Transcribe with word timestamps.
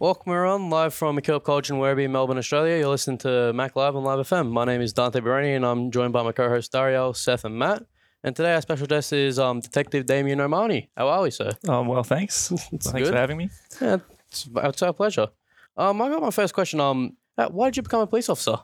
Welcome 0.00 0.32
everyone, 0.32 0.70
live 0.70 0.94
from 0.94 1.18
MacKillop 1.18 1.42
College 1.42 1.68
in 1.68 1.76
Werribee, 1.76 2.08
Melbourne, 2.08 2.38
Australia. 2.38 2.78
You're 2.78 2.88
listening 2.88 3.18
to 3.18 3.52
Mac 3.52 3.76
Live 3.76 3.94
on 3.94 4.02
Live 4.02 4.26
FM. 4.26 4.50
My 4.50 4.64
name 4.64 4.80
is 4.80 4.94
Dante 4.94 5.20
Baroni 5.20 5.52
and 5.52 5.66
I'm 5.66 5.90
joined 5.90 6.14
by 6.14 6.22
my 6.22 6.32
co-hosts 6.32 6.70
Dario, 6.70 7.12
Seth 7.12 7.44
and 7.44 7.58
Matt. 7.58 7.82
And 8.24 8.34
today 8.34 8.54
our 8.54 8.62
special 8.62 8.86
guest 8.86 9.12
is 9.12 9.38
um, 9.38 9.60
Detective 9.60 10.06
Damien 10.06 10.38
Omani. 10.38 10.88
How 10.96 11.08
are 11.08 11.20
we, 11.20 11.30
sir? 11.30 11.50
Um, 11.68 11.86
well, 11.86 12.02
thanks. 12.02 12.48
thanks 12.48 12.86
good. 12.90 13.08
for 13.08 13.14
having 13.14 13.36
me. 13.36 13.50
Yeah, 13.78 13.98
it's, 14.30 14.48
it's 14.56 14.80
our 14.80 14.94
pleasure. 14.94 15.28
Um, 15.76 16.00
I 16.00 16.08
got 16.08 16.22
my 16.22 16.30
first 16.30 16.54
question. 16.54 16.80
Um, 16.80 17.18
uh, 17.36 17.48
why 17.48 17.66
did 17.66 17.76
you 17.76 17.82
become 17.82 18.00
a 18.00 18.06
police 18.06 18.30
officer? 18.30 18.56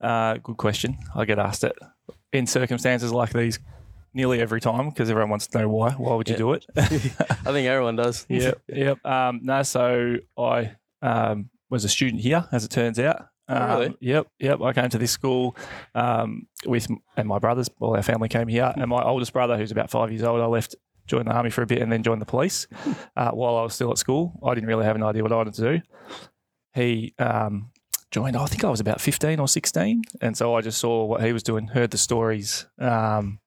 Uh, 0.00 0.34
good 0.34 0.56
question. 0.56 0.98
I 1.16 1.24
get 1.24 1.40
asked 1.40 1.64
it 1.64 1.76
in 2.32 2.46
circumstances 2.46 3.12
like 3.12 3.32
these 3.32 3.58
nearly 4.18 4.40
every 4.40 4.60
time 4.60 4.90
because 4.90 5.08
everyone 5.08 5.30
wants 5.30 5.46
to 5.46 5.58
know 5.58 5.68
why. 5.68 5.92
Why 5.92 6.14
would 6.14 6.28
you 6.28 6.34
Yeah. 6.34 6.38
do 6.38 6.52
it? 6.52 6.66
I 6.76 7.52
think 7.54 7.66
everyone 7.68 7.96
does. 7.96 8.26
yep, 8.28 8.60
yep. 8.68 8.98
Um, 9.06 9.40
no, 9.42 9.62
so 9.62 10.16
I 10.36 10.72
um, 11.00 11.48
was 11.70 11.84
a 11.84 11.88
student 11.88 12.20
here, 12.20 12.46
as 12.52 12.64
it 12.64 12.70
turns 12.70 12.98
out. 12.98 13.26
Oh, 13.48 13.54
Um, 13.56 13.70
really? 13.80 13.96
Yep, 14.00 14.26
yep. 14.40 14.60
I 14.60 14.72
came 14.74 14.90
to 14.90 14.98
this 14.98 15.12
school 15.12 15.56
um, 15.94 16.48
with 16.66 16.88
and 17.16 17.26
my 17.28 17.38
brothers. 17.38 17.70
All 17.80 17.96
our 17.96 18.02
family 18.02 18.28
came 18.28 18.48
here, 18.48 18.70
and 18.76 18.88
my 18.90 19.02
oldest 19.02 19.32
brother, 19.32 19.56
who's 19.56 19.70
about 19.70 19.88
five 19.90 20.10
years 20.10 20.22
old, 20.22 20.40
I 20.42 20.46
left, 20.46 20.74
joined 21.06 21.28
the 21.28 21.32
army 21.32 21.48
for 21.50 21.62
a 21.62 21.66
bit, 21.66 21.80
and 21.80 21.90
then 21.90 22.02
joined 22.02 22.20
the 22.20 22.26
police. 22.26 22.66
Uh, 23.16 23.30
while 23.32 23.56
I 23.56 23.62
was 23.62 23.74
still 23.74 23.90
at 23.90 23.98
school, 23.98 24.38
I 24.44 24.54
didn't 24.54 24.68
really 24.68 24.84
have 24.84 24.94
an 24.94 25.02
idea 25.02 25.22
what 25.24 25.32
I 25.32 25.36
wanted 25.36 25.54
to 25.54 25.62
do. 25.72 25.80
He 26.74 27.14
um, 27.18 27.70
joined. 28.12 28.36
I 28.36 28.46
think 28.46 28.62
I 28.62 28.70
was 28.70 28.78
about 28.80 29.00
fifteen 29.00 29.40
or 29.40 29.48
sixteen, 29.48 30.02
and 30.20 30.36
so 30.36 30.54
I 30.54 30.60
just 30.60 30.78
saw 30.78 31.04
what 31.04 31.20
he 31.22 31.32
was 31.32 31.42
doing, 31.42 31.66
heard 31.68 31.90
the 31.90 31.98
stories, 31.98 32.66
um, 32.78 33.40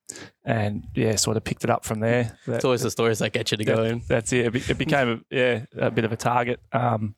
and 0.45 0.83
yeah, 0.95 1.15
sort 1.15 1.37
of 1.37 1.43
picked 1.43 1.63
it 1.63 1.69
up 1.69 1.85
from 1.85 1.99
there. 1.99 2.37
It's 2.47 2.65
always 2.65 2.81
the 2.81 2.91
stories 2.91 3.19
that 3.19 3.31
get 3.33 3.51
you 3.51 3.57
to 3.57 3.65
go 3.65 3.83
in. 3.83 4.01
That's 4.07 4.33
it. 4.33 4.45
It, 4.47 4.53
be, 4.53 4.59
it 4.67 4.77
became 4.77 5.23
a, 5.31 5.35
yeah 5.35 5.65
a 5.77 5.91
bit 5.91 6.05
of 6.05 6.11
a 6.11 6.17
target 6.17 6.59
um, 6.73 7.15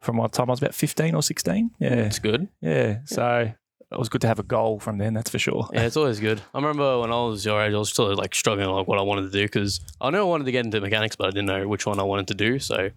from 0.00 0.16
my 0.16 0.26
time 0.28 0.48
I 0.50 0.52
was 0.52 0.60
about 0.60 0.74
fifteen 0.74 1.14
or 1.14 1.22
sixteen. 1.22 1.70
Yeah, 1.78 1.94
It's 1.94 2.18
good. 2.18 2.48
yeah. 2.60 3.00
So 3.04 3.52
it 3.92 3.98
was 3.98 4.08
good 4.08 4.20
to 4.20 4.28
have 4.28 4.38
a 4.38 4.44
goal 4.44 4.78
from 4.78 4.98
then. 4.98 5.14
That's 5.14 5.30
for 5.30 5.38
sure. 5.38 5.68
Yeah, 5.72 5.82
it's 5.86 5.96
always 5.96 6.20
good. 6.20 6.40
I 6.54 6.58
remember 6.58 7.00
when 7.00 7.10
I 7.10 7.16
was 7.24 7.44
your 7.44 7.60
age, 7.60 7.74
I 7.74 7.78
was 7.78 7.90
still 7.90 8.14
like 8.14 8.34
struggling 8.34 8.68
like 8.68 8.86
what 8.86 8.98
I 8.98 9.02
wanted 9.02 9.22
to 9.22 9.30
do 9.30 9.44
because 9.44 9.80
I 10.00 10.10
knew 10.10 10.18
I 10.18 10.22
wanted 10.22 10.44
to 10.44 10.52
get 10.52 10.64
into 10.64 10.80
mechanics, 10.80 11.16
but 11.16 11.26
I 11.26 11.30
didn't 11.30 11.46
know 11.46 11.66
which 11.66 11.86
one 11.86 11.98
I 11.98 12.04
wanted 12.04 12.28
to 12.28 12.34
do. 12.34 12.58
So 12.60 12.76
I 12.76 12.92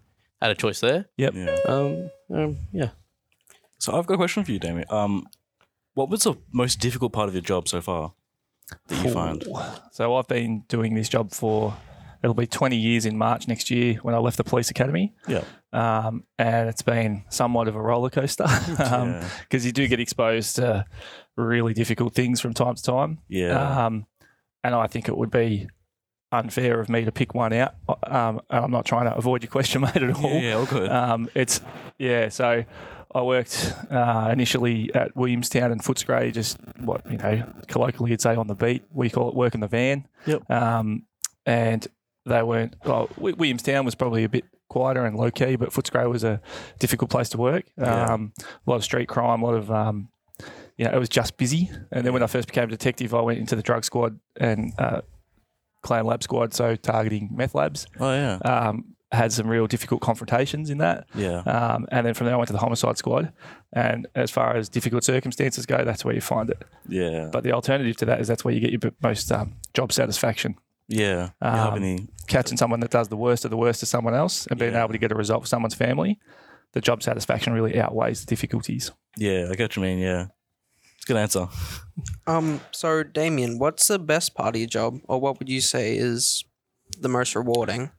had 0.46 0.50
a 0.52 0.54
choice 0.54 0.80
there. 0.80 1.06
Yeah. 1.16 1.30
Um, 1.66 2.10
um 2.32 2.56
yeah. 2.72 2.90
So 3.78 3.92
I've 3.96 4.06
got 4.06 4.14
a 4.14 4.18
question 4.18 4.44
for 4.44 4.52
you, 4.52 4.58
Damien. 4.58 4.84
Um, 4.88 5.26
what 5.94 6.08
was 6.10 6.22
the 6.22 6.34
most 6.52 6.80
difficult 6.80 7.12
part 7.12 7.28
of 7.28 7.34
your 7.34 7.42
job 7.42 7.68
so 7.68 7.80
far 7.80 8.14
that 8.88 9.04
you 9.04 9.12
find? 9.12 9.44
So 9.92 10.16
I've 10.16 10.28
been 10.28 10.64
doing 10.68 10.94
this 10.94 11.08
job 11.08 11.30
for 11.32 11.76
it'll 12.22 12.34
be 12.34 12.46
twenty 12.46 12.76
years 12.76 13.04
in 13.06 13.16
March 13.18 13.46
next 13.48 13.70
year 13.70 13.94
when 14.02 14.14
I 14.14 14.18
left 14.18 14.36
the 14.36 14.44
police 14.44 14.70
academy. 14.70 15.14
Yeah. 15.28 15.44
Um, 15.72 16.24
and 16.38 16.68
it's 16.68 16.82
been 16.82 17.24
somewhat 17.30 17.66
of 17.68 17.74
a 17.74 17.80
roller 17.80 18.10
coaster 18.10 18.44
because 18.44 19.24
Yeah. 19.52 19.58
you 19.60 19.72
do 19.72 19.88
get 19.88 20.00
exposed 20.00 20.56
to 20.56 20.84
really 21.36 21.74
difficult 21.74 22.14
things 22.14 22.40
from 22.40 22.54
time 22.54 22.76
to 22.76 22.82
time. 22.82 23.18
Yeah. 23.28 23.86
Um, 23.86 24.06
and 24.62 24.74
I 24.74 24.86
think 24.86 25.08
it 25.08 25.16
would 25.16 25.30
be 25.30 25.68
unfair 26.32 26.80
of 26.80 26.88
me 26.88 27.04
to 27.04 27.12
pick 27.12 27.34
one 27.34 27.52
out. 27.52 27.74
Um, 28.04 28.40
and 28.50 28.64
I'm 28.64 28.70
not 28.70 28.84
trying 28.86 29.04
to 29.06 29.14
avoid 29.16 29.42
your 29.42 29.50
question, 29.50 29.80
mate, 29.82 29.96
at 29.96 30.14
all. 30.16 30.30
yeah, 30.30 30.40
yeah, 30.40 30.54
all 30.54 30.66
good. 30.66 30.90
Um, 30.90 31.28
it's 31.34 31.60
yeah. 31.98 32.28
So 32.28 32.64
I 33.14 33.22
worked 33.22 33.72
uh, 33.90 34.28
initially 34.32 34.92
at 34.94 35.14
Williamstown 35.16 35.70
and 35.72 35.82
Footscray, 35.82 36.32
just 36.32 36.58
what 36.78 37.08
you 37.10 37.16
know 37.18 37.52
colloquially 37.68 38.10
you'd 38.10 38.20
say 38.20 38.34
on 38.34 38.46
the 38.48 38.54
beat. 38.54 38.84
We 38.90 39.08
call 39.10 39.28
it 39.28 39.34
work 39.34 39.54
in 39.54 39.60
the 39.60 39.68
van. 39.68 40.08
Yep. 40.26 40.50
Um, 40.50 41.04
and 41.46 41.86
they 42.26 42.42
weren't. 42.42 42.74
Well, 42.84 43.06
Wi- 43.16 43.36
Williamstown 43.38 43.84
was 43.84 43.94
probably 43.94 44.24
a 44.24 44.28
bit 44.28 44.44
quieter 44.68 45.04
and 45.04 45.16
low 45.16 45.30
key, 45.30 45.56
but 45.56 45.70
Footscray 45.70 46.08
was 46.10 46.24
a 46.24 46.40
difficult 46.78 47.10
place 47.10 47.28
to 47.30 47.38
work. 47.38 47.66
Yeah. 47.78 48.12
Um, 48.14 48.32
a 48.38 48.70
lot 48.70 48.76
of 48.76 48.84
street 48.84 49.08
crime, 49.08 49.42
a 49.42 49.44
lot 49.44 49.54
of 49.54 49.70
um, 49.70 50.08
you 50.76 50.84
know, 50.84 50.90
it 50.90 50.98
was 50.98 51.08
just 51.08 51.36
busy. 51.36 51.70
And 51.92 52.04
then 52.04 52.12
when 52.12 52.22
I 52.22 52.26
first 52.26 52.48
became 52.48 52.64
a 52.64 52.68
detective, 52.68 53.14
I 53.14 53.20
went 53.20 53.38
into 53.38 53.54
the 53.54 53.62
drug 53.62 53.84
squad 53.84 54.18
and 54.36 54.72
uh, 54.78 55.02
clan 55.82 56.06
lab 56.06 56.22
squad, 56.22 56.52
so 56.54 56.74
targeting 56.76 57.28
meth 57.32 57.54
labs. 57.54 57.86
oh 58.00 58.12
yeah. 58.12 58.38
Um, 58.44 58.93
had 59.14 59.32
some 59.32 59.46
real 59.48 59.66
difficult 59.66 60.00
confrontations 60.00 60.70
in 60.70 60.78
that. 60.78 61.06
Yeah. 61.14 61.38
Um, 61.40 61.86
and 61.90 62.06
then 62.06 62.14
from 62.14 62.26
there, 62.26 62.34
I 62.34 62.38
went 62.38 62.48
to 62.48 62.52
the 62.52 62.58
homicide 62.58 62.98
squad. 62.98 63.32
And 63.72 64.06
as 64.14 64.30
far 64.30 64.54
as 64.56 64.68
difficult 64.68 65.04
circumstances 65.04 65.66
go, 65.66 65.84
that's 65.84 66.04
where 66.04 66.14
you 66.14 66.20
find 66.20 66.50
it. 66.50 66.62
Yeah. 66.88 67.28
But 67.32 67.44
the 67.44 67.52
alternative 67.52 67.96
to 67.98 68.04
that 68.06 68.20
is 68.20 68.28
that's 68.28 68.44
where 68.44 68.52
you 68.54 68.60
get 68.60 68.70
your 68.72 68.92
most 69.02 69.30
um, 69.32 69.54
job 69.74 69.92
satisfaction. 69.92 70.56
yeah. 70.88 71.30
You 71.42 71.48
have 71.48 71.72
um, 71.74 71.82
any? 71.82 72.08
Catching 72.26 72.56
someone 72.58 72.80
that 72.80 72.90
does 72.90 73.08
the 73.08 73.16
worst 73.16 73.44
of 73.44 73.50
the 73.50 73.56
worst 73.56 73.80
to 73.80 73.86
someone 73.86 74.14
else 74.14 74.46
and 74.46 74.58
being 74.58 74.72
Yeah. 74.72 74.82
able 74.84 74.92
to 74.92 74.98
get 74.98 75.12
a 75.12 75.14
result 75.14 75.42
for 75.42 75.48
someone's 75.48 75.74
family, 75.74 76.18
the 76.72 76.80
job 76.80 77.02
satisfaction 77.02 77.52
really 77.52 77.78
outweighs 77.80 78.20
the 78.20 78.26
difficulties. 78.26 78.90
Yeah, 79.16 79.48
I 79.50 79.54
get 79.54 79.70
what 79.70 79.76
you 79.76 79.82
mean. 79.82 79.98
Yeah. 79.98 80.26
It's 80.96 81.04
a 81.04 81.06
good 81.08 81.16
answer. 81.16 81.48
Um, 82.26 82.60
so 82.72 83.02
Damien, 83.02 83.58
what's 83.58 83.88
the 83.88 83.98
best 83.98 84.34
part 84.34 84.54
of 84.56 84.60
your 84.60 84.68
job, 84.68 84.98
or 85.06 85.20
what 85.20 85.38
would 85.38 85.48
you 85.48 85.60
say 85.60 85.96
is 85.96 86.44
the 86.98 87.08
most 87.08 87.34
rewarding? 87.36 87.90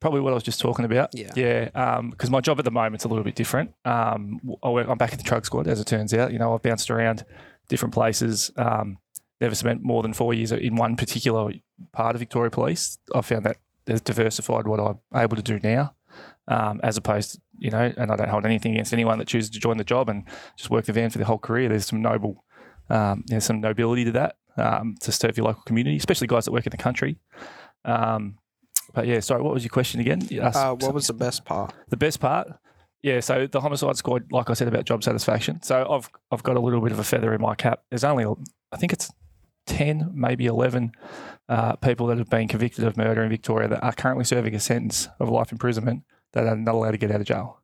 Probably 0.00 0.20
what 0.20 0.32
I 0.32 0.34
was 0.34 0.44
just 0.44 0.60
talking 0.60 0.84
about. 0.84 1.10
Yeah. 1.12 1.32
Yeah. 1.34 2.00
Because 2.10 2.30
my 2.30 2.40
job 2.40 2.58
at 2.58 2.64
the 2.64 2.70
moment's 2.70 3.04
a 3.04 3.08
little 3.08 3.24
bit 3.24 3.34
different. 3.34 3.74
Um, 3.84 4.40
I 4.62 4.68
work, 4.70 4.88
I'm 4.88 4.98
back 4.98 5.12
at 5.12 5.18
the 5.18 5.24
drug 5.24 5.44
squad, 5.44 5.66
as 5.66 5.80
it 5.80 5.86
turns 5.86 6.14
out. 6.14 6.32
You 6.32 6.38
know, 6.38 6.54
I've 6.54 6.62
bounced 6.62 6.90
around 6.90 7.24
different 7.68 7.94
places. 7.94 8.50
Um, 8.56 8.98
never 9.40 9.54
spent 9.54 9.82
more 9.82 10.02
than 10.02 10.12
four 10.12 10.34
years 10.34 10.52
in 10.52 10.76
one 10.76 10.96
particular 10.96 11.52
part 11.92 12.14
of 12.14 12.20
Victoria 12.20 12.50
Police. 12.50 12.98
I 13.14 13.20
found 13.20 13.44
that 13.46 13.56
has 13.86 14.00
diversified 14.00 14.66
what 14.66 14.80
I'm 14.80 14.98
able 15.20 15.36
to 15.36 15.42
do 15.42 15.58
now, 15.62 15.94
um, 16.46 16.80
as 16.82 16.96
opposed 16.96 17.32
to, 17.32 17.40
you 17.58 17.70
know, 17.70 17.92
and 17.96 18.10
I 18.10 18.16
don't 18.16 18.28
hold 18.28 18.44
anything 18.44 18.72
against 18.72 18.92
anyone 18.92 19.18
that 19.18 19.28
chooses 19.28 19.50
to 19.50 19.58
join 19.58 19.78
the 19.78 19.84
job 19.84 20.08
and 20.08 20.24
just 20.56 20.70
work 20.70 20.84
the 20.84 20.92
van 20.92 21.10
for 21.10 21.18
their 21.18 21.26
whole 21.26 21.38
career. 21.38 21.68
There's 21.68 21.86
some 21.86 22.02
noble, 22.02 22.44
um, 22.90 23.24
there's 23.26 23.44
some 23.44 23.60
nobility 23.60 24.04
to 24.04 24.12
that 24.12 24.36
um, 24.56 24.96
to 25.00 25.12
serve 25.12 25.36
your 25.36 25.46
local 25.46 25.62
community, 25.62 25.96
especially 25.96 26.26
guys 26.26 26.44
that 26.44 26.52
work 26.52 26.66
in 26.66 26.70
the 26.70 26.76
country. 26.76 27.18
Um, 27.84 28.38
but 28.94 29.06
yeah, 29.06 29.20
sorry, 29.20 29.42
what 29.42 29.54
was 29.54 29.64
your 29.64 29.70
question 29.70 30.00
again? 30.00 30.26
Uh, 30.56 30.74
what 30.74 30.94
was 30.94 31.06
the 31.06 31.12
best 31.14 31.44
part? 31.44 31.74
the 31.88 31.96
best 31.96 32.20
part, 32.20 32.48
yeah. 33.02 33.20
So 33.20 33.46
the 33.46 33.60
homicide 33.60 33.96
squad, 33.96 34.32
like 34.32 34.50
I 34.50 34.54
said 34.54 34.68
about 34.68 34.84
job 34.84 35.02
satisfaction. 35.02 35.62
So 35.62 35.86
I've 35.90 36.10
I've 36.30 36.42
got 36.42 36.56
a 36.56 36.60
little 36.60 36.80
bit 36.80 36.92
of 36.92 36.98
a 36.98 37.04
feather 37.04 37.32
in 37.34 37.40
my 37.40 37.54
cap. 37.54 37.82
There's 37.90 38.04
only 38.04 38.24
I 38.72 38.76
think 38.76 38.92
it's 38.92 39.10
ten, 39.66 40.10
maybe 40.14 40.46
eleven 40.46 40.92
uh, 41.48 41.76
people 41.76 42.06
that 42.08 42.18
have 42.18 42.28
been 42.28 42.48
convicted 42.48 42.84
of 42.84 42.96
murder 42.96 43.22
in 43.22 43.30
Victoria 43.30 43.68
that 43.68 43.82
are 43.82 43.92
currently 43.92 44.24
serving 44.24 44.54
a 44.54 44.60
sentence 44.60 45.08
of 45.18 45.28
life 45.28 45.52
imprisonment 45.52 46.02
that 46.32 46.46
are 46.46 46.56
not 46.56 46.74
allowed 46.74 46.90
to 46.92 46.98
get 46.98 47.10
out 47.10 47.20
of 47.20 47.26
jail. 47.26 47.60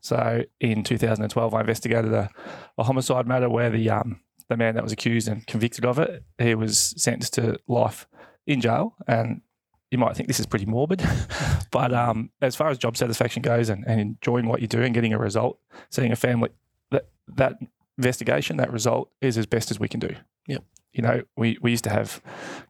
So 0.00 0.44
in 0.60 0.84
2012, 0.84 1.54
I 1.54 1.60
investigated 1.60 2.12
a, 2.12 2.30
a 2.78 2.84
homicide 2.84 3.26
matter 3.26 3.50
where 3.50 3.70
the 3.70 3.90
um, 3.90 4.20
the 4.48 4.56
man 4.56 4.74
that 4.74 4.82
was 4.82 4.92
accused 4.92 5.28
and 5.28 5.46
convicted 5.46 5.84
of 5.84 5.98
it, 5.98 6.24
he 6.38 6.54
was 6.54 6.94
sentenced 6.96 7.34
to 7.34 7.58
life 7.68 8.06
in 8.46 8.60
jail, 8.60 8.94
and 9.06 9.42
you 9.90 9.98
might 9.98 10.16
think 10.16 10.28
this 10.28 10.40
is 10.40 10.46
pretty 10.46 10.66
morbid, 10.66 11.02
but 11.70 11.92
um, 11.92 12.30
as 12.40 12.54
far 12.54 12.68
as 12.68 12.78
job 12.78 12.96
satisfaction 12.96 13.42
goes 13.42 13.68
and, 13.68 13.84
and 13.86 14.00
enjoying 14.00 14.46
what 14.46 14.60
you 14.60 14.68
do 14.68 14.82
and 14.82 14.94
getting 14.94 15.12
a 15.12 15.18
result, 15.18 15.58
seeing 15.90 16.12
a 16.12 16.16
family, 16.16 16.50
that 16.90 17.08
that 17.36 17.54
investigation, 17.98 18.56
that 18.58 18.72
result 18.72 19.10
is 19.20 19.36
as 19.36 19.46
best 19.46 19.70
as 19.70 19.80
we 19.80 19.88
can 19.88 20.00
do. 20.00 20.14
Yep. 20.46 20.64
You 20.92 21.02
know, 21.02 21.22
we, 21.36 21.58
we 21.60 21.70
used 21.70 21.84
to 21.84 21.90
have 21.90 22.20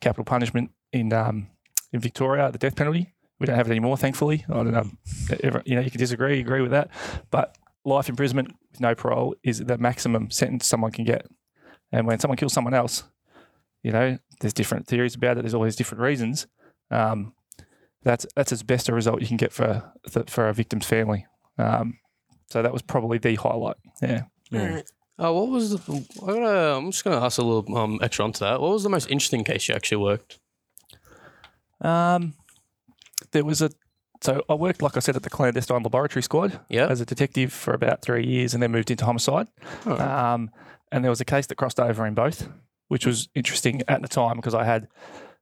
capital 0.00 0.24
punishment 0.24 0.70
in 0.92 1.12
um, 1.12 1.48
in 1.92 2.00
Victoria, 2.00 2.50
the 2.50 2.58
death 2.58 2.76
penalty. 2.76 3.12
We 3.38 3.46
don't 3.46 3.56
have 3.56 3.68
it 3.68 3.70
anymore, 3.70 3.96
thankfully. 3.96 4.44
I 4.48 4.54
don't 4.54 4.72
know. 4.72 4.90
You 5.64 5.76
know, 5.76 5.80
you 5.80 5.90
can 5.90 5.98
disagree, 5.98 6.40
agree 6.40 6.60
with 6.60 6.72
that, 6.72 6.90
but 7.30 7.56
life 7.84 8.08
imprisonment 8.08 8.54
with 8.70 8.80
no 8.80 8.94
parole 8.94 9.34
is 9.42 9.58
the 9.58 9.78
maximum 9.78 10.30
sentence 10.30 10.66
someone 10.66 10.92
can 10.92 11.04
get. 11.04 11.26
And 11.90 12.06
when 12.06 12.18
someone 12.18 12.36
kills 12.36 12.52
someone 12.52 12.74
else, 12.74 13.04
you 13.82 13.92
know, 13.92 14.18
there's 14.40 14.52
different 14.52 14.86
theories 14.86 15.14
about 15.14 15.38
it. 15.38 15.42
There's 15.42 15.54
all 15.54 15.64
these 15.64 15.76
different 15.76 16.02
reasons. 16.02 16.46
Um, 16.90 17.34
that's 18.02 18.26
that's 18.34 18.52
as 18.52 18.62
best 18.62 18.88
a 18.88 18.94
result 18.94 19.20
you 19.20 19.26
can 19.28 19.36
get 19.36 19.52
for 19.52 19.82
for 20.26 20.48
a 20.48 20.54
victim's 20.54 20.86
family. 20.86 21.26
Um, 21.58 21.98
so 22.48 22.62
that 22.62 22.72
was 22.72 22.82
probably 22.82 23.18
the 23.18 23.34
highlight. 23.36 23.76
Yeah. 24.02 24.22
Yeah. 24.50 24.80
Uh, 25.22 25.32
what 25.32 25.48
was 25.48 25.70
the? 25.70 26.06
I 26.22 26.26
gotta, 26.26 26.76
I'm 26.76 26.90
just 26.90 27.04
gonna 27.04 27.20
ask 27.24 27.38
a 27.38 27.42
little 27.42 27.76
um 27.76 27.98
extra 28.02 28.24
onto 28.24 28.40
that. 28.40 28.60
What 28.60 28.72
was 28.72 28.82
the 28.82 28.88
most 28.88 29.10
interesting 29.10 29.44
case 29.44 29.68
you 29.68 29.74
actually 29.74 29.98
worked? 29.98 30.38
Um, 31.80 32.34
there 33.32 33.44
was 33.44 33.62
a 33.62 33.70
so 34.22 34.42
I 34.50 34.54
worked, 34.54 34.82
like 34.82 34.96
I 34.98 35.00
said, 35.00 35.16
at 35.16 35.22
the 35.22 35.30
clandestine 35.30 35.82
laboratory 35.82 36.22
squad 36.22 36.60
Yeah. 36.68 36.88
as 36.88 37.00
a 37.00 37.06
detective 37.06 37.54
for 37.54 37.72
about 37.72 38.02
three 38.02 38.26
years, 38.26 38.52
and 38.52 38.62
then 38.62 38.70
moved 38.70 38.90
into 38.90 39.04
homicide. 39.06 39.46
Alright. 39.86 40.00
Um, 40.00 40.50
and 40.92 41.02
there 41.02 41.10
was 41.10 41.22
a 41.22 41.24
case 41.24 41.46
that 41.46 41.54
crossed 41.54 41.80
over 41.80 42.04
in 42.06 42.12
both, 42.14 42.48
which 42.88 43.06
was 43.06 43.28
interesting 43.34 43.82
at 43.88 44.02
the 44.02 44.08
time 44.08 44.36
because 44.36 44.54
I 44.54 44.64
had 44.64 44.88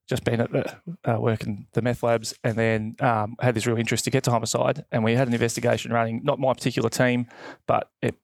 just 0.09 0.25
been 0.25 0.41
at 0.41 0.51
the 0.53 0.65
uh, 1.05 1.21
working 1.21 1.67
the 1.75 1.83
meth 1.83 2.03
labs, 2.03 2.35
and 2.43 2.57
then 2.57 2.97
um, 3.01 3.37
had 3.41 3.55
this 3.55 3.67
real 3.67 3.77
interest 3.77 4.05
to 4.05 4.11
get 4.11 4.25
to 4.25 4.31
homicide. 4.31 4.85
And 4.91 5.05
we 5.05 5.15
had 5.15 5.29
an 5.29 5.35
investigation 5.35 5.93
running, 5.93 6.23
not 6.25 6.39
my 6.39 6.53
particular 6.55 6.89
team, 6.89 7.27
but 7.67 7.91
it 8.03 8.15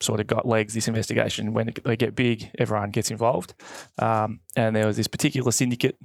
sort 0.00 0.20
of 0.20 0.26
got 0.26 0.46
legs. 0.46 0.74
This 0.74 0.88
investigation, 0.88 1.52
when 1.52 1.68
it- 1.68 1.84
they 1.84 1.96
get 1.96 2.14
big, 2.14 2.50
everyone 2.58 2.90
gets 2.90 3.10
involved. 3.10 3.54
Um, 3.98 4.40
and 4.56 4.74
there 4.74 4.86
was 4.86 4.96
this 4.96 5.06
particular 5.06 5.52
syndicate 5.52 5.98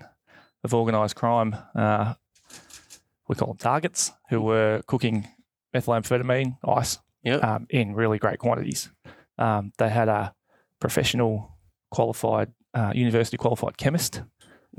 of 0.64 0.74
organised 0.74 1.16
crime. 1.16 1.56
Uh, 1.74 2.14
we 3.28 3.36
call 3.36 3.50
them 3.50 3.58
targets, 3.58 4.12
who 4.30 4.42
were 4.42 4.82
cooking 4.88 5.28
methamphetamine 5.74 6.58
ice 6.68 7.00
Yep. 7.24 7.44
um, 7.44 7.68
in 7.70 7.94
really 7.96 8.18
great 8.18 8.40
quantities. 8.40 8.90
Um, 9.38 9.72
they 9.78 9.90
had 9.90 10.08
a 10.10 10.34
professional, 10.80 11.58
qualified, 11.92 12.52
uh, 12.74 12.92
university 12.96 13.38
qualified 13.38 13.78
chemist 13.78 14.22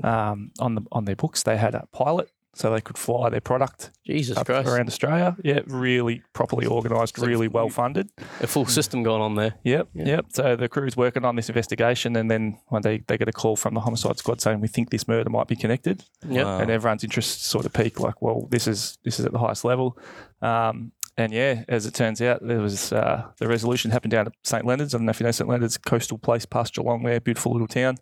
um, 0.03 0.51
on 0.59 0.75
the 0.75 0.81
on 0.91 1.05
their 1.05 1.15
books. 1.15 1.43
They 1.43 1.57
had 1.57 1.75
a 1.75 1.87
pilot, 1.91 2.29
so 2.53 2.71
they 2.73 2.81
could 2.81 2.97
fly 2.97 3.29
their 3.29 3.41
product 3.41 3.91
Jesus 4.05 4.37
up 4.37 4.45
Christ. 4.45 4.67
around 4.67 4.87
Australia. 4.87 5.35
Yeah, 5.43 5.61
really 5.67 6.21
properly 6.33 6.65
organised, 6.67 7.17
really 7.17 7.47
well 7.47 7.69
funded. 7.69 8.09
A 8.41 8.47
full 8.47 8.65
system 8.65 9.03
going 9.03 9.21
on 9.21 9.35
there. 9.35 9.55
Yep, 9.63 9.89
Yeah. 9.93 10.05
yep. 10.05 10.25
So 10.29 10.55
the 10.55 10.67
crew's 10.67 10.97
working 10.97 11.23
on 11.25 11.35
this 11.35 11.49
investigation, 11.49 12.15
and 12.15 12.29
then 12.29 12.59
one 12.67 12.81
day 12.81 13.03
they 13.07 13.17
get 13.17 13.27
a 13.29 13.33
call 13.33 13.55
from 13.55 13.73
the 13.73 13.79
homicide 13.81 14.17
squad 14.17 14.41
saying 14.41 14.59
we 14.61 14.67
think 14.67 14.89
this 14.89 15.07
murder 15.07 15.29
might 15.29 15.47
be 15.47 15.55
connected, 15.55 16.03
Yep. 16.27 16.45
Wow. 16.45 16.59
and 16.59 16.71
everyone's 16.71 17.03
interest 17.03 17.45
sort 17.45 17.65
of 17.65 17.73
peak. 17.73 17.99
Like, 17.99 18.21
well, 18.21 18.47
this 18.49 18.67
is 18.67 18.97
this 19.03 19.19
is 19.19 19.25
at 19.25 19.31
the 19.31 19.39
highest 19.39 19.63
level. 19.65 19.97
Um, 20.41 20.91
and 21.21 21.33
yeah, 21.33 21.63
as 21.67 21.85
it 21.85 21.93
turns 21.93 22.21
out, 22.21 22.45
there 22.45 22.59
was 22.59 22.91
uh, 22.91 23.25
the 23.37 23.47
resolution 23.47 23.91
happened 23.91 24.11
down 24.11 24.27
at 24.27 24.33
St 24.43 24.65
Leonards. 24.65 24.93
I 24.93 24.97
don't 24.97 25.05
know 25.05 25.11
if 25.11 25.19
you 25.19 25.25
know 25.25 25.31
St 25.31 25.49
Leonards, 25.49 25.77
coastal 25.77 26.17
place 26.17 26.45
past 26.45 26.73
Geelong, 26.73 27.03
there, 27.03 27.19
beautiful 27.19 27.51
little 27.51 27.67
town. 27.67 27.97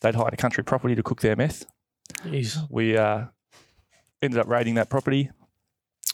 They'd 0.00 0.14
hired 0.14 0.34
a 0.34 0.36
country 0.36 0.62
property 0.62 0.94
to 0.94 1.02
cook 1.02 1.20
their 1.20 1.36
meth. 1.36 1.66
Jeez. 2.24 2.58
We 2.70 2.96
uh, 2.96 3.26
ended 4.22 4.38
up 4.38 4.46
raiding 4.46 4.74
that 4.74 4.88
property, 4.88 5.30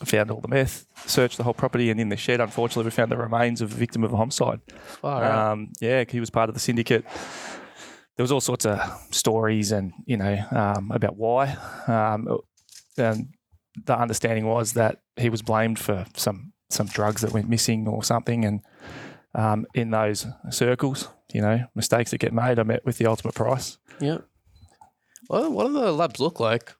found 0.03 0.31
all 0.31 0.41
the 0.41 0.47
meth, 0.47 0.85
searched 1.05 1.37
the 1.37 1.43
whole 1.43 1.53
property, 1.53 1.89
and 1.89 1.99
in 1.99 2.09
the 2.09 2.17
shed, 2.17 2.39
unfortunately, 2.41 2.85
we 2.85 2.91
found 2.91 3.11
the 3.11 3.17
remains 3.17 3.61
of 3.61 3.71
a 3.71 3.75
victim 3.75 4.03
of 4.03 4.13
a 4.13 4.17
homicide. 4.17 4.61
Far 5.01 5.23
out. 5.23 5.51
Um, 5.51 5.73
yeah, 5.79 6.03
he 6.09 6.19
was 6.19 6.29
part 6.29 6.49
of 6.49 6.55
the 6.55 6.59
syndicate. 6.59 7.05
There 8.15 8.23
was 8.23 8.31
all 8.31 8.41
sorts 8.41 8.65
of 8.65 8.79
stories 9.11 9.71
and 9.71 9.93
you 10.05 10.17
know 10.17 10.43
um, 10.51 10.91
about 10.91 11.17
why. 11.17 11.55
Um, 11.87 12.39
and 12.97 13.27
the 13.85 13.97
understanding 13.97 14.45
was 14.45 14.73
that 14.73 15.01
he 15.15 15.29
was 15.29 15.41
blamed 15.41 15.79
for 15.79 16.05
some 16.15 16.53
some 16.69 16.87
drugs 16.87 17.21
that 17.21 17.31
went 17.31 17.47
missing 17.49 17.87
or 17.87 18.03
something. 18.03 18.43
And 18.43 18.61
um, 19.33 19.65
in 19.73 19.91
those 19.91 20.25
circles, 20.49 21.07
you 21.33 21.41
know, 21.41 21.65
mistakes 21.75 22.11
that 22.11 22.17
get 22.17 22.33
made, 22.33 22.59
I 22.59 22.63
met 22.63 22.85
with 22.85 22.97
the 22.97 23.05
ultimate 23.05 23.35
price. 23.35 23.77
Yep. 23.99 24.25
What, 25.27 25.51
what 25.51 25.67
do 25.67 25.73
the 25.73 25.91
labs 25.91 26.19
look 26.19 26.39
like? 26.39 26.73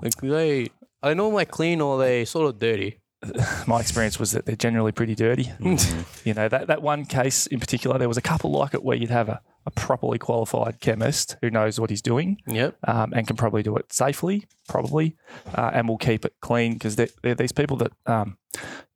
Like, 0.00 0.12
do 0.20 0.30
they 0.30 0.68
are 1.02 1.10
they 1.10 1.14
normally 1.14 1.36
like 1.36 1.50
clean 1.50 1.80
or 1.80 1.96
are 1.96 1.98
they 1.98 2.24
sort 2.24 2.48
of 2.48 2.58
dirty? 2.58 2.98
My 3.66 3.80
experience 3.80 4.18
was 4.18 4.32
that 4.32 4.46
they're 4.46 4.56
generally 4.56 4.92
pretty 4.92 5.14
dirty. 5.14 5.44
Mhm. 5.60 6.04
You 6.24 6.34
know, 6.34 6.48
that, 6.48 6.68
that 6.68 6.82
one 6.82 7.04
case 7.04 7.48
in 7.48 7.58
particular, 7.58 7.98
there 7.98 8.06
was 8.08 8.16
a 8.16 8.22
couple 8.22 8.52
like 8.52 8.74
it 8.74 8.84
where 8.84 8.96
you'd 8.96 9.10
have 9.10 9.28
a, 9.28 9.40
a 9.66 9.70
properly 9.70 10.18
qualified 10.18 10.80
chemist 10.80 11.36
who 11.40 11.50
knows 11.50 11.78
what 11.78 11.88
he's 11.90 12.02
doing 12.02 12.36
Yep. 12.46 12.76
um, 12.88 13.12
and 13.14 13.26
can 13.26 13.36
probably 13.36 13.62
do 13.62 13.76
it 13.76 13.92
safely, 13.92 14.46
probably, 14.68 15.16
uh, 15.54 15.70
and 15.72 15.88
will 15.88 15.98
keep 15.98 16.24
it 16.24 16.34
clean 16.40 16.74
because 16.74 16.96
they're, 16.96 17.08
they're 17.22 17.34
these 17.36 17.52
people 17.52 17.76
that 17.78 17.92
um, 18.06 18.36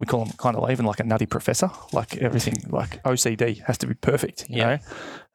we 0.00 0.06
call 0.06 0.24
them 0.24 0.34
kind 0.38 0.56
of 0.56 0.68
even 0.70 0.84
like 0.84 0.98
a 1.00 1.04
nutty 1.04 1.26
professor, 1.26 1.70
like 1.92 2.16
everything, 2.16 2.54
like 2.68 3.02
OCD 3.04 3.62
has 3.64 3.78
to 3.78 3.86
be 3.86 3.94
perfect, 3.94 4.46
you 4.50 4.58
Yeah. 4.58 4.78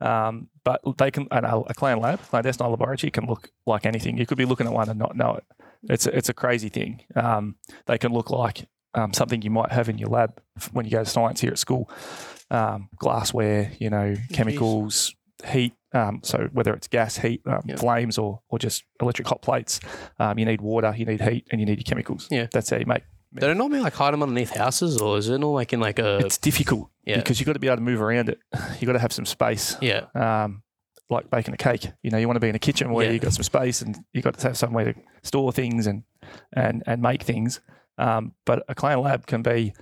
know. 0.02 0.08
Um, 0.08 0.48
but 0.64 0.82
they 0.98 1.12
can, 1.12 1.28
and 1.32 1.46
a, 1.46 1.56
a 1.58 1.74
clan 1.74 2.00
lab, 2.00 2.20
clandestine 2.24 2.70
laboratory 2.70 3.10
can 3.12 3.26
look 3.26 3.50
like 3.66 3.86
anything. 3.86 4.18
You 4.18 4.26
could 4.26 4.38
be 4.38 4.46
looking 4.46 4.68
at 4.68 4.74
one 4.74 4.90
and 4.90 5.00
not 5.00 5.16
know 5.16 5.36
it. 5.36 5.44
It's 5.90 6.06
a, 6.08 6.16
it's 6.16 6.30
a 6.30 6.34
crazy 6.34 6.70
thing. 6.70 7.02
Um, 7.16 7.56
they 7.88 7.98
can 7.98 8.12
look 8.14 8.30
like 8.30 8.68
um, 8.94 9.14
something 9.14 9.42
you 9.42 9.50
might 9.50 9.72
have 9.72 9.88
in 9.90 9.98
your 9.98 10.10
lab 10.10 10.40
when 10.74 10.86
you 10.86 10.92
go 10.92 11.04
to 11.04 11.10
science 11.10 11.40
here 11.42 11.52
at 11.52 11.58
school. 11.60 11.90
Um, 12.52 12.90
glassware, 12.98 13.72
you 13.80 13.90
know, 13.90 14.16
chemicals, 14.34 15.16
heat. 15.46 15.74
Um, 15.94 16.22
so 16.24 16.48
whether 16.54 16.74
it's 16.74 16.88
gas, 16.88 17.18
heat, 17.18 17.42
um, 17.46 17.62
Yep. 17.66 17.80
flames, 17.80 18.18
or 18.18 18.42
or 18.50 18.58
just 18.60 18.84
electric 19.02 19.28
hot 19.28 19.42
plates, 19.42 19.80
um, 20.20 20.40
you 20.40 20.46
need 20.46 20.62
water, 20.62 20.94
you 20.98 21.06
need 21.06 21.22
heat, 21.22 21.48
and 21.52 21.60
you 21.60 21.66
need 21.66 21.78
your 21.80 21.84
chemicals. 21.84 22.28
Yeah. 22.32 22.48
that's 22.52 22.70
how 22.70 22.78
you 22.78 22.86
make. 22.86 23.04
Do 23.34 23.48
they 23.48 23.54
normally 23.54 23.80
like 23.80 23.94
hide 23.94 24.12
them 24.14 24.24
underneath 24.24 24.50
houses 24.56 24.98
or 25.02 25.18
is 25.18 25.30
it 25.30 25.42
all 25.42 25.54
like 25.54 25.72
in 25.72 25.80
like 25.80 26.00
a 26.00 26.18
It's 26.18 26.38
difficult 26.38 26.90
yeah 27.06 27.16
because 27.16 27.40
you've 27.40 27.48
got 27.48 27.54
to 27.54 27.60
be 27.60 27.68
able 27.68 27.78
to 27.78 27.82
move 27.82 28.02
around 28.02 28.28
it. 28.28 28.40
You've 28.80 28.88
got 28.88 28.94
to 28.94 29.00
have 29.00 29.14
some 29.14 29.26
space. 29.26 29.78
yeah 29.82 30.08
Um, 30.16 30.64
like 31.10 31.30
baking 31.30 31.54
a 31.54 31.58
cake, 31.58 31.92
you 32.04 32.12
know, 32.12 32.18
you 32.18 32.28
want 32.28 32.36
to 32.36 32.42
be 32.42 32.50
in 32.50 32.56
a 32.56 32.60
kitchen 32.60 32.92
where 32.92 33.06
Yeah. 33.06 33.12
you've 33.14 33.22
got 33.22 33.32
some 33.34 33.44
space 33.44 33.82
and 33.82 33.98
you've 34.14 34.26
got 34.26 34.38
to 34.38 34.48
have 34.50 34.58
somewhere 34.58 34.94
to 34.94 35.00
store 35.24 35.52
things 35.54 35.88
and 35.88 36.04
and 36.54 36.84
and 36.86 37.02
make 37.02 37.24
things. 37.24 37.62
Um, 37.98 38.34
but 38.46 38.64
a 38.68 38.76
clan 38.76 39.00
lab 39.00 39.28
can 39.28 39.42
be 39.44 39.74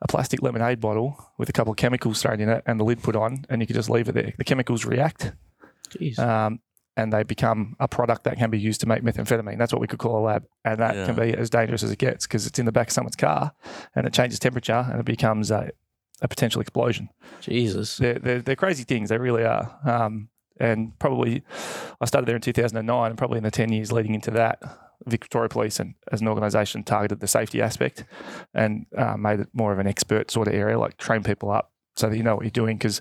a 0.00 0.06
plastic 0.06 0.42
lemonade 0.42 0.80
bottle 0.80 1.32
with 1.38 1.48
a 1.48 1.52
couple 1.52 1.72
of 1.72 1.76
chemicals 1.76 2.22
thrown 2.22 2.40
in 2.40 2.48
it 2.48 2.62
and 2.66 2.78
the 2.78 2.84
lid 2.84 3.02
put 3.02 3.16
on, 3.16 3.44
and 3.48 3.60
you 3.60 3.66
can 3.66 3.74
just 3.74 3.90
leave 3.90 4.08
it 4.08 4.12
there. 4.12 4.32
The 4.38 4.44
chemicals 4.44 4.84
react, 4.84 5.32
Jeez. 5.90 6.18
um, 6.18 6.60
and 6.96 7.12
they 7.12 7.22
become 7.22 7.76
a 7.80 7.88
product 7.88 8.24
that 8.24 8.36
can 8.36 8.50
be 8.50 8.58
used 8.58 8.80
to 8.80 8.86
make 8.86 9.02
methamphetamine. 9.02 9.58
That's 9.58 9.72
what 9.72 9.80
we 9.80 9.86
could 9.86 9.98
call 9.98 10.18
a 10.18 10.24
lab, 10.24 10.44
and 10.64 10.78
that 10.80 11.06
can 11.06 11.14
be 11.16 11.34
as 11.34 11.50
dangerous 11.50 11.82
as 11.82 11.90
it 11.90 11.98
gets 11.98 12.26
because 12.26 12.46
it's 12.46 12.58
in 12.58 12.66
the 12.66 12.72
back 12.72 12.88
of 12.88 12.92
someone's 12.92 13.16
car, 13.16 13.52
and 13.94 14.06
it 14.06 14.12
changes 14.12 14.38
temperature 14.38 14.86
and 14.90 15.00
it 15.00 15.06
becomes 15.06 15.50
a, 15.50 15.70
a 16.20 16.28
potential 16.28 16.60
explosion. 16.60 17.08
Jesus. 17.40 17.96
They're, 17.96 18.18
they're, 18.18 18.42
they're 18.42 18.56
crazy 18.56 18.84
things. 18.84 19.08
They 19.08 19.18
really 19.18 19.44
are. 19.44 19.78
Um, 19.84 20.28
and 20.60 20.98
probably, 20.98 21.42
I 22.00 22.06
started 22.06 22.26
there 22.26 22.36
in 22.36 22.42
2009, 22.42 23.10
and 23.10 23.18
probably 23.18 23.38
in 23.38 23.44
the 23.44 23.50
10 23.50 23.72
years 23.72 23.92
leading 23.92 24.14
into 24.14 24.30
that, 24.32 24.62
Victoria 25.06 25.48
Police 25.48 25.80
and 25.80 25.94
as 26.12 26.20
an 26.20 26.28
organisation 26.28 26.82
targeted 26.82 27.20
the 27.20 27.28
safety 27.28 27.62
aspect 27.62 28.04
and 28.54 28.86
uh, 28.96 29.16
made 29.16 29.40
it 29.40 29.48
more 29.52 29.72
of 29.72 29.78
an 29.78 29.86
expert 29.86 30.30
sort 30.30 30.48
of 30.48 30.54
area, 30.54 30.78
like 30.78 30.96
train 30.96 31.22
people 31.22 31.50
up 31.50 31.72
so 31.96 32.08
that 32.08 32.16
you 32.16 32.22
know 32.22 32.34
what 32.34 32.44
you're 32.44 32.50
doing. 32.50 32.76
Because, 32.76 33.00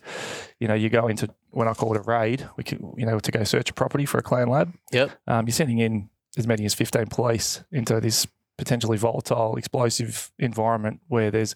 you 0.60 0.68
know, 0.68 0.74
you 0.74 0.90
go 0.90 1.08
into 1.08 1.30
when 1.52 1.68
I 1.68 1.74
call 1.74 1.96
it 1.96 2.00
a 2.00 2.04
raid, 2.04 2.48
we 2.56 2.64
can, 2.64 2.94
you 2.98 3.06
know, 3.06 3.20
to 3.20 3.32
go 3.32 3.44
search 3.44 3.70
a 3.70 3.74
property 3.74 4.06
for 4.06 4.18
a 4.20 4.24
clan 4.24 4.48
lab. 4.48 4.74
Yep. 4.92 5.12
Um, 5.28 5.48
you're 5.48 5.54
sending 5.54 5.80
in 5.80 6.10
as 6.38 6.48
many 6.48 6.66
as 6.66 6.74
15 6.74 7.08
police 7.08 7.64
into 7.72 8.00
this 8.00 8.28
potentially 8.58 8.98
volatile, 8.98 9.56
explosive 9.56 10.32
environment 10.40 11.00
where 11.08 11.30
there's 11.32 11.54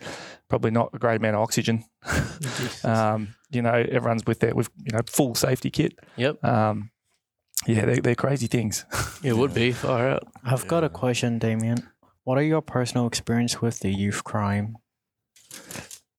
probably 0.49 0.71
not 0.71 0.89
a 0.93 0.99
great 0.99 1.15
amount 1.17 1.35
of 1.35 1.41
oxygen. 1.41 1.83
um, 2.83 3.35
you 3.51 3.61
know, 3.61 3.73
everyone's 3.73 4.25
with 4.25 4.39
their 4.39 4.53
with 4.55 4.69
you 4.83 4.91
know 4.93 4.99
full 5.07 5.35
safety 5.35 5.69
kit. 5.69 5.97
Yep. 6.17 6.43
Um, 6.43 6.91
yeah, 7.67 7.85
they're, 7.85 7.97
they're 8.01 8.15
crazy 8.15 8.47
things. 8.47 8.85
It 9.23 9.37
would 9.37 9.53
be 9.53 9.71
far 9.71 10.09
out. 10.09 10.23
I've 10.43 10.67
got 10.67 10.83
a 10.83 10.89
question, 10.89 11.37
Damien. 11.37 11.87
What 12.23 12.39
are 12.39 12.43
your 12.43 12.61
personal 12.63 13.05
experience 13.05 13.61
with 13.61 13.81
the 13.81 13.89
youth 13.91 14.23
crime? 14.23 14.77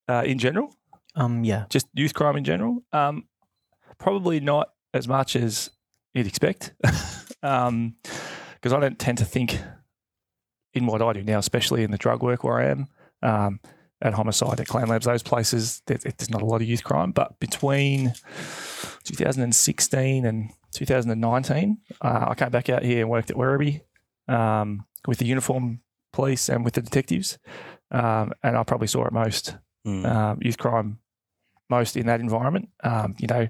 Uh, 0.09 0.23
in 0.25 0.39
general, 0.39 0.73
Um, 1.17 1.43
yeah. 1.43 1.65
just 1.69 1.89
youth 1.95 2.15
crime 2.15 2.37
in 2.37 2.45
general, 2.45 2.85
um, 2.93 3.25
probably 3.99 4.39
not 4.39 4.69
as 4.95 5.09
much 5.09 5.35
as 5.35 5.71
you'd 6.15 6.29
expect, 6.29 6.75
because 7.41 8.73
I 8.73 8.79
don't 8.81 8.99
tend 9.01 9.19
to 9.19 9.25
think 9.25 9.59
in 10.75 10.87
what 10.87 11.03
I 11.03 11.13
do 11.13 11.23
now, 11.23 11.39
especially 11.39 11.83
in 11.85 11.91
the 11.91 11.99
drug 11.99 12.23
work 12.23 12.45
where 12.45 12.59
I 12.61 12.67
am. 12.67 12.89
Um, 13.23 13.61
at 14.05 14.15
homicide, 14.15 14.59
at 14.59 14.67
clan 14.67 14.89
labs, 14.89 15.07
those 15.07 15.23
places, 15.23 15.81
there, 15.87 15.97
there's 15.97 16.29
not 16.29 16.43
a 16.43 16.45
lot 16.45 16.61
of 16.61 16.67
youth 16.67 16.83
crime. 16.83 17.13
But 17.13 17.39
between 17.39 18.15
2016 19.05 20.25
and 20.27 20.51
2019, 20.73 21.79
uh, 22.01 22.27
I 22.29 22.35
came 22.35 22.51
back 22.51 22.69
out 22.69 22.83
here 22.83 23.03
and 23.03 23.11
worked 23.11 23.31
at 23.31 23.37
Werribee 23.37 23.83
um, 24.29 24.87
with 25.07 25.19
the 25.19 25.27
uniform 25.27 25.81
police 26.13 26.49
and 26.49 26.65
with 26.65 26.75
the 26.75 26.83
detectives, 26.83 27.39
um, 27.91 28.33
and 28.43 28.57
I 28.57 28.63
probably 28.65 28.89
saw 28.89 29.07
it 29.07 29.13
most 29.13 29.57
Mm. 29.85 30.07
um, 30.07 30.39
youth 30.41 30.59
crime 30.59 30.99
most 31.69 31.97
in 31.97 32.07
that 32.07 32.21
environment. 32.21 32.69
Um, 32.85 33.17
you 33.19 33.27
know, 33.27 33.49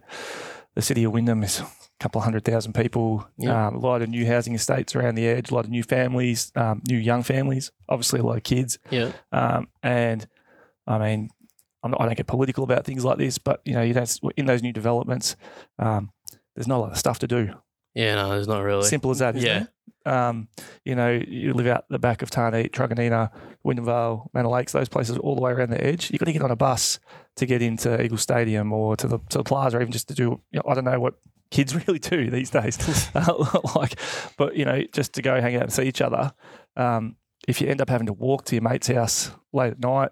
the 0.74 0.82
city 0.82 1.04
of 1.04 1.12
Wyndham 1.12 1.42
is 1.42 1.60
a 1.60 1.66
couple 2.00 2.20
of 2.20 2.24
hundred 2.24 2.44
thousand 2.44 2.72
people, 2.74 3.28
Yeah. 3.38 3.66
um, 3.68 3.76
a 3.76 3.78
lot 3.78 4.02
of 4.02 4.08
new 4.08 4.26
housing 4.26 4.54
estates 4.54 4.94
around 4.96 5.14
the 5.16 5.26
edge, 5.26 5.50
a 5.50 5.54
lot 5.54 5.64
of 5.64 5.70
new 5.70 5.82
families, 5.82 6.50
um, 6.56 6.82
new 6.88 6.96
young 6.98 7.22
families, 7.22 7.70
obviously 7.88 8.20
a 8.20 8.22
lot 8.22 8.36
of 8.36 8.42
kids. 8.42 8.78
Yeah. 8.90 9.12
Um, 9.32 9.68
and 9.82 10.26
I 10.86 10.98
mean, 10.98 11.30
I'm 11.82 11.90
not, 11.90 12.00
I 12.00 12.06
don't 12.06 12.16
get 12.16 12.26
political 12.26 12.64
about 12.64 12.84
things 12.84 13.04
like 13.04 13.18
this, 13.18 13.38
but 13.38 13.60
you 13.64 13.74
know, 13.74 13.82
you 13.82 13.92
don't 13.94 14.18
in 14.36 14.46
those 14.46 14.62
new 14.62 14.72
developments. 14.72 15.36
Um, 15.78 16.10
there's 16.54 16.68
not 16.68 16.78
a 16.78 16.82
lot 16.82 16.92
of 16.92 16.98
stuff 16.98 17.18
to 17.20 17.26
do. 17.26 17.54
Yeah, 17.94 18.14
no, 18.16 18.30
there's 18.30 18.48
not 18.48 18.60
really. 18.60 18.84
Simple 18.84 19.10
as 19.10 19.18
that. 19.18 19.36
isn't 19.36 19.46
Yeah. 19.46 19.66
Um, 20.04 20.48
you 20.84 20.96
know, 20.96 21.10
you 21.10 21.54
live 21.54 21.66
out 21.68 21.84
the 21.88 21.98
back 21.98 22.22
of 22.22 22.30
Tarneit, 22.30 22.70
Truganina, 22.70 23.30
Wyndham 23.62 23.84
Manor 24.32 24.48
Lakes, 24.48 24.72
those 24.72 24.88
places 24.88 25.16
all 25.18 25.36
the 25.36 25.40
way 25.40 25.52
around 25.52 25.70
the 25.70 25.84
edge. 25.84 26.10
You've 26.10 26.18
got 26.18 26.26
to 26.26 26.32
get 26.32 26.42
on 26.42 26.50
a 26.50 26.56
bus 26.56 26.98
to 27.36 27.46
get 27.46 27.62
into 27.62 28.02
Eagle 28.02 28.18
Stadium 28.18 28.72
or 28.72 28.96
to 28.96 29.06
the 29.06 29.18
to 29.28 29.38
the 29.38 29.44
plaza, 29.44 29.78
or 29.78 29.80
even 29.80 29.92
just 29.92 30.08
to 30.08 30.14
do. 30.14 30.40
You 30.50 30.58
know, 30.58 30.62
I 30.68 30.74
don't 30.74 30.84
know 30.84 30.98
what 30.98 31.14
kids 31.50 31.74
really 31.86 31.98
do 31.98 32.30
these 32.30 32.50
days. 32.50 32.78
Like, 33.76 33.98
but 34.36 34.56
you 34.56 34.64
know, 34.64 34.82
just 34.92 35.14
to 35.14 35.22
go 35.22 35.40
hang 35.40 35.56
out 35.56 35.62
and 35.62 35.72
see 35.72 35.84
each 35.84 36.00
other. 36.00 36.32
Um, 36.76 37.16
if 37.46 37.60
you 37.60 37.68
end 37.68 37.80
up 37.80 37.90
having 37.90 38.06
to 38.06 38.12
walk 38.12 38.44
to 38.46 38.54
your 38.54 38.62
mate's 38.62 38.86
house 38.86 39.32
late 39.52 39.72
at 39.72 39.80
night, 39.80 40.10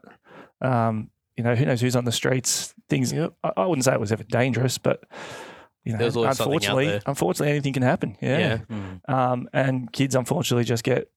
um, 0.60 1.10
you 1.36 1.44
know, 1.44 1.54
who 1.54 1.64
knows 1.64 1.80
who's 1.80 1.96
on 1.96 2.04
the 2.04 2.12
streets? 2.12 2.74
Things. 2.88 3.12
Yep. 3.12 3.34
I, 3.42 3.52
I 3.56 3.66
wouldn't 3.66 3.84
say 3.84 3.92
it 3.92 4.00
was 4.00 4.12
ever 4.12 4.24
dangerous, 4.24 4.78
but 4.78 5.04
you 5.84 5.92
know, 5.92 5.98
There's 5.98 6.16
always 6.16 6.40
out 6.40 6.46
unfortunately, 6.46 6.86
there. 6.86 7.02
unfortunately, 7.06 7.50
anything 7.52 7.72
can 7.72 7.82
happen. 7.82 8.16
Yeah. 8.20 8.58
Mm. 8.70 9.08
Um, 9.08 9.48
and 9.52 9.92
kids 9.92 10.14
unfortunately 10.14 10.64
just 10.64 10.84
get 10.84 11.10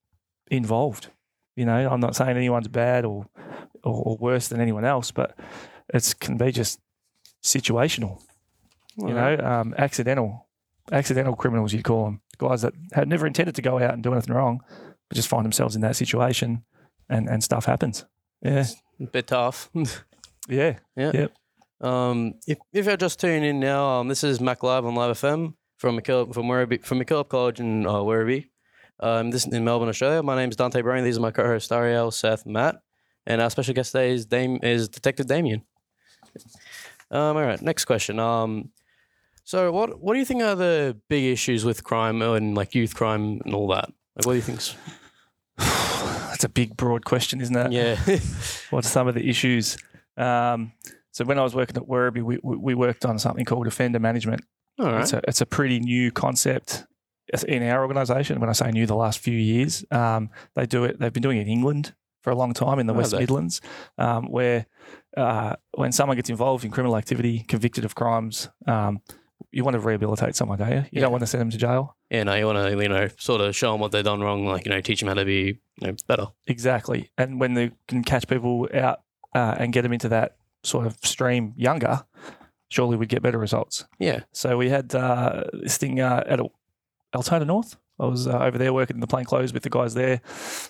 involved. 0.49 1.09
You 1.55 1.65
know, 1.65 1.89
I'm 1.89 1.99
not 1.99 2.15
saying 2.15 2.35
anyone's 2.37 2.67
bad 2.67 3.05
or, 3.05 3.27
or, 3.83 4.03
or 4.05 4.17
worse 4.17 4.47
than 4.47 4.61
anyone 4.61 4.85
else, 4.85 5.11
but 5.11 5.37
it 5.93 6.15
can 6.19 6.37
be 6.37 6.51
just 6.51 6.79
situational. 7.43 8.21
You 8.97 9.13
know, 9.13 9.37
um, 9.37 9.73
accidental, 9.77 10.47
accidental 10.91 11.35
criminals. 11.35 11.73
You 11.73 11.81
call 11.83 12.05
them 12.05 12.21
guys 12.37 12.61
that 12.61 12.73
had 12.93 13.07
never 13.07 13.25
intended 13.25 13.55
to 13.55 13.61
go 13.61 13.79
out 13.79 13.93
and 13.93 14.03
do 14.03 14.13
anything 14.13 14.35
wrong, 14.35 14.61
but 15.09 15.15
just 15.15 15.27
find 15.27 15.43
themselves 15.43 15.75
in 15.75 15.81
that 15.81 15.95
situation, 15.95 16.63
and 17.09 17.27
and 17.27 17.43
stuff 17.43 17.65
happens. 17.65 18.05
Yeah. 18.41 18.65
A 18.99 19.05
bit 19.05 19.27
tough. 19.27 19.69
Yeah. 20.49 20.79
Yeah. 20.97 21.11
Yep. 21.13 21.33
Um, 21.83 22.35
if, 22.47 22.57
if 22.71 22.85
you're 22.85 22.95
just 22.95 23.19
tuning 23.19 23.43
in 23.43 23.59
now, 23.59 23.99
um, 23.99 24.07
this 24.07 24.23
is 24.23 24.39
Mac 24.39 24.63
Live 24.63 24.85
on 24.85 24.95
Live 24.95 25.17
FM 25.17 25.53
from 25.75 25.99
MacKillop, 25.99 26.33
from 26.33 26.45
Werribee, 26.45 26.83
from 26.83 26.99
MacKillop 26.99 27.27
College 27.27 27.59
in 27.59 27.85
uh, 27.85 27.95
Werribee. 27.95 28.47
Um, 29.01 29.31
this 29.31 29.45
is 29.45 29.51
in 29.53 29.65
Melbourne, 29.65 29.89
Australia. 29.89 30.23
My 30.23 30.37
name 30.37 30.49
is 30.49 30.55
Dante 30.55 30.81
Browning. 30.81 31.03
These 31.03 31.17
are 31.17 31.21
my 31.21 31.31
co-hosts 31.31 31.69
Ariel, 31.73 32.09
Seth, 32.09 32.45
Matt, 32.45 32.77
and 33.27 33.41
our 33.41 33.49
special 33.49 33.73
guest 33.73 33.91
today 33.91 34.13
is 34.13 34.25
Dame 34.25 34.59
is 34.63 34.87
Detective 34.87 35.27
Damien. 35.27 35.63
Um, 37.11 37.35
all 37.35 37.43
right, 37.43 37.61
next 37.61 37.83
question. 37.83 38.17
Um, 38.17 38.71
so 39.43 39.73
what 39.73 39.99
what 39.99 40.13
do 40.13 40.19
you 40.19 40.25
think 40.25 40.41
are 40.41 40.55
the 40.55 40.97
big 41.09 41.25
issues 41.25 41.65
with 41.65 41.83
crime 41.83 42.21
and 42.21 42.55
like 42.55 42.73
youth 42.73 42.95
crime 42.95 43.41
and 43.43 43.53
all 43.53 43.67
that? 43.67 43.89
Like, 44.15 44.25
what 44.25 44.33
do 44.33 44.35
you 44.37 44.41
think's 44.41 44.73
That's 45.57 46.45
a 46.45 46.49
big, 46.49 46.77
broad 46.77 47.03
question, 47.03 47.41
isn't 47.41 47.55
it? 47.55 47.71
yeah? 47.73 47.97
What 48.69 48.85
are 48.85 48.87
some 48.87 49.09
of 49.09 49.15
the 49.15 49.29
issues? 49.29 49.77
Um, 50.15 50.71
so 51.13 51.23
when 51.23 51.39
I 51.39 51.43
was 51.43 51.55
working 51.55 51.77
at 51.77 51.83
Werribee, 51.87 52.21
we, 52.21 52.37
we 52.43 52.73
worked 52.75 53.05
on 53.05 53.17
something 53.19 53.45
called 53.45 53.67
offender 53.67 53.99
management. 53.99 54.41
all 54.79 54.87
right. 54.91 55.01
It's 55.03 55.13
a 55.13 55.21
it's 55.27 55.39
a 55.41 55.45
pretty 55.45 55.79
new 55.79 56.11
concept 56.11 56.85
in 57.47 57.63
our 57.63 57.81
organisation. 57.83 58.39
When 58.41 58.49
I 58.49 58.53
say 58.53 58.69
new, 58.71 58.85
the 58.85 58.95
last 58.95 59.19
few 59.19 59.37
years, 59.37 59.85
um, 59.91 60.29
they 60.55 60.65
do 60.65 60.83
it. 60.83 60.99
They've 60.99 61.13
been 61.13 61.23
doing 61.23 61.37
it 61.37 61.43
in 61.43 61.47
England 61.47 61.93
for 62.21 62.31
a 62.31 62.35
long 62.35 62.53
time 62.53 62.79
in 62.79 62.87
the 62.87 62.93
Oh, 62.93 62.97
West 62.97 63.11
they? 63.11 63.19
Midlands, 63.19 63.61
um, 63.97 64.25
where 64.31 64.65
uh, 65.17 65.55
when 65.75 65.91
someone 65.91 66.17
gets 66.17 66.29
involved 66.29 66.65
in 66.65 66.71
criminal 66.71 66.97
activity, 66.97 67.45
convicted 67.47 67.85
of 67.85 67.95
crimes, 67.95 68.49
um, 68.67 69.01
you 69.51 69.63
want 69.63 69.75
to 69.75 69.79
rehabilitate 69.79 70.35
someone, 70.35 70.57
don't 70.57 70.69
you? 70.71 70.77
You 70.77 70.83
Yeah. 70.93 71.01
don't 71.01 71.11
want 71.11 71.21
to 71.21 71.27
send 71.27 71.41
them 71.41 71.49
to 71.51 71.57
jail. 71.57 71.95
Yeah, 72.09 72.23
no, 72.23 72.33
you 72.35 72.45
want 72.45 72.57
to 72.59 72.81
you 72.81 72.89
know 72.89 73.07
sort 73.17 73.41
of 73.41 73.55
show 73.55 73.71
them 73.71 73.81
what 73.81 73.91
they've 73.91 74.03
done 74.03 74.21
wrong, 74.21 74.45
like 74.45 74.65
you 74.65 74.71
know 74.71 74.81
teach 74.81 74.99
them 75.01 75.09
how 75.09 75.15
to 75.15 75.25
be 75.25 75.59
you 75.81 75.87
know 75.87 75.95
better. 76.07 76.27
Exactly. 76.47 77.09
And 77.17 77.39
when 77.39 77.53
they 77.53 77.71
can 77.87 78.03
catch 78.03 78.27
people 78.27 78.67
out 78.73 79.01
uh, 79.35 79.55
and 79.59 79.71
get 79.73 79.81
them 79.83 79.93
into 79.93 80.09
that 80.09 80.37
sort 80.63 80.85
of 80.85 80.97
stream 81.03 81.53
younger, 81.55 82.03
surely 82.69 82.97
we'd 82.97 83.09
get 83.09 83.21
better 83.21 83.37
results. 83.37 83.85
Yeah. 83.99 84.21
So 84.31 84.57
we 84.57 84.69
had 84.69 84.93
uh, 84.95 85.43
this 85.53 85.77
thing 85.77 85.99
uh, 85.99 86.23
at 86.27 86.39
Altona 87.15 87.45
North. 87.45 87.77
I 87.99 88.05
was 88.07 88.27
uh, 88.27 88.39
over 88.39 88.57
there 88.57 88.73
working 88.73 88.97
in 88.97 89.01
the 89.01 89.07
plain 89.07 89.25
clothes 89.25 89.53
with 89.53 89.63
the 89.63 89.69
guys 89.69 89.93
there, 89.93 90.21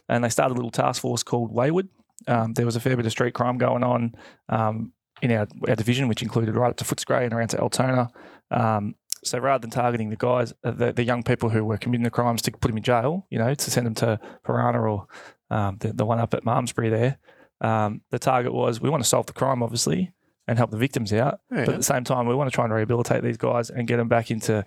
and 0.09 0.23
they 0.23 0.29
started 0.29 0.53
a 0.53 0.57
little 0.57 0.71
task 0.71 1.01
force 1.01 1.23
called 1.23 1.53
Wayward. 1.53 1.87
Um, 2.27 2.53
there 2.53 2.65
was 2.65 2.75
a 2.75 2.79
fair 2.79 2.95
bit 2.95 3.05
of 3.05 3.11
street 3.11 3.33
crime 3.33 3.57
going 3.57 3.83
on 3.83 4.15
um, 4.49 4.93
in 5.21 5.31
our, 5.31 5.47
our 5.67 5.75
division, 5.75 6.07
which 6.07 6.21
included 6.21 6.55
right 6.55 6.69
up 6.69 6.77
to 6.77 6.85
Footscray 6.85 7.23
and 7.23 7.33
around 7.33 7.49
to 7.49 7.59
Altona. 7.59 8.09
Um, 8.51 8.95
so 9.23 9.39
rather 9.39 9.61
than 9.61 9.69
targeting 9.69 10.09
the 10.09 10.17
guys, 10.17 10.53
uh, 10.63 10.71
the, 10.71 10.91
the 10.91 11.03
young 11.03 11.23
people 11.23 11.49
who 11.49 11.63
were 11.63 11.77
committing 11.77 12.03
the 12.03 12.09
crimes 12.09 12.41
to 12.43 12.51
put 12.51 12.67
them 12.67 12.77
in 12.77 12.83
jail, 12.83 13.25
you 13.29 13.39
know, 13.39 13.53
to 13.53 13.71
send 13.71 13.85
them 13.85 13.95
to 13.95 14.19
Piranha 14.43 14.81
or 14.81 15.07
um, 15.49 15.77
the, 15.79 15.93
the 15.93 16.05
one 16.05 16.19
up 16.19 16.33
at 16.33 16.43
Malmesbury 16.43 16.89
there, 16.89 17.19
um, 17.63 18.01
the 18.11 18.19
target 18.19 18.53
was 18.53 18.79
we 18.81 18.89
want 18.89 19.01
to 19.03 19.09
solve 19.09 19.25
the 19.25 19.33
crime, 19.33 19.63
obviously, 19.63 20.13
and 20.47 20.57
help 20.57 20.71
the 20.71 20.77
victims 20.77 21.11
out. 21.13 21.39
Yeah. 21.51 21.65
But 21.65 21.69
at 21.75 21.77
the 21.77 21.83
same 21.83 22.03
time, 22.03 22.27
we 22.27 22.35
want 22.35 22.49
to 22.51 22.53
try 22.53 22.65
and 22.65 22.73
rehabilitate 22.73 23.23
these 23.23 23.37
guys 23.37 23.69
and 23.69 23.87
get 23.87 23.97
them 23.97 24.07
back 24.09 24.29
into 24.29 24.65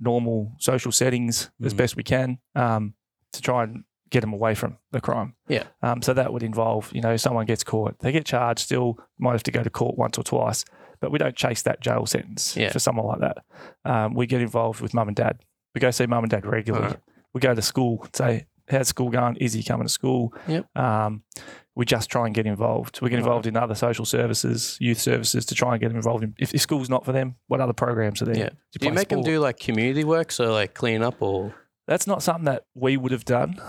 normal 0.00 0.52
social 0.58 0.92
settings 0.92 1.50
as 1.64 1.74
Mhm. 1.74 1.76
best 1.78 1.96
we 1.96 2.02
can 2.04 2.38
um, 2.54 2.94
to 3.32 3.40
try 3.42 3.64
and 3.64 3.84
get 4.10 4.20
them 4.20 4.32
away 4.32 4.54
from 4.54 4.78
the 4.92 5.00
crime. 5.00 5.34
Yeah. 5.48 5.64
Um, 5.82 6.00
so 6.02 6.14
that 6.14 6.32
would 6.32 6.42
involve, 6.42 6.90
you 6.94 7.00
know, 7.02 7.16
someone 7.16 7.44
gets 7.46 7.62
caught, 7.64 7.98
they 7.98 8.12
get 8.12 8.24
charged, 8.24 8.60
still 8.60 8.98
might 9.18 9.32
have 9.32 9.42
to 9.44 9.50
go 9.50 9.62
to 9.62 9.70
court 9.70 9.98
once 9.98 10.16
or 10.16 10.22
twice, 10.22 10.64
but 11.00 11.10
we 11.10 11.18
don't 11.18 11.36
chase 11.36 11.62
that 11.62 11.80
jail 11.80 12.06
sentence 12.06 12.56
Yeah. 12.56 12.70
for 12.70 12.78
someone 12.78 13.06
like 13.06 13.20
that. 13.20 13.38
Um, 13.84 14.14
we 14.14 14.26
get 14.26 14.40
involved 14.40 14.80
with 14.80 14.94
mum 14.94 15.08
and 15.08 15.16
dad. 15.16 15.40
We 15.74 15.80
go 15.80 15.90
see 15.90 16.06
mum 16.06 16.24
and 16.24 16.30
dad 16.30 16.46
regularly. 16.46 16.86
Alright. 16.86 17.00
We 17.34 17.40
go 17.40 17.54
to 17.54 17.60
school, 17.60 18.06
say, 18.14 18.46
how's 18.70 18.88
school 18.88 19.10
going? 19.10 19.36
Is 19.36 19.52
he 19.52 19.62
coming 19.62 19.86
to 19.86 19.92
school? 19.92 20.32
Yep. 20.46 20.74
Um, 20.76 21.22
we 21.78 21.84
just 21.84 22.10
try 22.10 22.26
and 22.26 22.34
get 22.34 22.44
involved. 22.44 23.00
We 23.00 23.08
get 23.08 23.20
involved 23.20 23.46
in 23.46 23.56
other 23.56 23.76
social 23.76 24.04
services, 24.04 24.76
youth 24.80 24.98
services 24.98 25.46
to 25.46 25.54
try 25.54 25.74
and 25.74 25.80
get 25.80 25.88
them 25.88 25.96
involved 25.96 26.24
in. 26.24 26.34
If, 26.36 26.52
if 26.52 26.60
school's 26.60 26.90
not 26.90 27.04
for 27.04 27.12
them, 27.12 27.36
what 27.46 27.60
other 27.60 27.72
programs 27.72 28.20
are 28.20 28.24
there? 28.24 28.36
Yeah. 28.36 28.48
Do 28.80 28.88
you 28.88 28.92
make 28.92 29.08
them 29.08 29.22
do 29.22 29.38
like 29.38 29.60
community 29.60 30.02
work, 30.02 30.32
so 30.32 30.52
like 30.52 30.74
clean 30.74 31.02
up 31.04 31.22
or? 31.22 31.54
That's 31.86 32.08
not 32.08 32.24
something 32.24 32.46
that 32.46 32.64
we 32.74 32.96
would 32.96 33.12
have 33.12 33.24
done 33.24 33.60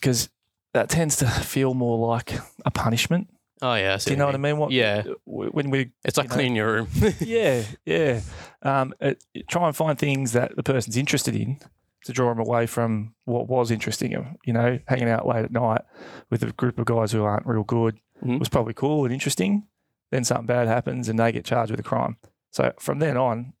because 0.00 0.30
that 0.72 0.88
tends 0.88 1.16
to 1.16 1.26
feel 1.26 1.74
more 1.74 1.98
like 2.06 2.32
a 2.64 2.70
punishment. 2.70 3.28
Oh 3.60 3.74
yeah, 3.74 3.94
I 3.94 3.96
see 3.96 4.10
Do 4.10 4.14
you 4.14 4.18
know 4.18 4.26
what 4.26 4.36
I 4.36 4.38
mean? 4.38 4.56
What, 4.56 4.70
Yeah, 4.70 5.02
When 5.24 5.68
we, 5.70 5.90
it's 6.04 6.16
like 6.16 6.26
you 6.26 6.28
know. 6.28 6.34
cleaning 6.34 6.56
your 6.56 6.72
room. 6.72 6.88
yeah, 7.20 7.64
yeah, 7.84 8.20
um, 8.62 8.94
it, 9.00 9.24
try 9.48 9.66
and 9.66 9.74
find 9.74 9.98
things 9.98 10.30
that 10.32 10.54
the 10.54 10.62
person's 10.62 10.96
interested 10.96 11.34
in 11.34 11.58
to 12.04 12.12
draw 12.12 12.28
them 12.30 12.38
away 12.38 12.66
from 12.66 13.14
what 13.24 13.48
was 13.48 13.70
interesting. 13.70 14.12
them. 14.12 14.36
You 14.44 14.52
know, 14.52 14.78
hanging 14.86 15.08
out 15.08 15.26
late 15.26 15.44
at 15.44 15.52
night 15.52 15.82
with 16.30 16.42
a 16.42 16.52
group 16.52 16.78
of 16.78 16.84
guys 16.86 17.12
who 17.12 17.22
aren't 17.24 17.46
real 17.46 17.62
good 17.64 17.98
Mhm. 18.24 18.38
was 18.38 18.48
probably 18.48 18.74
cool 18.74 19.04
and 19.04 19.12
interesting. 19.14 19.66
Then 20.10 20.24
something 20.24 20.46
bad 20.46 20.66
happens 20.68 21.08
and 21.08 21.18
they 21.18 21.32
get 21.32 21.44
charged 21.44 21.70
with 21.70 21.80
a 21.80 21.84
crime. 21.84 22.16
So 22.50 22.72
from 22.78 22.98
then 22.98 23.16
on, 23.16 23.52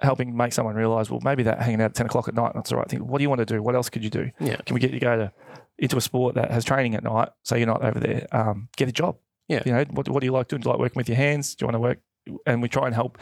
helping 0.00 0.36
make 0.36 0.52
someone 0.52 0.74
realise, 0.74 1.10
well, 1.10 1.20
maybe 1.22 1.42
that 1.44 1.60
hanging 1.62 1.80
out 1.80 1.86
at 1.90 1.94
ten 1.94 2.06
o'clock 2.06 2.26
at 2.28 2.34
night 2.34 2.52
that's 2.54 2.70
the 2.70 2.76
right 2.76 2.88
thing. 2.88 3.06
What 3.06 3.18
do 3.18 3.22
you 3.22 3.28
want 3.28 3.38
to 3.40 3.44
do? 3.46 3.62
What 3.62 3.74
else 3.76 3.88
could 3.88 4.02
you 4.02 4.10
do? 4.10 4.30
Yeah. 4.40 4.56
Can 4.66 4.74
we 4.74 4.80
get 4.80 4.92
you 4.92 4.98
go 5.00 5.16
to 5.16 5.32
into 5.78 5.96
a 5.96 6.00
sport 6.00 6.34
that 6.34 6.50
has 6.50 6.64
training 6.64 6.94
at 6.94 7.04
night, 7.04 7.28
so 7.44 7.54
you're 7.56 7.66
not 7.66 7.84
over 7.84 8.00
there? 8.00 8.26
Um, 8.32 8.68
get 8.76 8.88
a 8.88 8.92
job. 8.92 9.16
Yeah. 9.48 9.62
You 9.66 9.72
know, 9.72 9.84
what, 9.90 10.08
what 10.08 10.20
do 10.20 10.26
you 10.26 10.32
like 10.32 10.48
doing? 10.48 10.62
Do 10.62 10.66
you 10.68 10.72
like 10.72 10.80
working 10.80 10.98
with 10.98 11.08
your 11.08 11.16
hands? 11.16 11.54
Do 11.54 11.62
you 11.64 11.66
want 11.66 11.74
to 11.76 11.80
work? 11.80 11.98
And 12.46 12.62
we 12.62 12.68
try 12.68 12.86
and 12.86 12.94
help 12.94 13.18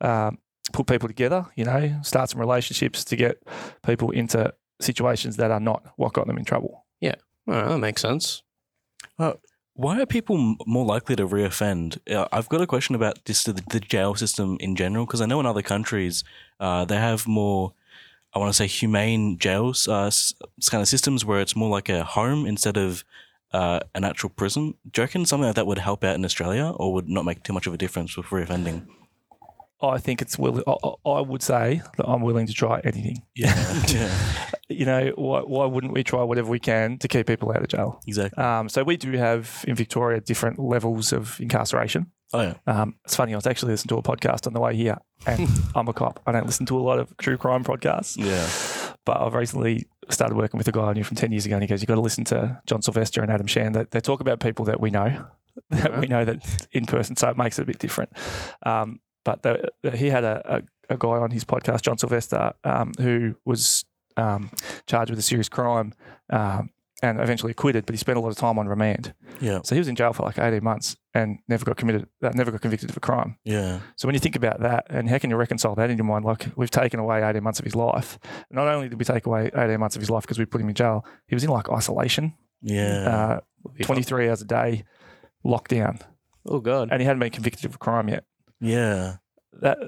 um, 0.00 0.38
put 0.72 0.86
people 0.86 1.08
together. 1.08 1.46
You 1.56 1.64
know, 1.64 2.00
start 2.02 2.30
some 2.30 2.40
relationships 2.40 3.04
to 3.04 3.16
get 3.16 3.42
people 3.84 4.10
into 4.10 4.52
situations 4.80 5.36
that 5.36 5.50
are 5.50 5.60
not 5.60 5.84
what 5.96 6.12
got 6.12 6.26
them 6.26 6.38
in 6.38 6.44
trouble. 6.44 6.84
oh, 7.48 7.68
that 7.72 7.78
makes 7.78 8.02
sense. 8.02 8.42
Why 9.74 10.00
are 10.00 10.06
people 10.06 10.56
more 10.66 10.84
likely 10.84 11.16
to 11.16 11.26
reoffend? 11.26 11.98
Uh, 12.12 12.28
I've 12.32 12.48
got 12.48 12.60
a 12.60 12.66
question 12.66 12.94
about 12.94 13.24
just 13.24 13.46
the, 13.46 13.54
the 13.70 13.80
jail 13.80 14.14
system 14.14 14.56
in 14.60 14.76
general 14.76 15.06
because 15.06 15.20
I 15.20 15.26
know 15.26 15.40
in 15.40 15.46
other 15.46 15.62
countries 15.62 16.22
uh, 16.60 16.84
they 16.84 16.96
have 16.96 17.26
more, 17.26 17.72
I 18.34 18.38
want 18.38 18.50
to 18.50 18.54
say, 18.56 18.66
humane 18.66 19.38
jails 19.38 19.88
uh, 19.88 20.06
s- 20.06 20.34
kind 20.70 20.82
of 20.82 20.88
systems 20.88 21.24
where 21.24 21.40
it's 21.40 21.56
more 21.56 21.70
like 21.70 21.88
a 21.88 22.04
home 22.04 22.46
instead 22.46 22.76
of 22.76 23.04
uh, 23.52 23.80
an 23.94 24.04
actual 24.04 24.28
prison. 24.28 24.74
Do 24.90 25.00
you 25.00 25.04
reckon 25.04 25.24
something 25.24 25.46
like 25.46 25.56
that 25.56 25.66
would 25.66 25.78
help 25.78 26.04
out 26.04 26.14
in 26.14 26.24
Australia 26.24 26.72
or 26.76 26.92
would 26.92 27.08
not 27.08 27.24
make 27.24 27.42
too 27.42 27.52
much 27.54 27.66
of 27.66 27.72
a 27.72 27.78
difference 27.78 28.16
with 28.16 28.26
reoffending? 28.26 28.86
I 29.82 29.98
think 29.98 30.20
it's 30.22 30.38
will. 30.38 30.62
I, 30.66 31.08
I- 31.10 31.20
would 31.20 31.42
say 31.42 31.82
that 31.96 32.06
I'm 32.06 32.22
willing 32.22 32.46
to 32.46 32.52
try 32.52 32.80
anything. 32.84 33.22
Yeah, 33.34 33.82
yeah, 33.88 34.14
You 34.68 34.84
know, 34.86 35.12
why, 35.16 35.40
why 35.40 35.66
wouldn't 35.66 35.92
we 35.92 36.02
try 36.04 36.22
whatever 36.22 36.48
we 36.50 36.58
can 36.60 36.98
to 36.98 37.08
keep 37.08 37.26
people 37.26 37.50
out 37.50 37.62
of 37.62 37.68
jail? 37.68 38.00
exactly. 38.06 38.42
Um, 38.42 38.68
so 38.68 38.82
we 38.84 38.96
do 38.96 39.12
have 39.12 39.64
in 39.68 39.74
Victoria 39.74 40.20
different 40.20 40.58
levels 40.58 41.12
of 41.12 41.40
incarceration. 41.40 42.10
Oh 42.32 42.42
yeah, 42.42 42.54
Um, 42.66 42.94
it's 43.04 43.16
funny, 43.16 43.32
I 43.32 43.36
was 43.36 43.46
actually 43.46 43.72
listening 43.72 43.88
to 43.88 43.96
a 43.96 44.02
podcast 44.02 44.46
on 44.46 44.52
the 44.52 44.60
way 44.60 44.76
here, 44.76 44.98
and 45.26 45.48
I'm 45.74 45.88
a 45.88 45.92
cop. 45.92 46.20
I 46.26 46.32
don't 46.32 46.46
listen 46.46 46.64
to 46.66 46.78
a 46.78 46.80
lot 46.80 46.98
of 47.00 47.16
true 47.16 47.36
crime 47.36 47.64
podcasts, 47.64 48.16
yeah, 48.16 48.94
but 49.04 49.20
I've 49.20 49.34
recently 49.34 49.86
started 50.10 50.36
working 50.36 50.56
with 50.58 50.68
a 50.68 50.72
guy 50.72 50.82
I 50.84 50.92
knew 50.92 51.02
from 51.04 51.16
10 51.16 51.32
years 51.32 51.44
ago, 51.46 51.56
and 51.56 51.62
he 51.62 51.66
goes, 51.68 51.80
You've 51.82 51.88
got 51.88 51.96
to 51.96 52.00
listen 52.00 52.24
to 52.26 52.60
John 52.66 52.82
Silvester 52.82 53.20
and 53.22 53.32
Adam 53.32 53.48
Shand. 53.48 53.74
They, 53.74 53.84
they 53.90 54.00
talk 54.00 54.20
about 54.20 54.38
people 54.38 54.64
that 54.66 54.80
we 54.80 54.90
know, 54.90 55.24
that 55.70 55.98
we 56.00 56.06
know 56.06 56.24
that 56.24 56.66
in 56.70 56.86
person, 56.86 57.16
so 57.16 57.28
it 57.30 57.36
makes 57.36 57.58
it 57.58 57.62
a 57.62 57.66
bit 57.66 57.80
different. 57.80 58.10
Um, 58.64 59.00
but 59.24 59.42
the, 59.42 59.70
the- 59.82 59.96
he 59.96 60.08
had 60.10 60.24
a, 60.24 60.56
a, 60.88 60.94
a 60.94 60.96
guy 60.98 61.08
on 61.08 61.30
his 61.30 61.44
podcast, 61.44 61.82
John 61.82 61.98
Silvester, 61.98 62.52
um, 62.64 62.92
who 62.98 63.34
was 63.44 63.84
um, 64.16 64.50
charged 64.86 65.10
with 65.10 65.18
a 65.18 65.22
serious 65.22 65.48
crime 65.48 65.92
um, 66.30 66.70
and 67.02 67.18
eventually 67.20 67.52
acquitted, 67.52 67.86
but 67.86 67.94
he 67.94 67.96
spent 67.96 68.18
a 68.18 68.20
lot 68.20 68.28
of 68.28 68.36
time 68.36 68.58
on 68.58 68.68
remand. 68.68 69.14
yeah, 69.40 69.60
So 69.64 69.74
he 69.74 69.78
was 69.78 69.88
in 69.88 69.96
jail 69.96 70.12
for 70.12 70.24
like 70.24 70.38
18 70.38 70.62
months 70.62 70.96
and 71.14 71.38
never 71.48 71.64
got 71.64 71.76
committed, 71.78 72.06
uh, 72.22 72.30
never 72.34 72.50
got 72.50 72.60
convicted 72.60 72.90
of 72.90 72.96
a 72.96 73.00
crime. 73.00 73.36
yeah, 73.44 73.80
So 73.96 74.06
when 74.06 74.14
you 74.14 74.20
think 74.20 74.36
about 74.36 74.60
that, 74.60 74.86
and 74.90 75.08
how 75.08 75.16
can 75.18 75.30
you 75.30 75.36
reconcile 75.36 75.74
that 75.76 75.88
in 75.90 75.96
your 75.96 76.04
mind? 76.04 76.24
Like 76.26 76.48
we've 76.56 76.70
taken 76.70 77.00
away 77.00 77.22
18 77.22 77.42
months 77.42 77.58
of 77.58 77.64
his 77.64 77.74
life. 77.74 78.18
Not 78.50 78.68
only 78.68 78.88
did 78.90 78.98
we 78.98 79.04
take 79.04 79.24
away 79.26 79.50
18 79.56 79.78
months 79.80 79.96
of 79.96 80.02
his 80.02 80.10
life 80.10 80.22
because 80.24 80.38
we 80.38 80.44
put 80.44 80.60
him 80.60 80.68
in 80.68 80.74
jail, 80.74 81.06
he 81.26 81.34
was 81.34 81.42
in 81.44 81.50
like 81.50 81.70
isolation, 81.70 82.34
yeah. 82.60 83.40
uh, 83.68 83.80
23 83.82 84.28
hours 84.28 84.42
a 84.42 84.44
day, 84.44 84.84
lockdown, 85.46 86.00
Oh 86.46 86.60
god. 86.60 86.88
and 86.90 87.00
he 87.00 87.06
hadn't 87.06 87.20
been 87.20 87.30
convicted 87.30 87.64
of 87.64 87.74
a 87.76 87.78
crime 87.78 88.08
yet. 88.08 88.24
Yeah. 88.60 89.16
That 89.60 89.78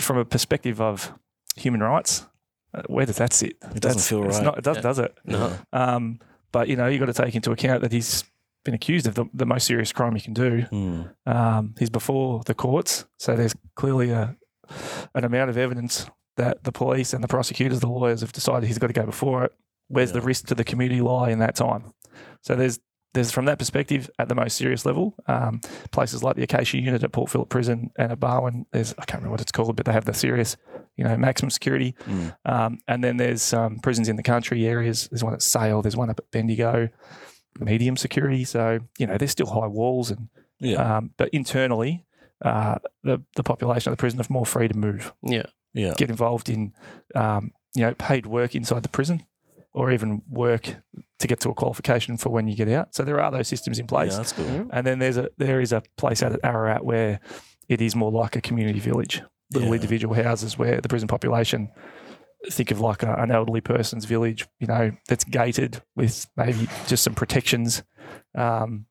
from 0.00 0.18
a 0.18 0.24
perspective 0.24 0.80
of 0.80 1.12
human 1.56 1.82
rights, 1.82 2.26
uh, 2.74 2.82
where 2.86 3.06
does 3.06 3.16
that 3.16 3.32
sit? 3.32 3.56
It 3.74 3.80
doesn't 3.80 4.02
feel 4.02 4.24
it's 4.26 4.36
right. 4.38 4.44
Not, 4.44 4.58
it 4.58 4.64
does, 4.64 4.76
Yeah. 4.76 4.82
does 4.82 4.98
it? 4.98 5.18
No. 5.24 5.56
Um, 5.72 6.20
but 6.52 6.68
you 6.68 6.76
know, 6.76 6.86
you've 6.86 7.00
got 7.00 7.06
to 7.14 7.22
take 7.24 7.34
into 7.34 7.50
account 7.52 7.82
that 7.82 7.92
he's 7.92 8.24
been 8.64 8.74
accused 8.74 9.06
of 9.06 9.14
the, 9.14 9.24
the 9.32 9.46
most 9.46 9.66
serious 9.66 9.92
crime 9.92 10.14
you 10.14 10.22
can 10.22 10.34
do. 10.34 10.62
Hmm. 10.62 11.02
Um, 11.26 11.74
he's 11.78 11.90
before 11.90 12.42
the 12.46 12.54
courts, 12.54 13.04
so 13.18 13.34
there's 13.36 13.54
clearly 13.74 14.10
a 14.10 14.36
an 15.14 15.24
amount 15.24 15.50
of 15.50 15.56
evidence 15.58 16.08
that 16.36 16.62
the 16.64 16.70
police 16.72 17.12
and 17.12 17.24
the 17.24 17.28
prosecutors, 17.28 17.80
the 17.80 17.88
lawyers, 17.88 18.20
have 18.20 18.32
decided 18.32 18.66
he's 18.66 18.78
got 18.78 18.86
to 18.86 18.92
go 18.92 19.04
before 19.04 19.44
it. 19.44 19.52
Where's 19.88 20.12
the 20.12 20.20
risk 20.20 20.46
to 20.46 20.54
the 20.54 20.62
community 20.64 21.00
lie 21.00 21.30
in 21.30 21.40
that 21.40 21.56
time? 21.56 21.92
So 22.42 22.54
there's 22.54 22.78
there's 23.14 23.30
from 23.32 23.44
that 23.46 23.58
perspective 23.58 24.08
at 24.18 24.28
the 24.28 24.34
most 24.34 24.56
serious 24.56 24.86
level, 24.86 25.14
um, 25.26 25.60
places 25.90 26.22
like 26.22 26.36
the 26.36 26.42
Acacia 26.42 26.78
Unit 26.78 27.02
at 27.02 27.12
Port 27.12 27.30
Phillip 27.30 27.48
Prison 27.48 27.90
and 27.96 28.12
at 28.12 28.20
Barwon. 28.20 28.66
There's 28.72 28.92
I 28.98 29.04
can't 29.04 29.20
remember 29.22 29.32
what 29.32 29.40
it's 29.40 29.52
called, 29.52 29.74
but 29.76 29.86
they 29.86 29.92
have 29.92 30.04
the 30.04 30.14
serious, 30.14 30.56
you 30.96 31.04
know, 31.04 31.16
maximum 31.16 31.50
security. 31.50 31.94
Mm. 32.06 32.36
Um, 32.44 32.78
and 32.86 33.02
then 33.02 33.16
there's 33.16 33.52
um, 33.52 33.78
prisons 33.80 34.08
in 34.08 34.16
the 34.16 34.22
country 34.22 34.66
areas. 34.66 35.08
There's 35.10 35.24
one 35.24 35.34
at 35.34 35.42
Sale. 35.42 35.82
There's 35.82 35.96
one 35.96 36.10
up 36.10 36.18
at 36.20 36.30
Bendigo. 36.30 36.88
medium 37.58 37.96
security. 37.96 38.44
So 38.44 38.78
you 38.98 39.06
know 39.06 39.18
there's 39.18 39.32
still 39.32 39.46
high 39.46 39.66
walls, 39.66 40.10
and 40.10 40.28
Yeah. 40.60 40.96
um, 40.98 41.10
but 41.16 41.28
internally, 41.30 42.06
uh, 42.44 42.76
the 43.02 43.22
the 43.36 43.42
population 43.42 43.90
of 43.92 43.96
the 43.98 44.00
prison 44.00 44.20
are 44.20 44.26
more 44.30 44.46
free 44.46 44.68
to 44.68 44.76
move, 44.76 45.12
Yeah. 45.22 45.46
yeah. 45.74 45.94
get 45.96 46.10
involved 46.10 46.48
in 46.48 46.72
um, 47.14 47.50
you 47.74 47.82
know 47.82 47.94
paid 47.94 48.26
work 48.26 48.54
inside 48.54 48.82
the 48.84 48.88
prison, 48.88 49.26
or 49.72 49.90
even 49.92 50.22
work 50.28 50.74
to 51.20 51.26
get 51.28 51.40
to 51.40 51.48
a 51.50 51.54
qualification 51.54 52.16
for 52.16 52.30
when 52.30 52.48
you 52.48 52.56
get 52.56 52.68
out. 52.68 52.94
So 52.94 53.04
there 53.04 53.20
are 53.20 53.30
those 53.30 53.48
systems 53.48 53.78
in 53.78 53.86
place. 53.86 54.12
Yeah, 54.12 54.16
that's 54.18 54.32
cool. 54.32 54.68
And 54.72 54.86
then 54.86 54.98
there's 54.98 55.16
a 55.16 55.28
there 55.38 55.60
is 55.60 55.72
a 55.72 55.82
place 55.96 56.22
out 56.22 56.32
at 56.32 56.40
Ararat 56.42 56.84
where 56.84 57.20
it 57.68 57.80
is 57.80 57.94
more 57.94 58.10
like 58.10 58.34
a 58.36 58.40
community 58.40 58.80
village, 58.80 59.22
little 59.52 59.68
Yeah. 59.68 59.74
individual 59.76 60.14
houses 60.14 60.58
where 60.58 60.80
the 60.80 60.88
prison 60.88 61.06
population 61.08 61.70
think 62.50 62.70
of 62.70 62.80
like 62.80 63.02
a, 63.02 63.14
an 63.14 63.30
elderly 63.30 63.60
person's 63.60 64.06
village, 64.06 64.48
you 64.58 64.66
know, 64.66 64.90
that's 65.08 65.24
gated 65.24 65.82
with 65.94 66.26
maybe 66.36 66.66
just 66.86 67.04
some 67.04 67.14
protections 67.14 67.82
um, 68.34 68.86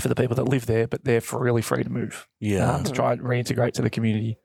for 0.00 0.08
the 0.08 0.14
people 0.14 0.36
that 0.36 0.44
live 0.44 0.66
there, 0.66 0.86
but 0.86 1.02
they're 1.04 1.22
really 1.32 1.62
free 1.62 1.82
to 1.82 1.90
move 1.90 2.28
Yeah. 2.38 2.70
um, 2.76 2.84
to 2.84 2.92
try 2.92 3.12
and 3.12 3.22
reintegrate 3.22 3.72
to 3.74 3.82
the 3.82 3.90
community. 3.90 4.36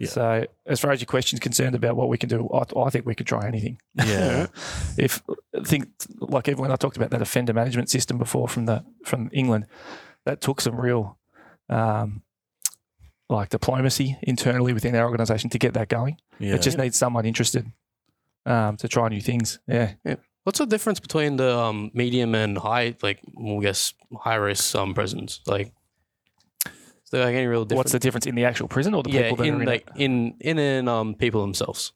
Yeah. 0.00 0.08
So, 0.08 0.46
as 0.64 0.80
far 0.80 0.92
as 0.92 1.00
your 1.02 1.06
question's 1.06 1.40
concerned 1.40 1.74
about 1.74 1.94
what 1.94 2.08
we 2.08 2.16
can 2.16 2.30
do, 2.30 2.48
I, 2.54 2.64
I 2.80 2.88
think 2.88 3.04
we 3.04 3.14
could 3.14 3.26
try 3.26 3.46
anything 3.46 3.78
yeah. 3.94 4.46
if 4.96 5.22
think 5.64 5.88
like 6.20 6.48
even 6.48 6.62
when 6.62 6.72
I 6.72 6.76
talked 6.76 6.96
about 6.96 7.10
that 7.10 7.20
offender 7.20 7.52
management 7.52 7.90
system 7.90 8.16
before 8.16 8.48
from 8.48 8.64
the 8.64 8.82
from 9.04 9.28
England, 9.30 9.66
that 10.24 10.40
took 10.40 10.62
some 10.62 10.80
real 10.80 11.18
um, 11.68 12.22
like 13.28 13.50
diplomacy 13.50 14.16
internally 14.22 14.72
within 14.72 14.96
our 14.96 15.04
organisation 15.04 15.50
to 15.50 15.58
get 15.58 15.74
that 15.74 15.88
going. 15.88 16.16
Yeah. 16.38 16.54
It 16.54 16.62
just 16.62 16.78
needs 16.78 16.96
someone 16.96 17.26
interested 17.26 17.70
um, 18.46 18.78
to 18.78 18.88
try 18.88 19.06
new 19.10 19.20
things. 19.20 19.60
Yeah. 19.66 19.92
What's 20.44 20.60
the 20.60 20.66
difference 20.66 20.98
between 20.98 21.36
the 21.36 21.58
um, 21.58 21.90
medium 21.92 22.34
and 22.34 22.56
high, 22.56 22.96
like 23.02 23.20
I 23.38 23.58
guess 23.60 23.92
high 24.18 24.36
risk 24.36 24.74
um, 24.74 24.94
prisons? 24.94 25.42
Like, 25.46 25.74
there 27.10 27.24
like 27.24 27.34
any 27.34 27.46
real 27.46 27.64
difference? 27.64 27.78
What's 27.78 27.92
the 27.92 27.98
difference 27.98 28.26
in 28.26 28.34
the 28.34 28.44
actual 28.44 28.68
prison 28.68 28.94
or 28.94 29.02
the 29.02 29.10
yeah, 29.10 29.22
people 29.22 29.36
that 29.38 29.42
are 29.44 29.54
in 29.54 29.60
in 29.60 29.66
like 29.66 29.88
it? 29.96 30.02
in 30.02 30.34
in 30.40 30.58
in 30.58 30.88
um 30.88 31.14
people 31.14 31.40
themselves. 31.40 31.92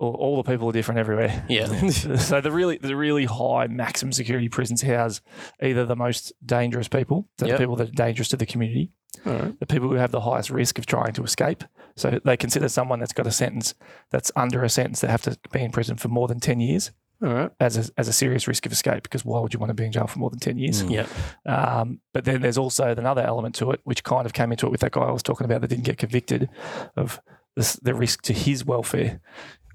All, 0.00 0.14
all 0.14 0.42
the 0.42 0.50
people 0.50 0.68
are 0.68 0.72
different 0.72 0.98
everywhere. 0.98 1.44
Yeah. 1.48 1.88
so 1.90 2.40
the 2.40 2.50
really 2.50 2.78
the 2.78 2.96
really 2.96 3.26
high 3.26 3.68
maximum 3.68 4.12
security 4.12 4.48
prisons 4.48 4.82
house 4.82 5.20
either 5.62 5.84
the 5.84 5.96
most 5.96 6.32
dangerous 6.44 6.88
people, 6.88 7.28
so 7.38 7.46
Yep. 7.46 7.58
the 7.58 7.62
people 7.62 7.76
that 7.76 7.88
are 7.90 7.92
dangerous 7.92 8.28
to 8.30 8.36
the 8.36 8.46
community, 8.46 8.90
right. 9.24 9.58
the 9.60 9.66
people 9.66 9.88
who 9.88 9.94
have 9.94 10.10
the 10.10 10.22
highest 10.22 10.50
risk 10.50 10.78
of 10.78 10.86
trying 10.86 11.12
to 11.12 11.22
escape. 11.22 11.62
So 11.96 12.18
they 12.24 12.36
consider 12.36 12.68
someone 12.68 12.98
that's 12.98 13.12
got 13.12 13.28
a 13.28 13.30
sentence 13.30 13.74
that's 14.10 14.32
under 14.34 14.64
a 14.64 14.68
sentence 14.68 15.00
that 15.00 15.10
have 15.10 15.22
to 15.22 15.38
be 15.52 15.62
in 15.62 15.70
prison 15.70 15.96
for 15.96 16.08
more 16.08 16.26
than 16.26 16.40
10 16.40 16.58
years 16.58 16.90
All 17.22 17.32
right. 17.32 17.50
as 17.60 17.76
a, 17.76 17.90
as 17.96 18.08
a 18.08 18.12
serious 18.12 18.46
risk 18.46 18.66
of 18.66 18.72
escape 18.72 19.02
because 19.02 19.24
why 19.24 19.40
would 19.40 19.54
you 19.54 19.60
want 19.60 19.70
to 19.70 19.74
be 19.74 19.84
in 19.84 19.92
jail 19.92 20.06
for 20.06 20.18
more 20.18 20.30
than 20.30 20.40
10 20.40 20.58
years? 20.58 20.82
Mm. 20.82 20.90
Yeah. 20.90 21.52
Um, 21.52 22.00
but 22.12 22.24
then 22.24 22.42
there's 22.42 22.58
also 22.58 22.90
another 22.90 23.22
element 23.22 23.54
to 23.56 23.70
it, 23.70 23.80
which 23.84 24.04
kind 24.04 24.26
of 24.26 24.32
came 24.32 24.50
into 24.52 24.66
it 24.66 24.70
with 24.70 24.80
that 24.80 24.92
guy 24.92 25.02
I 25.02 25.12
was 25.12 25.22
talking 25.22 25.44
about 25.44 25.60
that 25.60 25.68
didn't 25.68 25.84
get 25.84 25.98
convicted 25.98 26.48
of 26.96 27.20
this, 27.56 27.74
the 27.74 27.94
risk 27.94 28.22
to 28.22 28.32
his 28.32 28.64
welfare. 28.64 29.20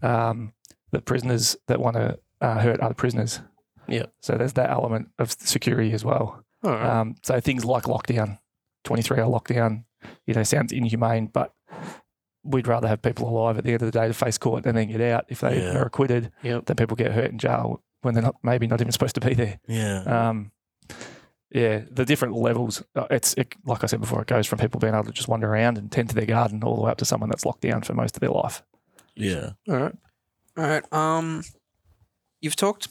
Um, 0.01 0.53
the 0.91 1.01
prisoners 1.01 1.55
that 1.67 1.79
want 1.79 1.95
to 1.95 2.19
uh, 2.41 2.59
hurt 2.59 2.79
other 2.79 2.93
prisoners. 2.93 3.41
Yeah. 3.87 4.07
So 4.21 4.37
there's 4.37 4.53
that 4.53 4.69
element 4.69 5.09
of 5.19 5.31
security 5.31 5.93
as 5.93 6.03
well. 6.03 6.43
All 6.63 6.71
right. 6.71 6.99
Um, 6.99 7.15
so 7.23 7.39
things 7.39 7.65
like 7.65 7.83
lockdown, 7.83 8.39
23 8.83 9.19
hour 9.19 9.29
lockdown, 9.29 9.83
you 10.25 10.33
know, 10.33 10.43
sounds 10.43 10.71
inhumane, 10.71 11.27
but 11.27 11.53
we'd 12.43 12.67
rather 12.67 12.87
have 12.87 13.01
people 13.01 13.27
alive 13.29 13.57
at 13.57 13.63
the 13.65 13.73
end 13.73 13.81
of 13.81 13.91
the 13.91 13.99
day 13.99 14.07
to 14.07 14.13
face 14.13 14.37
court 14.37 14.65
and 14.65 14.77
then 14.77 14.87
get 14.89 15.01
out. 15.01 15.25
If 15.29 15.41
they 15.41 15.61
Yeah. 15.61 15.77
are 15.77 15.85
acquitted, 15.85 16.31
Yep. 16.43 16.65
then 16.65 16.75
people 16.77 16.95
get 16.95 17.11
hurt 17.11 17.31
in 17.31 17.37
jail 17.37 17.81
when 18.01 18.13
they're 18.13 18.23
not 18.23 18.35
maybe 18.43 18.65
not 18.67 18.79
even 18.81 18.91
supposed 18.91 19.15
to 19.15 19.21
be 19.21 19.33
there. 19.33 19.59
Yeah. 19.67 20.03
Um, 20.29 20.51
yeah, 21.51 21.81
the 21.91 22.05
different 22.05 22.35
levels. 22.35 22.83
uh, 22.95 23.07
It's 23.09 23.33
it, 23.33 23.55
like 23.65 23.83
I 23.83 23.87
said 23.87 23.99
before. 23.99 24.21
It 24.21 24.27
goes 24.27 24.47
from 24.47 24.59
people 24.59 24.79
being 24.79 24.93
able 24.93 25.05
to 25.05 25.11
just 25.11 25.27
wander 25.27 25.49
around 25.51 25.77
and 25.77 25.91
tend 25.91 26.09
to 26.09 26.15
their 26.15 26.25
garden, 26.27 26.63
all 26.63 26.75
the 26.75 26.81
way 26.83 26.91
up 26.91 26.97
to 26.99 27.05
someone 27.05 27.29
that's 27.29 27.45
locked 27.45 27.61
down 27.61 27.81
for 27.81 27.93
most 27.93 28.15
of 28.15 28.19
their 28.21 28.29
life. 28.29 28.63
yeah. 29.15 29.51
All 29.67 29.75
right. 29.75 29.95
All 30.57 30.63
right. 30.63 30.93
Um, 30.93 31.43
you've 32.41 32.55
talked 32.55 32.87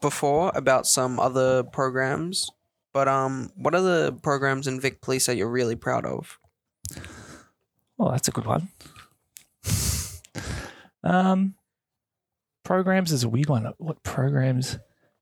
before 0.00 0.52
about 0.54 0.86
some 0.86 1.18
other 1.18 1.62
programs, 1.64 2.50
but 2.92 3.08
um, 3.08 3.50
what 3.56 3.74
are 3.74 3.80
the 3.80 4.12
programs 4.22 4.66
in 4.68 4.80
Vic 4.80 5.00
Police 5.00 5.26
that 5.26 5.36
you're 5.36 5.50
really 5.50 5.76
proud 5.76 6.04
of? 6.06 6.38
Oh, 7.98 8.10
that's 8.10 8.28
a 8.28 8.32
good 8.32 8.46
one. 8.46 8.68
Um, 11.04 11.54
programs 12.64 13.12
is 13.12 13.24
a 13.24 13.28
weird 13.28 13.48
one. 13.48 13.72
What 13.78 14.02
programs 14.02 14.78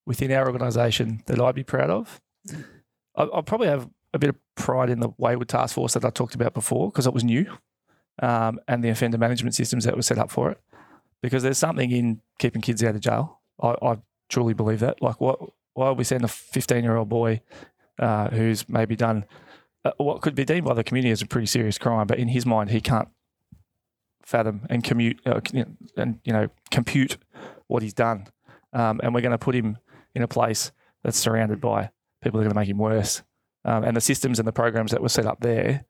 within 0.06 0.33
our 0.33 0.46
organisation 0.46 1.22
that 1.26 1.40
I'd 1.40 1.54
be 1.54 1.64
proud 1.64 1.90
of? 1.90 2.20
I, 3.16 3.26
I 3.35 3.40
probably 3.42 3.68
have 3.68 3.88
a 4.12 4.18
bit 4.18 4.30
of 4.30 4.37
pride 4.56 4.90
in 4.90 5.00
the 5.00 5.11
Wayward 5.18 5.48
Task 5.48 5.74
Force 5.74 5.94
that 5.94 6.04
I 6.04 6.11
talked 6.11 6.35
about 6.35 6.54
before 6.54 6.90
because 6.90 7.06
it 7.06 7.14
was 7.14 7.24
new, 7.24 7.46
um, 8.20 8.61
and 8.68 8.83
the 8.83 8.88
offender 8.88 9.18
management 9.18 9.54
systems 9.54 9.85
that 9.85 9.96
were 9.96 10.02
set 10.02 10.18
up 10.18 10.30
for 10.30 10.50
it. 10.50 10.61
Because 11.22 11.42
there's 11.42 11.59
something 11.59 11.90
in 11.90 12.20
keeping 12.38 12.62
kids 12.62 12.83
out 12.83 12.94
of 12.94 13.00
jail. 13.00 13.40
I, 13.62 13.74
I 13.83 13.98
truly 14.28 14.54
believe 14.54 14.80
that. 14.80 15.02
Like, 15.02 15.20
what? 15.20 15.38
Why 15.74 15.88
would 15.88 15.98
we 15.98 16.04
send 16.04 16.24
a 16.24 16.28
15 16.28 16.83
year 16.83 16.96
old 16.96 17.09
boy 17.09 17.42
uh, 17.98 18.28
who's 18.30 18.68
maybe 18.68 18.96
done 18.96 19.24
uh, 19.84 19.92
what 19.98 20.20
could 20.20 20.34
be 20.34 20.44
deemed 20.44 20.66
by 20.66 20.74
the 20.74 20.84
community 20.84 21.10
as 21.10 21.22
a 21.22 21.26
pretty 21.26 21.46
serious 21.46 21.78
crime, 21.78 22.06
but 22.06 22.18
in 22.18 22.28
his 22.28 22.44
mind, 22.46 22.70
he 22.70 22.80
can't 22.80 23.08
fathom 24.22 24.66
and 24.68 24.84
commute 24.84 25.20
uh, 25.26 25.40
and 25.96 26.20
you 26.24 26.32
know 26.32 26.48
compute 26.70 27.16
what 27.66 27.82
he's 27.82 27.94
done, 27.94 28.26
um, 28.72 29.00
and 29.02 29.14
we're 29.14 29.20
going 29.20 29.30
to 29.30 29.38
put 29.38 29.54
him 29.54 29.78
in 30.14 30.22
a 30.22 30.28
place 30.28 30.72
that's 31.02 31.18
surrounded 31.18 31.60
by 31.60 31.90
people 32.22 32.38
that 32.38 32.46
are 32.46 32.50
going 32.50 32.54
to 32.54 32.60
make 32.60 32.68
him 32.68 32.78
worse, 32.78 33.22
um, 33.64 33.84
and 33.84 33.96
the 33.96 34.00
systems 34.00 34.38
and 34.38 34.46
the 34.46 34.52
programs 34.52 34.90
that 34.90 35.02
were 35.02 35.08
set 35.08 35.26
up 35.26 35.40
there 35.40 35.84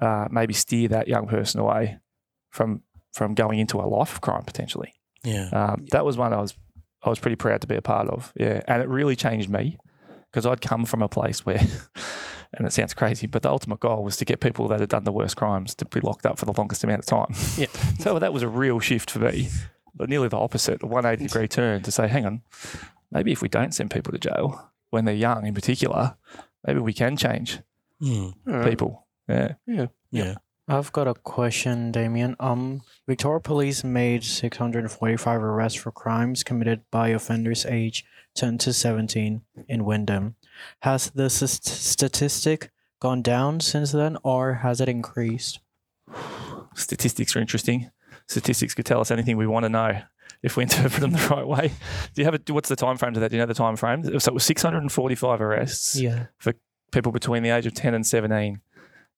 uh, 0.00 0.28
maybe 0.30 0.52
steer 0.52 0.88
that 0.88 1.08
young 1.08 1.26
person 1.26 1.60
away 1.60 1.98
from 2.50 2.82
from 3.12 3.34
going 3.34 3.58
into 3.58 3.78
a 3.78 3.86
life 3.86 4.12
of 4.12 4.20
crime 4.20 4.42
potentially. 4.44 4.92
Yeah. 5.24 5.48
Um, 5.50 5.86
that 5.90 6.04
was 6.04 6.16
one 6.16 6.32
I 6.32 6.40
was 6.40 6.54
I 7.02 7.08
was 7.08 7.18
pretty 7.18 7.36
proud 7.36 7.60
to 7.62 7.66
be 7.66 7.76
a 7.76 7.82
part 7.82 8.08
of. 8.08 8.32
Yeah, 8.36 8.62
and 8.68 8.82
it 8.82 8.88
really 8.88 9.16
changed 9.16 9.48
me 9.48 9.78
because 10.30 10.44
I'd 10.44 10.60
come 10.60 10.84
from 10.84 11.02
a 11.02 11.08
place 11.08 11.46
where, 11.46 11.60
and 12.54 12.66
it 12.66 12.72
sounds 12.72 12.94
crazy, 12.94 13.26
but 13.26 13.42
the 13.42 13.50
ultimate 13.50 13.80
goal 13.80 14.02
was 14.04 14.16
to 14.18 14.24
get 14.24 14.40
people 14.40 14.68
that 14.68 14.80
had 14.80 14.88
done 14.88 15.04
the 15.04 15.12
worst 15.12 15.36
crimes 15.36 15.74
to 15.76 15.84
be 15.84 16.00
locked 16.00 16.26
up 16.26 16.38
for 16.38 16.44
the 16.46 16.52
longest 16.52 16.84
amount 16.84 17.00
of 17.00 17.06
time. 17.06 17.34
Yeah. 17.56 17.66
so 17.98 18.18
that 18.18 18.32
was 18.32 18.42
a 18.42 18.48
real 18.48 18.80
shift 18.80 19.10
for 19.10 19.18
me, 19.20 19.48
but 19.94 20.08
nearly 20.08 20.28
the 20.28 20.38
opposite, 20.38 20.82
a 20.82 20.86
180 20.86 21.26
degree 21.28 21.48
turn 21.48 21.82
to 21.82 21.90
say, 21.90 22.08
hang 22.08 22.26
on, 22.26 22.42
maybe 23.10 23.32
if 23.32 23.42
we 23.42 23.48
don't 23.48 23.74
send 23.74 23.90
people 23.90 24.12
to 24.12 24.18
jail 24.18 24.70
when 24.90 25.04
they're 25.04 25.14
young, 25.14 25.46
in 25.46 25.54
particular, 25.54 26.16
maybe 26.66 26.80
we 26.80 26.92
can 26.92 27.16
change 27.16 27.60
Mm. 28.02 28.34
All 28.46 28.52
right. 28.52 28.68
people. 28.68 29.06
Yeah. 29.26 29.54
Yeah. 29.66 30.34
I've 30.68 30.92
got 30.92 31.06
a 31.06 31.14
question, 31.14 31.92
Damien. 31.92 32.34
Um, 32.40 32.82
Victoria 33.06 33.40
Police 33.40 33.84
made 33.84 34.24
645 34.24 35.42
arrests 35.42 35.78
for 35.80 35.92
crimes 35.92 36.42
committed 36.42 36.82
by 36.90 37.08
offenders 37.08 37.64
aged 37.66 38.04
10 38.34 38.58
to 38.58 38.72
17 38.72 39.42
in 39.68 39.84
Wyndham. 39.84 40.34
Has 40.82 41.10
the 41.10 41.26
s- 41.26 41.60
statistic 41.62 42.70
gone 43.00 43.22
down 43.22 43.60
since 43.60 43.92
then, 43.92 44.16
or 44.24 44.54
has 44.54 44.80
it 44.80 44.88
increased? 44.88 45.60
statistics 46.74 47.34
are 47.36 47.40
interesting. 47.40 47.90
Statistics 48.28 48.74
could 48.74 48.86
tell 48.86 49.00
us 49.00 49.10
anything 49.10 49.36
we 49.36 49.46
want 49.46 49.64
to 49.64 49.68
know 49.68 50.00
if 50.42 50.56
we 50.56 50.62
interpret 50.64 51.00
them 51.00 51.12
the 51.12 51.26
right 51.30 51.46
way. 51.46 51.68
Do 52.14 52.20
you 52.22 52.24
have 52.24 52.34
a, 52.34 52.52
what's 52.52 52.68
the 52.68 52.76
time 52.76 52.96
frame 52.96 53.14
to 53.14 53.20
that? 53.20 53.30
Do 53.30 53.36
you 53.36 53.42
know 53.42 53.46
the 53.46 53.54
time 53.54 53.76
frame? 53.76 54.02
So 54.18 54.30
it 54.30 54.34
was 54.34 54.44
645 54.44 55.40
arrests, 55.40 55.96
Yeah. 55.98 56.26
people 56.90 57.12
between 57.12 57.42
the 57.42 57.50
age 57.50 57.66
of 57.66 57.74
10 57.74 57.94
and 57.94 58.04
17. 58.06 58.60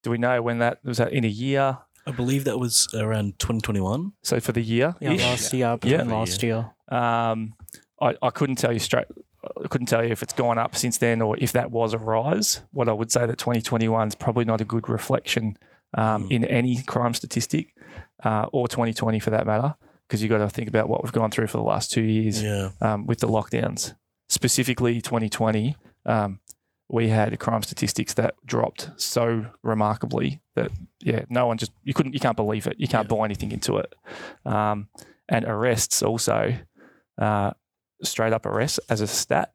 Do 0.02 0.11
we 0.11 0.18
know 0.18 0.40
when 0.42 0.58
that 0.58 0.78
was 0.84 0.98
that 0.98 1.12
in 1.12 1.24
a 1.24 1.28
year? 1.28 1.78
I 2.06 2.11
believe 2.11 2.44
that 2.44 2.58
was 2.58 2.88
around 2.94 3.38
2021. 3.38 4.12
So 4.22 4.40
for 4.40 4.52
the 4.52 4.62
year, 4.62 4.94
Yeah, 5.00 5.12
last 5.12 5.52
year. 5.52 5.78
Yeah. 5.82 6.02
last 6.04 6.42
year. 6.42 6.70
Um, 6.88 7.54
I, 8.00 8.14
I 8.22 8.30
couldn't 8.30 8.56
tell 8.56 8.72
you 8.72 8.78
straight. 8.78 9.06
I 9.44 9.68
couldn't 9.68 9.87
tell 9.88 10.02
you 10.04 10.11
if 10.11 10.22
it's 10.22 10.32
gone 10.32 10.56
up 10.58 10.74
since 10.74 10.98
then 10.98 11.20
or 11.20 11.37
if 11.38 11.52
that 11.52 11.70
was 11.70 11.92
a 11.92 11.98
rise. 11.98 12.62
What 12.72 12.88
I 12.88 12.92
would 12.92 13.12
say 13.12 13.26
that 13.26 13.38
2021 13.38 14.08
is 14.08 14.14
probably 14.14 14.44
not 14.44 14.61
a 14.61 14.64
good 14.64 14.88
reflection 14.88 15.56
um, 15.94 16.24
Mm. 16.28 16.30
in 16.32 16.44
any 16.46 16.82
crime 16.82 17.14
statistic 17.14 17.74
uh, 18.24 18.46
or 18.52 18.68
2020 18.68 19.18
for 19.20 19.30
that 19.30 19.46
matter, 19.46 19.74
because 20.06 20.22
you've 20.22 20.30
got 20.30 20.38
to 20.38 20.48
think 20.50 20.68
about 20.68 20.88
what 20.88 21.02
we've 21.02 21.12
gone 21.12 21.30
through 21.30 21.46
for 21.46 21.58
the 21.58 21.62
last 21.62 21.90
two 21.90 22.02
years 22.02 22.42
Yeah. 22.42 22.70
um, 22.80 23.06
with 23.06 23.20
the 23.20 23.28
lockdowns. 23.28 23.94
Specifically, 24.28 25.00
2020, 25.00 25.76
um, 26.06 26.40
we 26.88 27.09
had 27.09 27.38
crime 27.38 27.62
statistics 27.62 28.14
that 28.14 28.35
dropped 28.46 28.90
so 28.96 29.46
remarkably 29.62 30.40
that 30.55 30.70
yeah, 31.01 31.24
no 31.29 31.46
one 31.46 31.59
just 31.59 31.72
you 31.85 31.92
couldn't 31.94 32.14
you 32.14 32.20
can't 32.20 32.37
believe 32.37 32.66
it. 32.66 32.77
You 32.79 32.88
can't 32.88 33.09
buy 33.09 33.24
anything 33.24 33.53
into 33.53 33.77
it. 33.77 33.94
Um, 34.46 34.88
and 35.29 35.44
arrests 35.44 36.03
also, 36.03 36.55
uh, 37.18 37.51
straight 38.03 38.33
up 38.33 38.46
arrests 38.46 38.81
as 38.88 39.01
a 39.03 39.07
stat, 39.07 39.53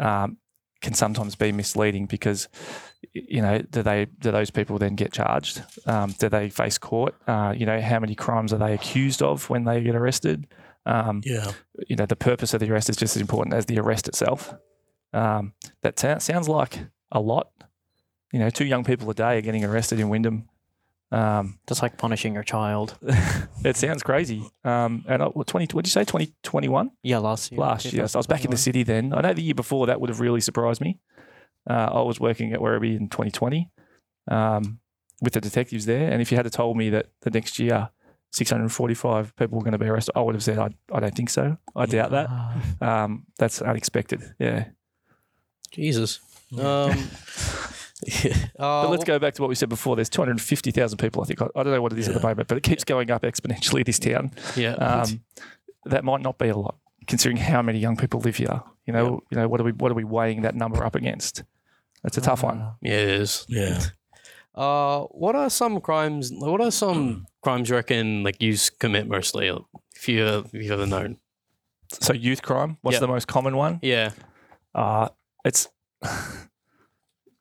um, 0.00 0.38
can 0.80 0.94
sometimes 0.94 1.34
be 1.36 1.52
misleading 1.52 2.06
because 2.06 2.48
you 3.12 3.40
know 3.42 3.58
do 3.58 3.82
they 3.82 4.06
do 4.06 4.30
those 4.32 4.50
people 4.50 4.78
then 4.78 4.96
get 4.96 5.12
charged? 5.12 5.62
Um, 5.86 6.14
do 6.18 6.28
they 6.28 6.50
face 6.50 6.78
court? 6.78 7.14
Uh, 7.26 7.54
you 7.56 7.66
know 7.66 7.80
how 7.80 8.00
many 8.00 8.14
crimes 8.14 8.52
are 8.52 8.58
they 8.58 8.74
accused 8.74 9.22
of 9.22 9.48
when 9.48 9.64
they 9.64 9.80
get 9.82 9.94
arrested? 9.94 10.46
Um, 10.86 11.20
Yeah. 11.24 11.52
you 11.86 11.96
know, 11.96 12.06
the 12.06 12.16
purpose 12.16 12.54
of 12.54 12.60
the 12.60 12.70
arrest 12.72 12.88
is 12.88 12.96
just 12.96 13.14
as 13.14 13.20
important 13.22 13.54
as 13.54 13.66
the 13.66 13.78
arrest 13.78 14.08
itself. 14.08 14.54
Um, 15.12 15.54
that 15.82 15.96
ta- 15.96 16.18
sounds 16.18 16.48
like 16.48 16.78
a 17.12 17.20
lot. 17.20 17.50
You 18.32 18.38
know, 18.38 18.50
two 18.50 18.66
young 18.66 18.84
people 18.84 19.08
a 19.10 19.14
day 19.14 19.38
are 19.38 19.40
getting 19.40 19.64
arrested 19.64 20.00
in 20.00 20.08
Wyndham. 20.08 20.48
Um, 21.10 21.58
That's 21.66 21.80
like 21.80 21.96
punishing 21.96 22.34
your 22.34 22.42
child. 22.42 22.98
it 23.64 23.76
sounds 23.76 24.02
crazy. 24.02 24.42
Um, 24.64 25.04
and 25.08 25.22
I, 25.22 25.26
what, 25.26 25.46
20, 25.46 25.68
what 25.74 25.84
did 25.84 25.88
you 25.88 25.92
say, 25.92 26.04
2021? 26.04 26.90
Yeah, 27.02 27.18
last 27.18 27.50
year. 27.50 27.60
Last 27.60 27.92
year. 27.92 28.06
So 28.08 28.18
I 28.18 28.20
was 28.20 28.26
back 28.26 28.44
in 28.44 28.50
the 28.50 28.58
city 28.58 28.82
then. 28.82 29.14
I 29.14 29.22
know 29.22 29.32
the 29.32 29.42
year 29.42 29.54
before 29.54 29.86
that 29.86 30.00
would 30.00 30.10
have 30.10 30.20
really 30.20 30.40
surprised 30.42 30.80
me. 30.80 30.98
Uh, 31.68 31.90
I 31.92 32.02
was 32.02 32.20
working 32.20 32.52
at 32.52 32.60
Werribee 32.60 32.96
in 32.96 33.08
2020 33.08 33.70
um, 34.30 34.80
with 35.22 35.32
the 35.32 35.40
detectives 35.40 35.86
there. 35.86 36.10
And 36.10 36.20
if 36.20 36.30
you 36.30 36.36
had 36.36 36.50
told 36.52 36.76
me 36.76 36.90
that 36.90 37.06
the 37.22 37.30
next 37.30 37.58
year 37.58 37.90
645 38.32 39.34
people 39.36 39.58
were 39.58 39.64
going 39.64 39.72
to 39.72 39.78
be 39.78 39.86
arrested, 39.86 40.12
I 40.14 40.20
would 40.20 40.34
have 40.34 40.44
said, 40.44 40.58
I, 40.58 40.70
I 40.92 41.00
don't 41.00 41.14
think 41.14 41.30
so. 41.30 41.56
I 41.74 41.86
doubt 41.86 42.10
that. 42.10 42.26
Ah. 42.30 43.04
Um, 43.04 43.26
that's 43.38 43.62
unexpected. 43.62 44.34
Yeah. 44.38 44.66
Jesus. 45.70 46.20
Um, 46.52 46.60
yeah. 46.60 46.94
Uh, 48.58 48.82
But 48.82 48.90
let's 48.90 49.04
go 49.04 49.18
back 49.18 49.34
to 49.34 49.42
what 49.42 49.48
we 49.48 49.54
said 49.54 49.68
before. 49.68 49.96
There's 49.96 50.08
250,000 50.08 50.98
people, 50.98 51.22
I 51.22 51.26
think. 51.26 51.42
I, 51.42 51.46
I 51.56 51.62
don't 51.62 51.72
know 51.72 51.82
what 51.82 51.92
it 51.92 51.98
is 51.98 52.08
at 52.08 52.14
the 52.14 52.20
moment, 52.20 52.48
but 52.48 52.56
it 52.56 52.62
keeps 52.62 52.84
going 52.84 53.10
up 53.10 53.22
exponentially, 53.22 53.84
this 53.84 53.98
town. 53.98 54.30
Yeah. 54.56 54.74
Um, 54.74 55.20
that 55.84 56.04
might 56.04 56.20
not 56.22 56.38
be 56.38 56.48
a 56.48 56.56
lot, 56.56 56.76
considering 57.06 57.36
how 57.38 57.60
many 57.62 57.78
young 57.80 57.96
people 57.96 58.20
live 58.20 58.36
here. 58.36 58.62
You 58.86 58.92
know, 58.92 59.20
you 59.30 59.36
know, 59.36 59.48
what 59.48 59.60
are 59.60 59.64
we 59.64 59.72
what 59.72 59.90
are 59.92 59.94
we 59.96 60.04
weighing 60.04 60.42
that 60.42 60.54
number 60.54 60.84
up 60.84 60.94
against? 60.94 61.42
That's 62.02 62.16
a 62.16 62.20
tough 62.20 62.42
one. 62.44 62.72
yeah, 62.82 62.92
it 62.94 63.08
is. 63.20 63.44
Yeah. 63.48 63.80
Uh, 64.54 65.02
what 65.12 65.36
are 65.36 65.48
some 65.50 65.80
crimes? 65.80 66.32
What 66.34 66.60
are 66.60 66.72
some 66.72 67.26
crimes 67.42 67.68
you 67.68 67.76
reckon 67.76 68.24
like 68.24 68.42
you 68.42 68.56
commit 68.80 69.06
mostly? 69.06 69.52
If 69.94 70.08
you 70.08 70.26
if 70.26 70.52
you've 70.52 70.72
ever 70.72 70.84
known. 70.86 71.18
So 72.00 72.12
youth 72.12 72.42
crime, 72.42 72.76
what's 72.82 72.96
Yeah. 72.96 73.00
the 73.00 73.06
most 73.08 73.28
common 73.28 73.56
one? 73.56 73.78
Yeah. 73.82 74.10
Uh, 74.74 75.10
it's 75.44 75.68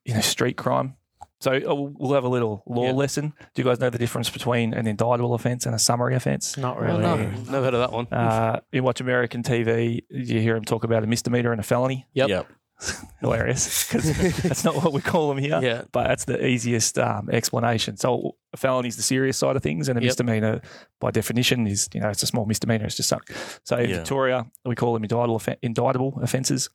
you 0.06 0.14
know 0.14 0.22
street 0.22 0.58
crime. 0.58 0.96
So 1.40 1.52
uh, 1.52 1.76
we'll 1.76 2.14
have 2.14 2.24
a 2.24 2.30
little 2.30 2.64
law 2.66 2.86
Yeah. 2.86 2.92
lesson. 2.94 3.34
Do 3.54 3.62
you 3.62 3.64
guys 3.64 3.80
know 3.80 3.92
the 3.92 4.00
difference 4.00 4.28
between 4.30 4.74
an 4.74 4.88
indictable 4.88 5.36
offence 5.36 5.68
and 5.68 5.76
a 5.76 5.80
summary 5.80 6.16
offence? 6.16 6.58
Not 6.58 6.78
Oh, 6.78 6.82
really. 6.82 7.02
no, 7.04 7.16
never 7.16 7.64
heard 7.66 7.74
of 7.76 7.80
that 7.80 7.92
one. 7.92 8.08
Uh, 8.12 8.60
you 8.72 8.82
watch 8.82 9.02
American 9.02 9.44
TV, 9.44 10.02
you 10.10 10.40
hear 10.42 10.56
them 10.56 10.66
talk 10.66 10.84
about 10.84 11.04
a 11.04 11.08
misdemeanor 11.08 11.52
and 11.52 11.60
a 11.60 11.64
felony. 11.64 12.08
Yep. 12.14 12.30
Yep. 12.30 12.48
Hilarious, 13.22 13.88
because 13.88 14.42
that's 14.42 14.64
not 14.64 14.76
what 14.76 14.94
we 14.94 15.02
call 15.02 15.30
them 15.30 15.38
here. 15.38 15.60
yeah. 15.62 15.84
but 15.92 16.08
that's 16.08 16.26
the 16.26 16.44
easiest 16.46 16.98
um, 16.98 17.30
explanation. 17.32 17.98
So 17.98 18.36
a 18.54 18.58
felony 18.58 18.88
is 18.88 18.96
the 18.98 19.04
serious 19.04 19.38
side 19.38 19.56
of 19.56 19.62
things, 19.64 19.90
and 19.90 19.98
a 19.98 20.02
Yep. 20.02 20.08
misdemeanor, 20.10 20.62
by 21.00 21.12
definition, 21.12 21.66
is 21.68 21.88
you 21.94 22.02
know 22.02 22.10
it's 22.10 22.22
a 22.24 22.28
small 22.28 22.46
misdemeanor. 22.46 22.86
It's 22.86 22.96
just 22.96 23.10
something. 23.10 23.36
So 23.64 23.78
in 23.78 23.90
Yeah. 23.92 23.96
Victoria, 23.98 24.46
we 24.66 24.76
call 24.76 24.94
them 24.94 25.04
indictable, 25.04 25.42
indictable 25.64 26.20
offences, 26.22 26.70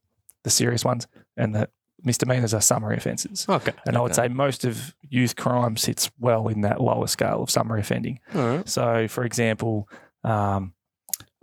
the 0.45 0.51
serious 0.51 0.85
ones, 0.85 1.07
and 1.37 1.55
the 1.55 1.69
misdemeanors 2.03 2.53
are 2.55 2.61
summary 2.61 2.97
offences. 2.97 3.47
Okay. 3.49 3.73
And 3.87 3.97
I 3.97 4.01
would 4.01 4.15
say 4.15 4.29
most 4.29 4.65
of 4.65 4.95
youth 5.09 5.37
crime 5.37 5.77
sits 5.77 6.11
well 6.19 6.49
in 6.49 6.63
that 6.63 6.81
lower 6.81 7.07
scale 7.07 7.43
of 7.43 7.51
summary 7.51 7.81
offending. 7.81 8.19
All 8.35 8.57
right. 8.57 8.69
So, 8.69 9.09
for 9.09 9.25
example, 9.25 9.89
um, 10.25 10.75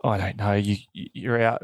I 0.04 0.18
don't 0.18 0.38
know, 0.38 0.54
you 0.54 0.78
you're 0.94 1.42
out. 1.42 1.64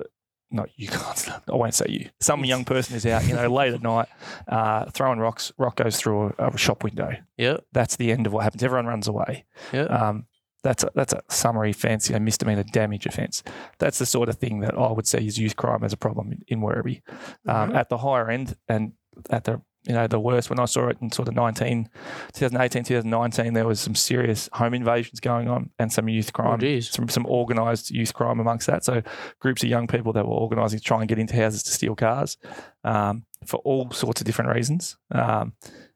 Not 0.52 0.70
you 0.76 0.88
can't. 0.88 1.30
I 1.50 1.56
won't 1.56 1.74
say 1.74 1.86
you. 1.90 2.10
Some 2.22 2.46
young 2.46 2.64
person 2.66 2.96
is 2.96 3.06
out, 3.06 3.26
you 3.26 3.34
know, 3.34 3.48
late 3.48 3.74
at 3.74 3.82
night, 3.82 4.08
uh, 4.48 4.86
throwing 4.92 5.20
rocks. 5.20 5.52
Rock 5.58 5.76
goes 5.78 5.98
through 5.98 6.36
a, 6.38 6.48
a 6.48 6.58
shop 6.58 6.84
window. 6.84 7.14
Yeah. 7.36 7.58
That's 7.74 7.96
the 7.96 8.12
end 8.12 8.28
of 8.28 8.34
what 8.34 8.44
happens. 8.44 8.64
Everyone 8.64 8.86
runs 8.86 9.08
away. 9.08 9.46
Yeah. 9.74 9.86
Um, 9.86 10.28
that's 10.66 10.84
a, 10.84 10.90
that's 10.96 11.14
a 11.14 11.22
summary 11.30 11.70
offence, 11.72 12.10
you 12.10 12.14
know, 12.14 12.20
misdemeanor 12.20 12.64
damage 12.64 13.06
offence. 13.06 13.44
That's 13.78 14.00
the 14.00 14.06
sort 14.06 14.28
of 14.30 14.36
thing 14.38 14.60
that 14.62 14.74
I 14.78 14.92
would 14.92 15.08
say 15.08 15.20
is 15.26 15.38
youth 15.40 15.56
crime 15.56 15.84
as 15.84 15.94
a 15.94 15.98
problem 15.98 16.32
in, 16.34 16.44
in 16.48 16.60
Werribee. 16.62 17.02
Um, 17.48 17.76
At 17.76 17.90
the 17.90 17.98
higher 18.00 18.30
end 18.30 18.56
and 18.68 18.94
at 19.30 19.44
the 19.46 19.62
you 19.88 19.94
know 19.94 20.08
the 20.08 20.20
worst, 20.20 20.50
when 20.50 20.60
I 20.60 20.66
saw 20.66 20.88
it 20.88 20.98
in 21.00 21.12
sort 21.12 21.28
of 21.28 21.36
19, 21.36 21.88
2018, 22.34 22.84
2019, 22.86 23.54
there 23.54 23.68
was 23.68 23.80
some 23.80 23.94
serious 23.94 24.50
home 24.54 24.74
invasions 24.74 25.20
going 25.20 25.48
on 25.48 25.70
and 25.78 25.94
some 25.94 26.10
youth 26.10 26.32
Oh, 26.34 26.42
crime, 26.42 26.60
geez. 26.60 26.90
some 26.90 27.08
some 27.08 27.26
organised 27.28 27.92
youth 27.92 28.12
crime 28.14 28.40
amongst 28.40 28.66
that. 28.66 28.84
So 28.84 29.04
groups 29.40 29.62
of 29.64 29.70
young 29.70 29.86
people 29.86 30.12
that 30.14 30.26
were 30.26 30.34
organising 30.34 30.80
to 30.80 30.84
try 30.84 31.00
and 31.02 31.08
get 31.08 31.20
into 31.20 31.36
houses 31.36 31.62
to 31.64 31.72
steal 31.72 31.96
cars 31.96 32.38
um, 32.84 33.26
for 33.46 33.58
all 33.58 33.92
sorts 33.92 34.22
of 34.22 34.26
different 34.26 34.56
reasons. 34.56 34.98
Um, 35.12 35.54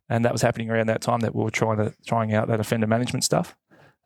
and 0.07 0.23
that 0.23 0.31
was 0.33 0.43
happening 0.43 0.69
around 0.69 0.87
that 0.89 1.01
time 1.01 1.21
that 1.21 1.33
we 1.33 1.43
were 1.43 1.49
trying 1.51 1.77
to 1.77 1.91
trying 2.05 2.31
out 2.35 2.47
that 2.49 2.59
offender 2.59 2.85
management 2.87 3.23
stuff. 3.23 3.55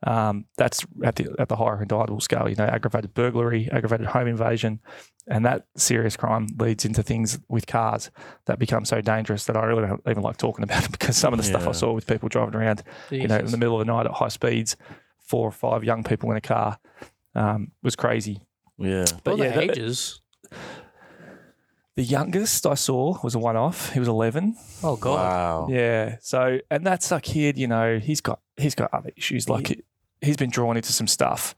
Um, 0.05 0.45
that's 0.57 0.85
at 1.03 1.15
the 1.15 1.33
at 1.39 1.47
the 1.47 1.55
higher 1.55 1.81
indictable 1.81 2.19
scale, 2.19 2.49
you 2.49 2.55
know, 2.55 2.65
aggravated 2.65 3.13
burglary, 3.13 3.69
aggravated 3.71 4.07
home 4.07 4.27
invasion, 4.27 4.81
and 5.27 5.45
that 5.45 5.65
serious 5.77 6.17
crime 6.17 6.47
leads 6.59 6.83
into 6.83 7.01
things 7.01 7.39
with 7.47 7.67
cars 7.67 8.11
that 8.45 8.59
become 8.59 8.83
so 8.83 8.99
dangerous 8.99 9.45
that 9.45 9.55
I 9.55 9.63
really 9.63 9.87
don't 9.87 10.01
even 10.09 10.21
like 10.21 10.35
talking 10.35 10.63
about 10.63 10.83
it 10.85 10.91
because 10.91 11.15
some 11.15 11.33
of 11.33 11.37
the 11.37 11.43
stuff 11.45 11.65
I 11.67 11.71
saw 11.71 11.93
with 11.93 12.05
people 12.05 12.27
driving 12.27 12.55
around, 12.55 12.83
you 13.11 13.27
know, 13.29 13.37
in 13.37 13.45
the 13.51 13.57
middle 13.57 13.79
of 13.79 13.85
the 13.87 13.93
night 13.93 14.05
at 14.05 14.11
high 14.11 14.27
speeds, 14.27 14.75
four 15.19 15.47
or 15.47 15.51
five 15.51 15.85
young 15.85 16.03
people 16.03 16.29
in 16.31 16.37
a 16.37 16.41
car, 16.41 16.79
um, 17.33 17.71
was 17.81 17.95
crazy. 17.95 18.41
Yeah. 18.77 19.05
But 19.23 19.23
But 19.23 19.37
yeah, 19.37 19.49
the 19.51 19.67
that- 19.67 19.77
ages. 19.77 20.19
The 21.95 22.03
youngest 22.03 22.65
I 22.65 22.73
saw 22.73 23.19
was 23.23 23.35
a 23.35 23.39
one 23.39 23.55
off. 23.55 23.93
He 23.93 23.99
was 23.99 24.07
eleven. 24.07 24.55
Oh 24.83 24.95
god. 24.95 25.15
Wow. 25.15 25.67
Yeah. 25.69 26.17
So, 26.21 26.57
and 26.71 26.83
that's 26.85 27.11
a 27.11 27.21
kid, 27.21 27.55
you 27.57 27.67
know, 27.67 27.99
he's 27.99 28.19
got 28.19 28.39
he's 28.57 28.73
got 28.73 28.89
other 28.93 29.11
issues. 29.15 29.47
Like 29.47 29.67
he, 29.67 29.83
he's 30.23 30.37
been 30.37 30.49
drawn 30.49 30.77
into 30.77 30.91
some 30.93 31.07
stuff 31.07 31.55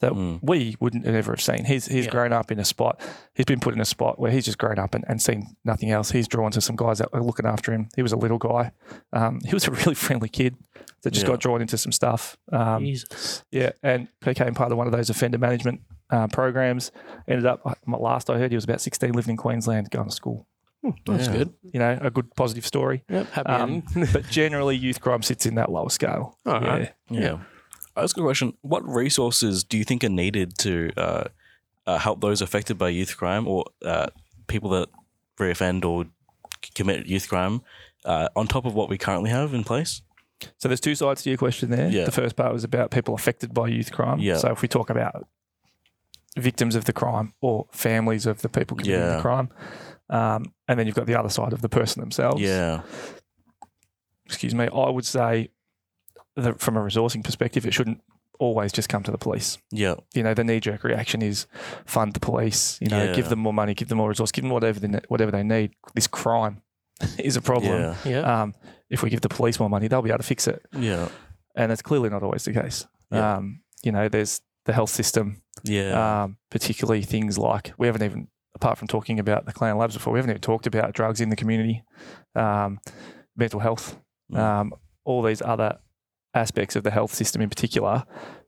that 0.00 0.12
Mm. 0.12 0.38
we 0.42 0.76
wouldn't 0.80 1.04
have 1.06 1.14
ever 1.14 1.32
have 1.32 1.40
seen. 1.40 1.64
He's 1.64 1.86
he's 1.86 2.04
Yeah. 2.04 2.10
grown 2.10 2.32
up 2.32 2.50
in 2.52 2.58
a 2.60 2.64
spot. 2.64 3.00
He's 3.34 3.46
been 3.46 3.60
put 3.60 3.74
in 3.74 3.80
a 3.80 3.84
spot 3.84 4.18
where 4.18 4.30
he's 4.30 4.44
just 4.44 4.58
grown 4.58 4.78
up 4.78 4.94
and, 4.94 5.04
and 5.08 5.20
seen 5.20 5.46
nothing 5.64 5.90
else. 5.90 6.10
He's 6.10 6.28
drawn 6.28 6.50
to 6.52 6.60
some 6.60 6.76
guys 6.76 6.98
that 6.98 7.08
are 7.12 7.22
looking 7.22 7.46
after 7.46 7.72
him. 7.72 7.88
He 7.96 8.02
was 8.02 8.12
a 8.12 8.16
little 8.16 8.38
guy. 8.38 8.72
Um, 9.12 9.40
he 9.44 9.54
was 9.54 9.66
a 9.66 9.70
really 9.72 9.94
friendly 10.06 10.28
kid 10.28 10.56
that 11.02 11.10
just 11.12 11.24
Yeah. 11.26 11.32
got 11.32 11.40
drawn 11.40 11.60
into 11.60 11.78
some 11.78 11.92
stuff. 11.92 12.36
Um, 12.52 12.84
Jesus. 12.84 13.44
yeah, 13.50 13.70
and 13.82 14.08
became 14.20 14.54
part 14.54 14.70
of 14.72 14.78
one 14.78 14.86
of 14.86 14.92
those 14.92 15.10
offender 15.10 15.38
management 15.38 15.80
uh, 16.10 16.26
programs. 16.28 16.90
Ended 17.26 17.46
up, 17.46 17.60
last 17.86 18.30
I 18.30 18.38
heard, 18.38 18.50
he 18.50 18.56
was 18.56 18.64
about 18.64 18.80
16, 18.80 19.12
living 19.12 19.32
in 19.32 19.36
Queensland, 19.36 19.90
going 19.90 20.08
to 20.08 20.14
school. 20.14 20.46
That's 21.06 21.26
Yeah. 21.26 21.32
good. 21.32 21.52
You 21.72 21.80
know, 21.80 21.98
a 22.00 22.10
good 22.10 22.34
positive 22.36 22.64
story. 22.64 23.02
Yep. 23.10 23.30
Happy 23.32 23.50
Um, 23.50 23.82
but 24.12 24.28
generally, 24.30 24.76
youth 24.76 25.00
crime 25.00 25.22
sits 25.22 25.44
in 25.44 25.56
that 25.56 25.70
lower 25.72 25.90
scale. 25.90 26.38
All 26.46 26.62
yeah. 26.62 26.68
right. 26.68 26.92
Yeah. 27.10 27.38
I 27.98 28.02
was 28.02 28.12
a 28.12 28.20
question. 28.20 28.54
What 28.62 28.86
resources 28.88 29.64
do 29.64 29.76
you 29.76 29.84
think 29.84 30.04
are 30.04 30.08
needed 30.08 30.56
to 30.58 30.90
uh, 30.96 31.24
uh, 31.86 31.98
help 31.98 32.20
those 32.20 32.40
affected 32.40 32.78
by 32.78 32.90
youth 32.90 33.16
crime 33.16 33.46
or 33.48 33.64
uh, 33.84 34.06
people 34.46 34.70
that 34.70 34.88
reoffend 35.38 35.84
or 35.84 36.06
commit 36.74 37.06
youth 37.06 37.28
crime 37.28 37.60
uh, 38.04 38.28
on 38.36 38.46
top 38.46 38.64
of 38.64 38.74
what 38.74 38.88
we 38.88 38.98
currently 38.98 39.30
have 39.30 39.52
in 39.52 39.64
place? 39.64 40.02
So 40.58 40.68
there's 40.68 40.80
two 40.80 40.94
sides 40.94 41.22
to 41.24 41.30
your 41.30 41.38
question 41.38 41.70
there. 41.70 41.88
Yeah. 41.90 42.04
The 42.04 42.12
first 42.12 42.36
part 42.36 42.52
was 42.52 42.62
about 42.62 42.92
people 42.92 43.14
affected 43.14 43.52
by 43.52 43.66
youth 43.66 43.90
crime. 43.90 44.20
Yeah. 44.20 44.36
So 44.36 44.52
if 44.52 44.62
we 44.62 44.68
talk 44.68 44.90
about 44.90 45.26
victims 46.36 46.76
of 46.76 46.84
the 46.84 46.92
crime 46.92 47.34
or 47.40 47.66
families 47.72 48.26
of 48.26 48.42
the 48.42 48.48
people 48.48 48.76
committing 48.76 49.00
Yeah. 49.00 49.16
the 49.16 49.22
crime, 49.22 49.48
um, 50.08 50.52
and 50.68 50.78
then 50.78 50.86
you've 50.86 50.94
got 50.94 51.06
the 51.06 51.18
other 51.18 51.28
side 51.28 51.52
of 51.52 51.62
the 51.62 51.68
person 51.68 52.00
themselves. 52.00 52.40
Yeah. 52.40 52.82
Excuse 54.26 54.54
me. 54.54 54.68
I 54.72 54.88
would 54.90 55.06
say 55.06 55.50
that 56.42 56.60
from 56.60 56.76
a 56.76 56.80
resourcing 56.80 57.22
perspective, 57.24 57.66
it 57.66 57.72
shouldn't 57.74 58.00
always 58.38 58.70
just 58.72 58.88
come 58.88 59.02
to 59.02 59.10
the 59.10 59.18
police. 59.18 59.58
Yeah. 59.72 59.94
You 60.14 60.22
know, 60.22 60.32
the 60.34 60.44
knee 60.44 60.60
jerk 60.60 60.84
reaction 60.84 61.22
is 61.22 61.46
fund 61.86 62.12
the 62.14 62.20
police. 62.20 62.78
You 62.80 62.88
know, 62.88 63.04
Yeah. 63.04 63.14
give 63.14 63.28
them 63.28 63.40
more 63.40 63.52
money, 63.52 63.74
give 63.74 63.88
them 63.88 63.98
more 63.98 64.08
resource, 64.08 64.30
give 64.30 64.42
them 64.44 64.52
whatever 64.52 64.78
they, 64.78 65.00
whatever 65.08 65.32
they 65.32 65.42
need. 65.42 65.72
This 65.94 66.06
crime 66.06 66.62
is 67.18 67.36
a 67.36 67.42
problem. 67.42 67.80
Yeah. 67.82 67.96
Yeah. 68.04 68.42
Um, 68.42 68.54
if 68.90 69.02
we 69.02 69.10
give 69.10 69.20
the 69.22 69.28
police 69.28 69.58
more 69.58 69.68
money, 69.68 69.88
they'll 69.88 70.02
be 70.02 70.10
able 70.10 70.18
to 70.18 70.24
fix 70.24 70.46
it. 70.46 70.64
Yeah. 70.72 71.08
and 71.56 71.72
it's 71.72 71.82
clearly 71.82 72.08
not 72.08 72.22
always 72.22 72.44
the 72.44 72.52
case. 72.52 72.86
Yeah. 73.10 73.36
Um, 73.36 73.62
you 73.82 73.90
know, 73.90 74.08
there's 74.08 74.40
the 74.66 74.72
health 74.72 74.90
system, 74.90 75.42
Yeah. 75.64 76.22
um, 76.22 76.36
particularly 76.50 77.02
things 77.02 77.36
like 77.36 77.72
we 77.78 77.88
haven't 77.88 78.04
even, 78.04 78.28
apart 78.54 78.78
from 78.78 78.86
talking 78.86 79.18
about 79.18 79.44
the 79.46 79.52
clan 79.52 79.76
labs 79.76 79.94
before, 79.94 80.12
we 80.12 80.18
haven't 80.20 80.30
even 80.30 80.40
talked 80.40 80.68
about 80.68 80.92
drugs 80.94 81.20
in 81.20 81.30
the 81.30 81.36
community, 81.36 81.82
um, 82.36 82.78
mental 83.36 83.58
health, 83.60 83.96
Mm. 84.32 84.38
um, 84.38 84.72
all 85.04 85.22
these 85.22 85.42
other 85.42 85.78
aspects 86.34 86.76
of 86.76 86.82
the 86.84 86.90
health 86.90 87.14
system 87.14 87.42
in 87.42 87.48
particular, 87.48 88.04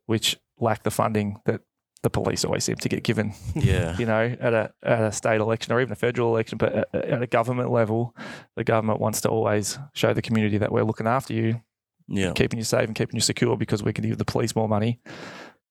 which 0.06 0.36
lack 0.58 0.82
the 0.82 0.90
funding 0.90 1.38
that 1.46 1.60
the 2.02 2.10
police 2.10 2.44
always 2.44 2.64
seem 2.64 2.76
to 2.76 2.88
get 2.88 3.02
given. 3.04 3.34
yeah. 3.54 3.96
You 3.98 4.06
know, 4.06 4.36
at 4.40 4.54
a 4.54 4.72
at 4.82 5.02
a 5.02 5.12
state 5.12 5.40
election 5.40 5.72
or 5.72 5.80
even 5.80 5.92
a 5.92 5.96
federal 5.96 6.28
election, 6.34 6.56
but 6.58 6.72
at, 6.74 6.94
at 6.94 7.22
a 7.22 7.26
government 7.26 7.70
level, 7.70 8.14
the 8.56 8.64
government 8.64 9.00
wants 9.00 9.20
to 9.22 9.28
always 9.28 9.78
show 9.94 10.14
the 10.14 10.22
community 10.22 10.58
that 10.58 10.72
we're 10.72 10.84
looking 10.84 11.06
after 11.06 11.34
you 11.34 11.60
Yeah. 12.08 12.32
keeping 12.32 12.58
you 12.58 12.64
safe 12.64 12.86
and 12.86 12.94
keeping 12.94 13.16
you 13.16 13.20
secure 13.20 13.56
because 13.56 13.82
we 13.82 13.92
can 13.92 14.04
give 14.08 14.18
the 14.18 14.24
police 14.24 14.56
more 14.56 14.68
money. 14.68 15.00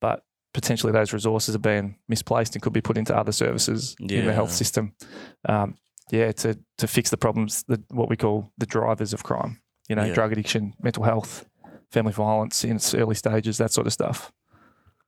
But 0.02 0.24
potentially 0.54 0.94
those 0.94 1.14
resources 1.14 1.56
are 1.56 1.60
being 1.60 1.98
misplaced 2.08 2.56
and 2.56 2.62
could 2.62 2.74
be 2.74 2.82
put 2.82 2.98
into 2.98 3.16
other 3.16 3.32
services 3.32 3.96
in 4.00 4.26
the 4.26 4.34
health 4.34 4.52
system. 4.52 4.94
Um, 5.48 5.78
yeah, 6.12 6.32
to 6.32 6.58
to 6.78 6.88
fix 6.88 7.10
the 7.10 7.18
problems, 7.18 7.64
the, 7.68 7.84
what 7.90 8.10
we 8.10 8.18
call 8.18 8.52
the 8.58 8.66
drivers 8.66 9.14
of 9.14 9.24
crime. 9.24 9.62
You 9.90 9.96
know, 9.96 10.06
Yeah. 10.06 10.14
drug 10.14 10.32
addiction, 10.32 10.74
mental 10.82 11.04
health, 11.04 11.46
family 11.92 12.14
violence 12.14 12.64
in 12.64 12.76
its 12.78 12.94
early 12.94 13.16
stages, 13.16 13.58
that 13.58 13.72
sort 13.72 13.88
of 13.88 13.94
stuff. 13.94 14.32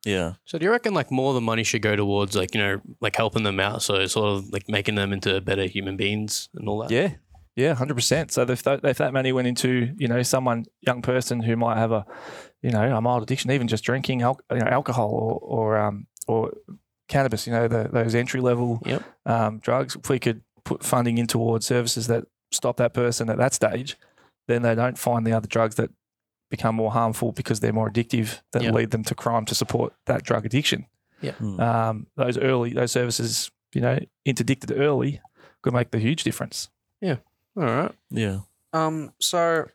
Yeah. 0.05 0.33
So 0.45 0.57
do 0.57 0.65
you 0.65 0.71
reckon 0.71 0.93
like 0.93 1.11
more 1.11 1.29
of 1.29 1.35
the 1.35 1.41
money 1.41 1.63
should 1.63 1.81
go 1.83 1.95
towards 1.95 2.35
like 2.35 2.55
you 2.55 2.61
know 2.61 2.81
like 3.01 3.15
helping 3.15 3.43
them 3.43 3.59
out, 3.59 3.83
so 3.83 4.05
sort 4.07 4.37
of 4.37 4.49
like 4.51 4.67
making 4.67 4.95
them 4.95 5.13
into 5.13 5.39
better 5.41 5.65
human 5.65 5.95
beings 5.95 6.49
and 6.55 6.67
all 6.67 6.79
that? 6.79 6.89
Yeah, 6.91 7.13
yeah, 7.55 7.75
hundred 7.75 7.95
percent. 7.95 8.31
So 8.31 8.41
if 8.43 8.63
that, 8.63 8.83
if 8.83 8.97
that 8.97 9.13
money 9.13 9.31
went 9.31 9.47
into 9.47 9.93
you 9.97 10.07
know 10.07 10.23
someone 10.23 10.65
young 10.81 11.01
person 11.03 11.41
who 11.41 11.55
might 11.55 11.77
have 11.77 11.91
a 11.91 12.05
you 12.63 12.71
know 12.71 12.95
a 12.95 12.99
mild 13.01 13.21
addiction, 13.23 13.51
even 13.51 13.67
just 13.67 13.83
drinking 13.83 14.23
al- 14.23 14.39
you 14.51 14.57
know, 14.59 14.65
alcohol 14.67 15.09
or 15.11 15.39
or 15.75 15.77
um, 15.77 16.07
or 16.27 16.51
cannabis, 17.07 17.45
you 17.45 17.53
know 17.53 17.67
the, 17.67 17.87
those 17.91 18.15
entry 18.15 18.41
level 18.41 18.81
Yep. 18.85 19.03
um, 19.27 19.59
drugs, 19.59 19.95
if 19.95 20.09
we 20.09 20.17
could 20.17 20.41
put 20.63 20.83
funding 20.83 21.19
in 21.19 21.27
towards 21.27 21.67
services 21.67 22.07
that 22.07 22.23
stop 22.51 22.77
that 22.77 22.93
person 22.95 23.29
at 23.29 23.37
that 23.37 23.53
stage, 23.53 23.97
then 24.47 24.63
they 24.63 24.73
don't 24.73 24.97
find 24.97 25.27
the 25.27 25.33
other 25.33 25.47
drugs 25.47 25.75
that 25.75 25.91
become 26.51 26.75
more 26.75 26.91
harmful 26.91 27.31
because 27.31 27.59
they're 27.61 27.73
more 27.73 27.89
addictive 27.89 28.41
that 28.51 28.61
Yep. 28.61 28.73
lead 28.73 28.91
them 28.91 29.03
to 29.05 29.15
crime 29.15 29.45
to 29.45 29.55
support 29.55 29.93
that 30.05 30.21
drug 30.23 30.45
addiction. 30.45 30.85
Mm. 31.23 31.59
Um, 31.59 32.07
those 32.15 32.37
early 32.37 32.73
those 32.73 32.91
services, 32.91 33.49
you 33.73 33.81
know, 33.81 33.97
interdicted 34.25 34.71
early 34.71 35.19
could 35.63 35.73
make 35.73 35.91
the 35.91 35.99
huge 35.99 36.23
difference. 36.23 36.69
Yeah. 36.99 37.17
All 37.57 37.63
right. 37.63 37.91
yeah. 38.09 38.39
Um. 38.73 39.13
So, 39.19 39.67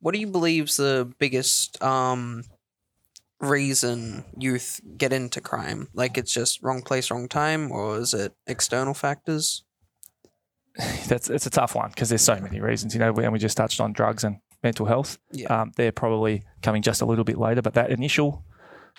what 0.00 0.12
do 0.14 0.20
you 0.20 0.26
believe's 0.26 0.76
the 0.76 1.10
biggest 1.18 1.82
um 1.82 2.44
reason 3.40 4.24
youth 4.38 4.80
get 4.96 5.12
into 5.12 5.40
crime? 5.40 5.88
Like 5.94 6.16
it's 6.16 6.32
just 6.32 6.62
wrong 6.62 6.82
place, 6.82 7.10
wrong 7.10 7.28
time, 7.28 7.70
or 7.72 7.98
is 7.98 8.14
it 8.14 8.34
external 8.46 8.94
factors? 8.94 9.64
that's 11.06 11.28
it's 11.28 11.44
a 11.46 11.50
tough 11.50 11.74
one 11.74 11.90
because 11.90 12.08
there's 12.08 12.22
so 12.22 12.40
many 12.40 12.60
reasons. 12.60 12.94
You 12.94 13.00
know, 13.00 13.12
and 13.14 13.32
we 13.32 13.38
just 13.38 13.56
touched 13.56 13.80
on 13.80 13.92
drugs 13.92 14.24
and 14.24 14.38
mental 14.62 14.86
health. 14.86 15.18
Yeah. 15.32 15.62
Um, 15.62 15.72
they're 15.76 15.92
probably 15.92 16.44
coming 16.62 16.82
just 16.82 17.02
a 17.02 17.06
little 17.06 17.24
bit 17.24 17.38
later, 17.38 17.62
but 17.62 17.74
that 17.74 17.90
initial, 17.90 18.44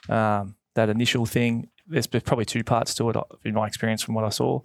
um, 0.10 0.56
that 0.76 0.90
initial 0.90 1.26
thing, 1.26 1.70
there's 1.88 2.08
probably 2.08 2.46
two 2.46 2.64
parts 2.64 2.94
to 2.96 3.10
it 3.10 3.16
uh, 3.16 3.24
in 3.44 3.54
my 3.54 3.68
experience 3.68 4.02
from 4.02 4.16
what 4.16 4.24
I 4.24 4.30
saw 4.30 4.62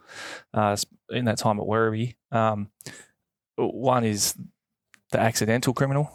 uh, 0.55 0.77
in 1.11 1.25
that 1.25 1.39
time 1.39 1.59
at 1.59 1.67
Werribee. 1.67 2.17
Um, 2.31 2.71
one 3.57 4.05
is 4.05 4.35
the 5.11 5.21
accidental 5.21 5.73
criminal. 5.73 6.11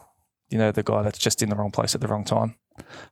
You 0.49 0.57
know, 0.59 0.71
the 0.71 0.83
guy 0.83 1.01
that's 1.01 1.17
just 1.17 1.41
in 1.41 1.49
the 1.49 1.55
wrong 1.55 1.71
place 1.71 1.95
at 1.95 2.01
the 2.01 2.07
wrong 2.07 2.25
time. 2.25 2.55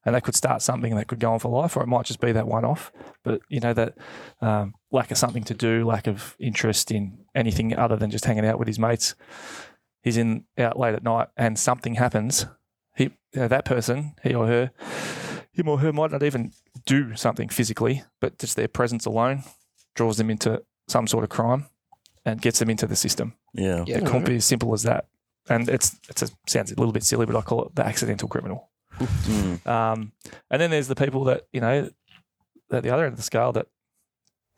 And 0.06 0.16
that 0.16 0.24
could 0.24 0.36
start 0.36 0.62
something 0.62 0.96
that 0.96 1.08
could 1.08 1.20
go 1.20 1.34
on 1.34 1.40
for 1.40 1.50
life, 1.50 1.76
or 1.76 1.84
it 1.84 1.88
might 1.88 2.06
just 2.06 2.20
be 2.20 2.32
that 2.32 2.48
one 2.48 2.66
off. 2.66 2.92
But, 3.24 3.42
you 3.50 3.60
know, 3.60 3.74
that 3.74 3.98
um, 4.42 4.74
lack 4.92 5.12
of 5.12 5.18
something 5.18 5.44
to 5.46 5.54
do, 5.54 5.86
lack 5.86 6.08
of 6.08 6.36
interest 6.40 6.92
in 6.92 7.26
anything 7.36 7.76
other 7.76 7.96
than 7.96 8.10
just 8.10 8.26
hanging 8.26 8.46
out 8.46 8.60
with 8.60 8.68
his 8.68 8.80
mates. 8.80 9.16
He's 10.02 10.18
in 10.18 10.46
out 10.58 10.80
late 10.80 10.96
at 10.96 11.04
night 11.04 11.28
and 11.38 11.58
something 11.58 11.96
happens. 11.96 12.48
He, 12.96 13.06
you 13.06 13.42
know, 13.42 13.48
that 13.48 13.66
person, 13.66 14.16
he 14.24 14.34
or 14.34 14.48
her, 14.48 14.72
him 15.52 15.68
or 15.68 15.80
her 15.80 15.94
might 15.94 16.12
not 16.12 16.24
even 16.24 16.54
do 16.86 17.16
something 17.16 17.50
physically, 17.50 18.04
but 18.20 18.40
just 18.40 18.56
their 18.56 18.68
presence 18.68 19.06
alone 19.06 19.44
draws 19.96 20.18
them 20.18 20.30
into 20.30 20.64
some 20.88 21.08
sort 21.08 21.24
of 21.24 21.30
crime 21.30 21.68
and 22.26 22.42
gets 22.42 22.60
them 22.60 22.70
into 22.70 22.88
the 22.88 22.96
system. 22.96 23.34
Yeah. 23.54 23.84
Yeah. 23.86 23.98
it 23.98 24.08
can't 24.08 24.26
be 24.26 24.36
as 24.36 24.46
simple 24.46 24.74
as 24.74 24.84
that. 24.84 25.08
And 25.50 25.68
it's 25.70 26.00
it's 26.08 26.22
a, 26.22 26.30
sounds 26.48 26.72
a 26.72 26.76
little 26.76 26.94
bit 26.94 27.04
silly, 27.04 27.26
but 27.26 27.36
I 27.36 27.42
call 27.42 27.66
it 27.66 27.76
the 27.76 27.86
accidental 27.86 28.28
criminal. 28.28 28.70
Mm. 29.00 29.66
Um, 29.66 30.12
and 30.50 30.62
then 30.62 30.70
there's 30.70 30.88
the 30.88 30.96
people 30.96 31.24
that 31.26 31.48
you 31.52 31.62
know 31.62 31.90
at 32.72 32.84
the 32.84 32.90
other 32.92 33.06
end 33.06 33.14
of 33.14 33.18
the 33.18 33.24
scale 33.24 33.52
that 33.54 33.68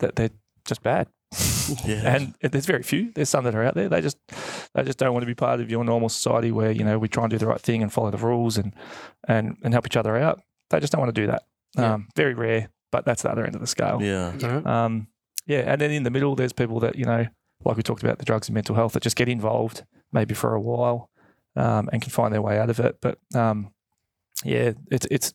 that 0.00 0.16
they're 0.16 0.30
just 0.64 0.82
bad. 0.82 1.08
Yeah. 1.86 2.14
and 2.16 2.34
there's 2.42 2.66
very 2.66 2.82
few. 2.82 3.10
There's 3.14 3.28
some 3.30 3.44
that 3.44 3.54
are 3.54 3.64
out 3.64 3.74
there. 3.74 3.88
They 3.88 4.00
just 4.00 4.18
they 4.74 4.82
just 4.84 4.98
don't 4.98 5.12
want 5.12 5.22
to 5.22 5.26
be 5.26 5.34
part 5.34 5.60
of 5.60 5.70
your 5.70 5.82
normal 5.84 6.08
society 6.08 6.52
where 6.52 6.70
you 6.70 6.84
know 6.84 6.98
we 6.98 7.08
try 7.08 7.24
and 7.24 7.30
do 7.30 7.38
the 7.38 7.46
right 7.46 7.60
thing 7.60 7.82
and 7.82 7.92
follow 7.92 8.10
the 8.10 8.18
rules 8.18 8.58
and 8.58 8.74
and 9.26 9.56
and 9.62 9.72
help 9.74 9.86
each 9.86 9.96
other 9.96 10.16
out. 10.16 10.42
They 10.70 10.80
just 10.80 10.92
don't 10.92 11.00
want 11.00 11.14
to 11.14 11.20
do 11.20 11.26
that. 11.28 11.42
Yeah. 11.76 11.94
Um, 11.94 12.08
very 12.14 12.34
rare, 12.34 12.68
but 12.92 13.04
that's 13.04 13.22
the 13.22 13.30
other 13.30 13.44
end 13.44 13.54
of 13.54 13.60
the 13.60 13.66
scale. 13.66 13.98
Yeah. 14.02 14.32
All 14.42 14.48
right. 14.48 14.66
Um, 14.66 15.08
yeah, 15.46 15.60
and 15.66 15.80
then 15.80 15.90
in 15.90 16.02
the 16.04 16.10
middle, 16.10 16.34
there's 16.36 16.52
people 16.52 16.80
that 16.80 16.96
you 16.96 17.04
know, 17.04 17.26
like 17.64 17.76
we 17.76 17.82
talked 17.82 18.02
about 18.02 18.18
the 18.18 18.24
drugs 18.24 18.48
and 18.48 18.54
mental 18.54 18.74
health, 18.76 18.92
that 18.92 19.02
just 19.02 19.16
get 19.16 19.28
involved 19.28 19.84
maybe 20.12 20.34
for 20.34 20.54
a 20.54 20.60
while 20.60 21.10
um, 21.56 21.88
and 21.92 22.00
can 22.02 22.10
find 22.10 22.32
their 22.32 22.42
way 22.42 22.58
out 22.58 22.70
of 22.70 22.78
it. 22.80 22.98
But 23.00 23.18
um, 23.34 23.72
yeah, 24.44 24.72
it's 24.90 25.06
it's 25.10 25.32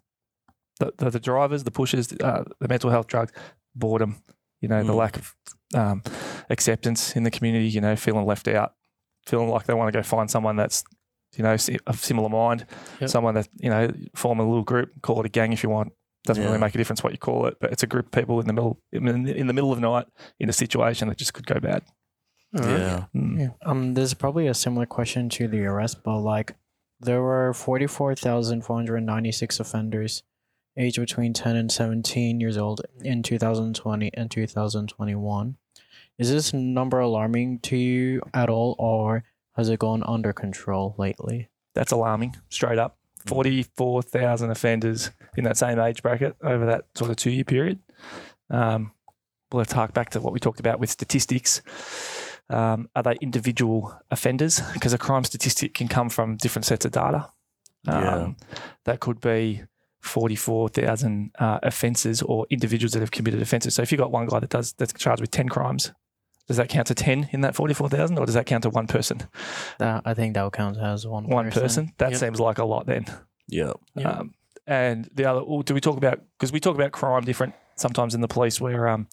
the, 0.80 0.94
the 0.98 1.10
the 1.10 1.20
drivers, 1.20 1.64
the 1.64 1.72
pushers, 1.72 2.14
uh, 2.14 2.44
the 2.60 2.68
mental 2.68 2.90
health 2.90 3.08
drugs, 3.08 3.32
boredom. 3.76 4.18
You 4.62 4.68
know, 4.70 4.84
the 4.84 4.94
Mm. 4.94 4.98
lack 4.98 5.18
of 5.18 5.36
um, 5.76 6.04
acceptance 6.50 7.16
in 7.16 7.24
the 7.24 7.32
community. 7.32 7.68
You 7.70 7.82
know, 7.82 7.96
feeling 7.96 8.26
left 8.26 8.48
out, 8.48 8.74
feeling 9.26 9.50
like 9.50 9.66
they 9.66 9.74
want 9.74 9.92
to 9.92 9.98
go 9.98 10.04
find 10.04 10.30
someone 10.30 10.56
that's 10.56 10.84
you 11.38 11.44
know 11.44 11.56
si- 11.58 11.80
of 11.88 12.00
similar 12.00 12.30
mind, 12.30 12.66
Yep. 13.02 13.10
someone 13.10 13.36
that 13.36 13.48
you 13.60 13.70
know 13.70 13.90
form 14.16 14.40
a 14.40 14.44
little 14.44 14.64
group, 14.64 14.90
call 15.02 15.20
it 15.20 15.26
a 15.26 15.30
gang 15.30 15.54
if 15.54 15.64
you 15.64 15.70
want. 15.70 15.94
Doesn't 16.26 16.44
Yeah. 16.44 16.50
really 16.50 16.60
make 16.60 16.76
a 16.76 16.78
difference 16.78 17.02
what 17.04 17.14
you 17.14 17.18
call 17.20 17.46
it, 17.46 17.56
but 17.62 17.72
it's 17.72 17.84
a 17.84 17.88
group 17.88 18.08
of 18.08 18.12
people 18.12 18.40
in 18.42 18.48
the 18.48 18.54
middle 18.54 18.82
in 18.92 19.06
the, 19.06 19.54
middle 19.54 19.72
of 19.72 19.80
the 19.80 19.88
night 19.90 20.06
in 20.40 20.50
a 20.50 20.54
situation 20.54 21.08
that 21.08 21.18
just 21.18 21.34
could 21.34 21.48
go 21.48 21.60
bad. 21.62 21.84
All 22.58 22.62
right. 22.64 22.80
Yeah. 22.80 23.06
Mm. 23.16 23.40
Yeah. 23.40 23.50
Um, 23.66 23.94
this 23.94 24.06
is 24.06 24.14
probably 24.16 24.48
a 24.48 24.54
similar 24.54 24.86
question 24.86 25.30
to 25.30 25.48
the 25.48 25.64
arrest, 25.66 26.04
but 26.04 26.20
like, 26.20 26.56
there 27.00 27.22
were 27.22 27.54
forty-four 27.54 28.16
thousand 28.16 28.66
four 28.66 28.76
hundred 28.76 29.02
ninety-six 29.04 29.60
offenders, 29.62 30.24
aged 30.80 31.00
between 31.00 31.34
ten 31.34 31.56
and 31.56 31.72
seventeen 31.72 32.40
years 32.40 32.58
old 32.58 32.82
in 33.04 33.22
two 33.22 33.38
thousand 33.38 33.76
twenty 33.76 34.10
and 34.14 34.32
two 34.32 34.48
thousand 34.48 34.88
twenty-one. 34.88 35.58
Is 36.18 36.32
this 36.32 36.54
number 36.54 37.00
alarming 37.00 37.60
to 37.60 37.78
you 37.78 38.22
at 38.34 38.50
all, 38.50 38.76
or 38.80 39.24
has 39.56 39.70
it 39.70 39.80
gone 39.80 40.04
under 40.04 40.34
control 40.34 40.96
lately? 40.98 41.50
That's 41.76 41.92
alarming, 41.92 42.36
straight 42.50 42.80
up. 42.80 42.98
Mm. 43.26 43.30
44,000 43.30 44.50
offenders 44.52 45.12
in 45.38 45.44
that 45.44 45.58
same 45.58 45.80
age 45.80 46.02
bracket 46.02 46.36
over 46.42 46.66
that 46.66 46.86
sort 46.96 47.12
of 47.12 47.18
two 47.18 47.32
year 47.32 47.44
period. 47.44 47.80
Um, 48.50 48.92
we'll 49.52 49.60
have 49.60 49.68
to 49.70 49.76
hark 49.76 49.94
back 49.94 50.10
to 50.12 50.22
what 50.22 50.34
we 50.34 50.40
talked 50.40 50.60
about 50.60 50.80
with 50.80 50.90
statistics. 50.90 51.62
Um, 52.50 52.90
are 52.96 53.04
they 53.04 53.16
individual 53.22 53.94
offenders? 54.10 54.62
Because 54.74 54.94
a 54.94 54.98
crime 54.98 55.24
statistic 55.24 55.74
can 55.74 55.88
come 55.88 56.10
from 56.10 56.38
different 56.38 56.66
sets 56.66 56.86
of 56.86 56.92
data. 56.92 57.30
Um, 57.88 58.04
Yeah. 58.04 58.32
That 58.86 59.00
could 59.00 59.22
be 59.22 59.64
44,000 60.02 61.32
uh, 61.40 61.60
offences 61.64 62.22
or 62.22 62.46
individuals 62.50 62.94
that 62.94 63.00
have 63.02 63.12
committed 63.12 63.42
offences. 63.42 63.76
So 63.76 63.82
if 63.82 63.92
you've 63.92 64.00
got 64.00 64.12
one 64.12 64.28
guy 64.28 64.40
that 64.40 64.50
does 64.50 64.74
that's 64.74 64.94
charged 64.94 65.22
with 65.22 65.32
10 65.32 65.50
crimes, 65.50 65.92
does 66.48 66.58
that 66.58 66.70
count 66.70 66.88
to 66.88 66.96
10 66.96 67.30
in 67.32 67.42
that 67.42 67.56
44,000 67.56 68.18
or 68.18 68.26
does 68.26 68.36
that 68.36 68.46
count 68.46 68.64
to 68.64 68.70
one 68.70 68.88
person? 68.88 69.22
That 69.78 70.02
I 70.06 70.14
think 70.14 70.34
that 70.34 70.44
will 70.44 70.52
count 70.52 70.78
as 70.78 71.06
one. 71.06 71.28
One 71.28 71.52
person? 71.52 71.94
That 71.98 72.12
Yep. 72.12 72.20
seems 72.20 72.40
like 72.40 72.58
a 72.58 72.66
lot 72.66 72.86
then. 72.88 73.06
Yeah. 73.48 73.74
Yeah. 73.96 74.10
Um, 74.10 74.34
and 74.66 75.10
the 75.14 75.26
other, 75.26 75.42
oh, 75.46 75.62
do 75.62 75.74
we 75.74 75.82
talk 75.82 75.98
about, 75.98 76.22
because 76.38 76.52
we 76.52 76.60
talk 76.60 76.76
about 76.76 76.92
crime 76.92 77.24
different 77.24 77.54
sometimes 77.76 78.14
in 78.16 78.22
the 78.22 78.28
police 78.28 78.60
where 78.62 78.88
um, 78.88 79.08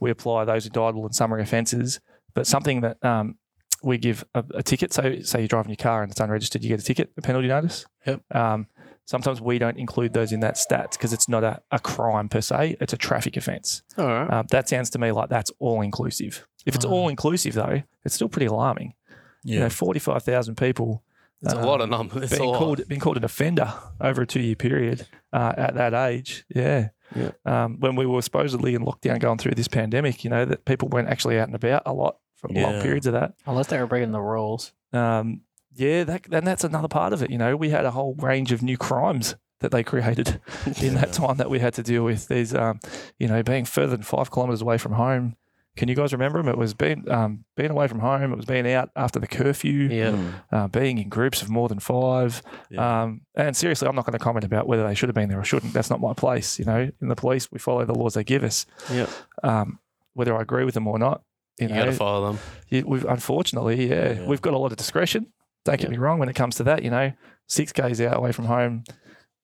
we 0.00 0.10
apply 0.10 0.44
those 0.44 0.66
indictable 0.66 1.04
and 1.04 1.14
summary 1.14 1.42
offences, 1.42 2.00
but 2.34 2.46
something 2.46 2.80
that 2.82 3.02
um, 3.04 3.36
we 3.82 3.96
give 3.98 4.24
a, 4.34 4.44
a 4.54 4.62
ticket. 4.62 4.92
So, 4.92 5.20
say 5.22 5.40
you're 5.40 5.48
driving 5.48 5.70
your 5.70 5.76
car 5.76 6.02
and 6.02 6.10
it's 6.10 6.20
unregistered, 6.20 6.62
you 6.62 6.68
get 6.68 6.80
a 6.80 6.84
ticket, 6.84 7.10
a 7.16 7.22
penalty 7.22 7.48
notice. 7.48 7.86
Yep. 8.06 8.22
Um, 8.34 8.66
sometimes 9.04 9.40
we 9.40 9.58
don't 9.58 9.78
include 9.78 10.12
those 10.12 10.32
in 10.32 10.40
that 10.40 10.54
stats 10.54 10.92
because 10.92 11.12
it's 11.12 11.28
not 11.28 11.44
a, 11.44 11.60
a 11.70 11.78
crime 11.78 12.28
per 12.28 12.40
se, 12.40 12.76
it's 12.80 12.92
a 12.92 12.96
traffic 12.96 13.36
offence. 13.36 13.82
All 13.98 14.06
right. 14.06 14.30
Um, 14.30 14.46
that 14.50 14.68
sounds 14.68 14.90
to 14.90 14.98
me 14.98 15.12
like 15.12 15.28
that's 15.28 15.50
all 15.58 15.80
inclusive. 15.80 16.46
If 16.64 16.74
it's 16.74 16.84
all 16.84 17.08
inclusive, 17.08 17.54
though, 17.54 17.82
it's 18.04 18.14
still 18.14 18.28
pretty 18.28 18.46
alarming. 18.46 18.94
Yeah. 19.42 19.54
You 19.54 19.60
know, 19.60 19.70
45,000 19.70 20.56
people 20.56 21.02
It's 21.42 21.52
a 21.52 21.58
um, 21.58 21.64
lot 21.64 21.80
of 21.80 21.88
numbers. 21.88 22.30
It's 22.30 22.38
being 22.38 22.54
called 22.54 22.86
being 22.88 23.00
called 23.00 23.16
an 23.16 23.24
offender 23.24 23.72
over 24.00 24.22
a 24.22 24.26
two 24.26 24.40
year 24.40 24.54
period 24.54 25.06
uh, 25.32 25.52
at 25.56 25.74
that 25.74 25.94
age. 25.94 26.44
Yeah. 26.54 26.90
Yeah. 27.14 27.32
Um, 27.44 27.78
when 27.80 27.96
we 27.96 28.06
were 28.06 28.22
supposedly 28.22 28.74
in 28.74 28.84
lockdown 28.84 29.18
going 29.18 29.38
through 29.38 29.54
this 29.54 29.68
pandemic, 29.68 30.24
you 30.24 30.30
know, 30.30 30.44
that 30.44 30.64
people 30.64 30.88
weren't 30.88 31.08
actually 31.08 31.38
out 31.38 31.48
and 31.48 31.54
about 31.54 31.82
a 31.84 31.92
lot 31.92 32.16
for 32.36 32.48
long 32.48 32.80
periods 32.80 33.06
of 33.06 33.12
that. 33.12 33.34
Unless 33.46 33.68
they 33.68 33.78
were 33.78 33.86
breaking 33.86 34.12
the 34.12 34.20
rules. 34.20 34.72
Um, 34.92 35.42
yeah, 35.74 36.04
that, 36.04 36.26
and 36.30 36.46
that's 36.46 36.64
another 36.64 36.88
part 36.88 37.12
of 37.12 37.22
it. 37.22 37.30
You 37.30 37.38
know, 37.38 37.56
we 37.56 37.70
had 37.70 37.84
a 37.84 37.90
whole 37.90 38.14
range 38.18 38.52
of 38.52 38.62
new 38.62 38.76
crimes 38.76 39.34
that 39.60 39.70
they 39.70 39.82
created 39.82 40.40
in 40.82 40.94
that 40.94 41.12
time 41.12 41.36
that 41.36 41.48
we 41.50 41.58
had 41.60 41.74
to 41.74 41.82
deal 41.82 42.04
with. 42.04 42.28
These, 42.28 42.54
um, 42.54 42.80
you 43.18 43.28
know, 43.28 43.42
being 43.42 43.64
further 43.64 43.96
than 43.96 44.02
five 44.02 44.30
kilometers 44.30 44.62
away 44.62 44.78
from 44.78 44.92
home. 44.92 45.36
Can 45.74 45.88
you 45.88 45.94
guys 45.94 46.12
remember 46.12 46.38
them? 46.38 46.48
It 46.50 46.58
was 46.58 46.74
being 46.74 47.10
um, 47.10 47.44
being 47.56 47.70
away 47.70 47.88
from 47.88 48.00
home. 48.00 48.30
It 48.30 48.36
was 48.36 48.44
being 48.44 48.70
out 48.70 48.90
after 48.94 49.18
the 49.18 49.26
curfew. 49.26 49.88
Yeah. 49.90 50.10
Mm. 50.10 50.32
Uh, 50.52 50.68
being 50.68 50.98
in 50.98 51.08
groups 51.08 51.40
of 51.40 51.48
more 51.48 51.66
than 51.68 51.78
five. 51.78 52.42
Yeah. 52.68 53.04
Um, 53.04 53.22
and 53.34 53.56
seriously, 53.56 53.88
I'm 53.88 53.96
not 53.96 54.04
going 54.04 54.12
to 54.12 54.18
comment 54.18 54.44
about 54.44 54.66
whether 54.66 54.86
they 54.86 54.94
should 54.94 55.08
have 55.08 55.14
been 55.14 55.30
there 55.30 55.40
or 55.40 55.44
shouldn't. 55.44 55.72
That's 55.72 55.88
not 55.88 55.98
my 55.98 56.12
place. 56.12 56.58
You 56.58 56.66
know, 56.66 56.90
in 57.00 57.08
the 57.08 57.16
police, 57.16 57.50
we 57.50 57.58
follow 57.58 57.86
the 57.86 57.94
laws 57.94 58.12
they 58.12 58.24
give 58.24 58.44
us. 58.44 58.66
Yep. 58.92 59.08
Um, 59.42 59.78
whether 60.12 60.36
I 60.36 60.42
agree 60.42 60.64
with 60.66 60.74
them 60.74 60.86
or 60.86 60.98
not, 60.98 61.22
you, 61.58 61.68
You 61.68 61.74
know, 61.74 61.80
got 61.84 61.90
to 61.90 61.92
follow 61.92 62.26
them. 62.32 62.38
you- 62.68 62.84
we've 62.86 63.06
unfortunately, 63.06 63.88
yeah, 63.88 64.12
Yeah. 64.12 64.26
we've 64.26 64.42
got 64.42 64.52
a 64.52 64.58
lot 64.58 64.72
of 64.72 64.76
discretion. 64.76 65.28
Don't 65.64 65.76
get 65.78 65.84
Yeah. 65.84 65.90
me 65.90 65.98
wrong 65.98 66.18
when 66.18 66.28
it 66.28 66.34
comes 66.36 66.56
to 66.56 66.64
that. 66.64 66.82
You 66.82 66.90
know, 66.90 67.12
six 67.48 67.72
k's 67.72 68.00
out 68.00 68.16
away 68.16 68.32
from 68.32 68.46
home. 68.46 68.84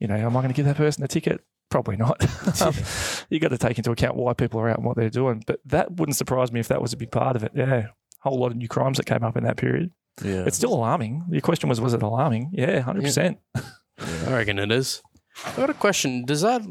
You 0.00 0.06
know, 0.08 0.16
am 0.16 0.36
I 0.36 0.40
going 0.40 0.48
to 0.48 0.54
give 0.54 0.66
that 0.66 0.76
person 0.76 1.02
a 1.04 1.08
ticket? 1.08 1.40
Probably 1.70 1.96
not. 1.96 2.24
Um, 2.62 2.74
you 3.30 3.38
got 3.40 3.48
to 3.50 3.58
take 3.58 3.78
into 3.78 3.90
account 3.90 4.16
why 4.16 4.32
people 4.32 4.58
are 4.60 4.68
out 4.68 4.78
and 4.78 4.86
what 4.86 4.96
they're 4.96 5.10
doing. 5.10 5.44
But 5.46 5.60
that 5.66 5.92
wouldn't 5.92 6.16
surprise 6.16 6.50
me 6.50 6.60
if 6.60 6.68
that 6.68 6.80
was 6.82 6.92
a 6.92 6.96
big 6.96 7.10
part 7.12 7.36
of 7.36 7.42
it. 7.44 7.52
Yeah, 7.54 7.74
A 7.74 7.88
whole 8.20 8.38
lot 8.40 8.50
of 8.50 8.56
new 8.56 8.68
crimes 8.68 8.96
that 8.96 9.06
came 9.06 9.22
up 9.22 9.36
in 9.36 9.44
that 9.44 9.56
period. 9.58 9.90
Yeah. 10.24 10.44
It's 10.46 10.56
still 10.56 10.72
alarming. 10.74 11.24
Your 11.30 11.40
question 11.42 11.68
was, 11.68 11.80
was 11.80 11.94
it 11.94 12.02
alarming? 12.02 12.50
Yeah, 12.52 12.80
hundred 12.80 13.04
percent. 13.04 13.38
I 13.54 14.32
reckon 14.32 14.58
it 14.58 14.72
is. 14.72 15.02
I 15.46 15.52
got 15.56 15.70
a 15.70 15.74
question. 15.74 16.24
Does 16.24 16.40
that 16.40 16.62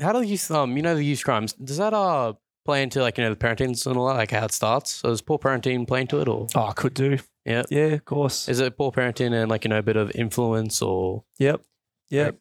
how 0.00 0.12
do 0.12 0.22
you, 0.22 0.38
um 0.54 0.76
you 0.76 0.82
know 0.82 0.94
the 0.94 1.02
youth 1.04 1.24
crimes? 1.24 1.52
Does 1.54 1.78
that 1.78 1.92
uh 1.94 2.34
play 2.66 2.82
into 2.82 3.00
like 3.00 3.16
you 3.16 3.24
know 3.24 3.30
the 3.30 3.36
parenting 3.36 3.86
and 3.86 3.96
all 3.96 4.08
that, 4.08 4.14
like 4.16 4.30
how 4.32 4.44
it 4.44 4.52
starts? 4.52 4.90
So 4.96 5.10
is 5.10 5.22
poor 5.22 5.38
parenting 5.38 5.86
play 5.88 6.02
into 6.02 6.20
it 6.20 6.28
or 6.28 6.46
Oh, 6.54 6.72
could 6.76 6.92
do. 6.94 7.18
yeah? 7.44 7.62
Yeah, 7.70 7.86
of 7.94 8.04
course. 8.04 8.48
Is 8.48 8.60
it 8.60 8.76
poor 8.76 8.92
parenting 8.92 9.32
and 9.32 9.50
like 9.50 9.64
you 9.64 9.70
know 9.70 9.78
a 9.78 9.82
bit 9.82 9.96
of 9.96 10.10
influence 10.14 10.82
or 10.82 11.24
Yep. 11.38 11.62
Yep. 12.10 12.36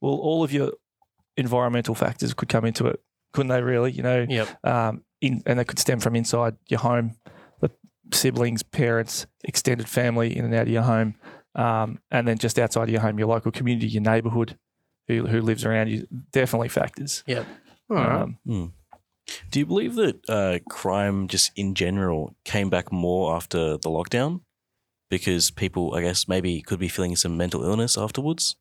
Well, 0.00 0.14
all 0.14 0.44
of 0.44 0.52
your 0.52 0.72
environmental 1.36 1.94
factors 1.94 2.34
could 2.34 2.48
come 2.48 2.64
into 2.64 2.86
it, 2.86 3.00
couldn't 3.32 3.48
they? 3.48 3.62
Really, 3.62 3.92
you 3.92 4.02
know, 4.02 4.26
Yep. 4.28 4.64
um, 4.64 5.04
in, 5.20 5.42
and 5.46 5.58
they 5.58 5.64
could 5.64 5.78
stem 5.78 6.00
from 6.00 6.14
inside 6.16 6.56
your 6.68 6.80
home, 6.80 7.16
the 7.60 7.70
siblings, 8.12 8.62
parents, 8.62 9.26
extended 9.44 9.88
family 9.88 10.36
in 10.36 10.44
and 10.44 10.54
out 10.54 10.62
of 10.62 10.68
your 10.68 10.82
home, 10.82 11.14
um, 11.54 11.98
and 12.10 12.26
then 12.28 12.38
just 12.38 12.58
outside 12.58 12.84
of 12.84 12.90
your 12.90 13.00
home, 13.00 13.18
your 13.18 13.28
local 13.28 13.50
community, 13.52 13.88
your 13.88 14.02
neighbourhood, 14.02 14.56
who 15.08 15.26
who 15.26 15.40
lives 15.40 15.64
around 15.64 15.88
you. 15.90 16.06
Definitely 16.32 16.68
factors. 16.68 17.24
Yep. 17.26 17.46
All 17.90 17.96
right. 17.96 18.22
Um, 18.48 18.72
Do 19.50 19.58
you 19.58 19.66
believe 19.66 19.94
that 19.96 20.28
uh, 20.28 20.58
crime, 20.68 21.28
just 21.28 21.52
in 21.56 21.74
general, 21.74 22.34
came 22.44 22.70
back 22.70 22.92
more 22.92 23.34
after 23.34 23.76
the 23.76 23.90
lockdown? 23.90 24.40
Because 25.10 25.50
people, 25.50 25.94
I 25.94 26.02
guess, 26.02 26.28
maybe 26.28 26.60
could 26.60 26.78
be 26.78 26.88
feeling 26.88 27.16
some 27.16 27.36
mental 27.36 27.64
illness 27.64 27.96
afterwards. 27.96 28.56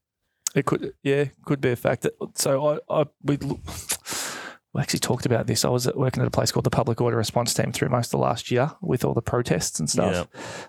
It 0.55 0.65
could, 0.65 0.93
yeah, 1.03 1.25
could 1.45 1.59
be 1.59 1.71
a 1.71 1.75
factor. 1.75 2.11
So 2.35 2.79
I, 2.89 3.01
I 3.01 3.05
we, 3.21 3.37
we 3.37 4.81
actually 4.81 4.99
talked 4.99 5.25
about 5.25 5.45
this. 5.45 5.65
I 5.65 5.69
was 5.69 5.91
working 5.93 6.21
at 6.21 6.27
a 6.27 6.31
place 6.31 6.51
called 6.51 6.63
the 6.63 6.69
Public 6.69 7.01
Order 7.01 7.17
Response 7.17 7.53
Team 7.53 7.71
through 7.71 7.89
most 7.89 8.07
of 8.07 8.11
the 8.11 8.17
last 8.19 8.49
year 8.49 8.71
with 8.81 9.03
all 9.03 9.13
the 9.13 9.21
protests 9.21 9.79
and 9.79 9.89
stuff, 9.89 10.27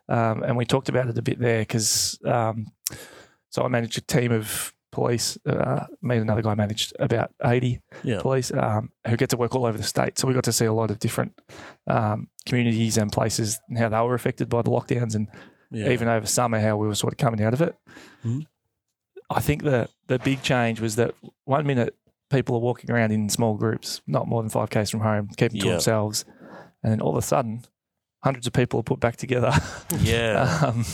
um, 0.09 0.43
and 0.43 0.57
we 0.57 0.65
talked 0.65 0.89
about 0.89 1.09
it 1.09 1.17
a 1.17 1.23
bit 1.23 1.39
there 1.39 1.61
because 1.61 2.19
um, 2.25 2.67
so 3.51 3.63
I 3.63 3.69
managed 3.69 3.99
a 3.99 4.01
team 4.01 4.33
of 4.33 4.75
police. 4.91 5.39
Uh, 5.47 5.87
me 6.03 6.17
and 6.17 6.23
another 6.25 6.43
guy 6.43 6.55
managed 6.55 6.95
about 6.99 7.31
eighty 7.45 7.81
Yeah. 8.03 8.21
police 8.21 8.53
um, 8.53 8.91
who 9.07 9.17
get 9.17 9.31
to 9.31 9.37
work 9.37 9.55
all 9.55 9.67
over 9.67 9.77
the 9.79 9.85
state. 9.85 10.19
So 10.19 10.27
we 10.29 10.35
got 10.35 10.45
to 10.45 10.53
see 10.53 10.65
a 10.65 10.73
lot 10.73 10.91
of 10.91 10.99
different 10.99 11.39
um, 11.87 12.29
communities 12.47 12.97
and 12.99 13.13
places 13.13 13.61
and 13.69 13.79
how 13.79 13.89
they 13.89 14.01
were 14.01 14.15
affected 14.15 14.49
by 14.49 14.63
the 14.63 14.71
lockdowns 14.71 15.15
and 15.15 15.29
Yeah. 15.71 15.91
even 15.91 16.09
over 16.09 16.27
summer, 16.27 16.59
how 16.61 16.77
we 16.77 16.87
were 16.87 16.95
sort 16.95 17.13
of 17.13 17.19
coming 17.19 17.43
out 17.43 17.53
of 17.55 17.61
it. 17.61 17.77
Mhm. 18.25 18.47
I 19.31 19.41
think 19.41 19.63
the 19.63 19.89
the 20.07 20.19
big 20.19 20.43
change 20.43 20.81
was 20.81 20.97
that 20.97 21.15
one 21.45 21.67
minute 21.67 21.95
people 22.31 22.57
are 22.57 22.61
walking 22.61 22.91
around 22.91 23.11
in 23.13 23.29
small 23.29 23.55
groups, 23.57 24.01
not 24.07 24.27
more 24.27 24.43
than 24.43 24.49
five 24.51 24.71
k's 24.71 24.91
from 24.91 25.01
home, 25.01 25.29
keeping 25.37 25.61
to 25.61 25.67
Yeah. 25.67 25.73
themselves, 25.73 26.25
and 26.83 26.93
then 26.93 27.01
all 27.01 27.11
of 27.11 27.17
a 27.23 27.27
sudden, 27.27 27.63
hundreds 28.25 28.47
of 28.47 28.53
people 28.55 28.81
are 28.81 28.83
put 28.83 29.01
back 29.01 29.17
together 29.17 29.53
yeah. 30.01 30.61
um, 30.67 30.85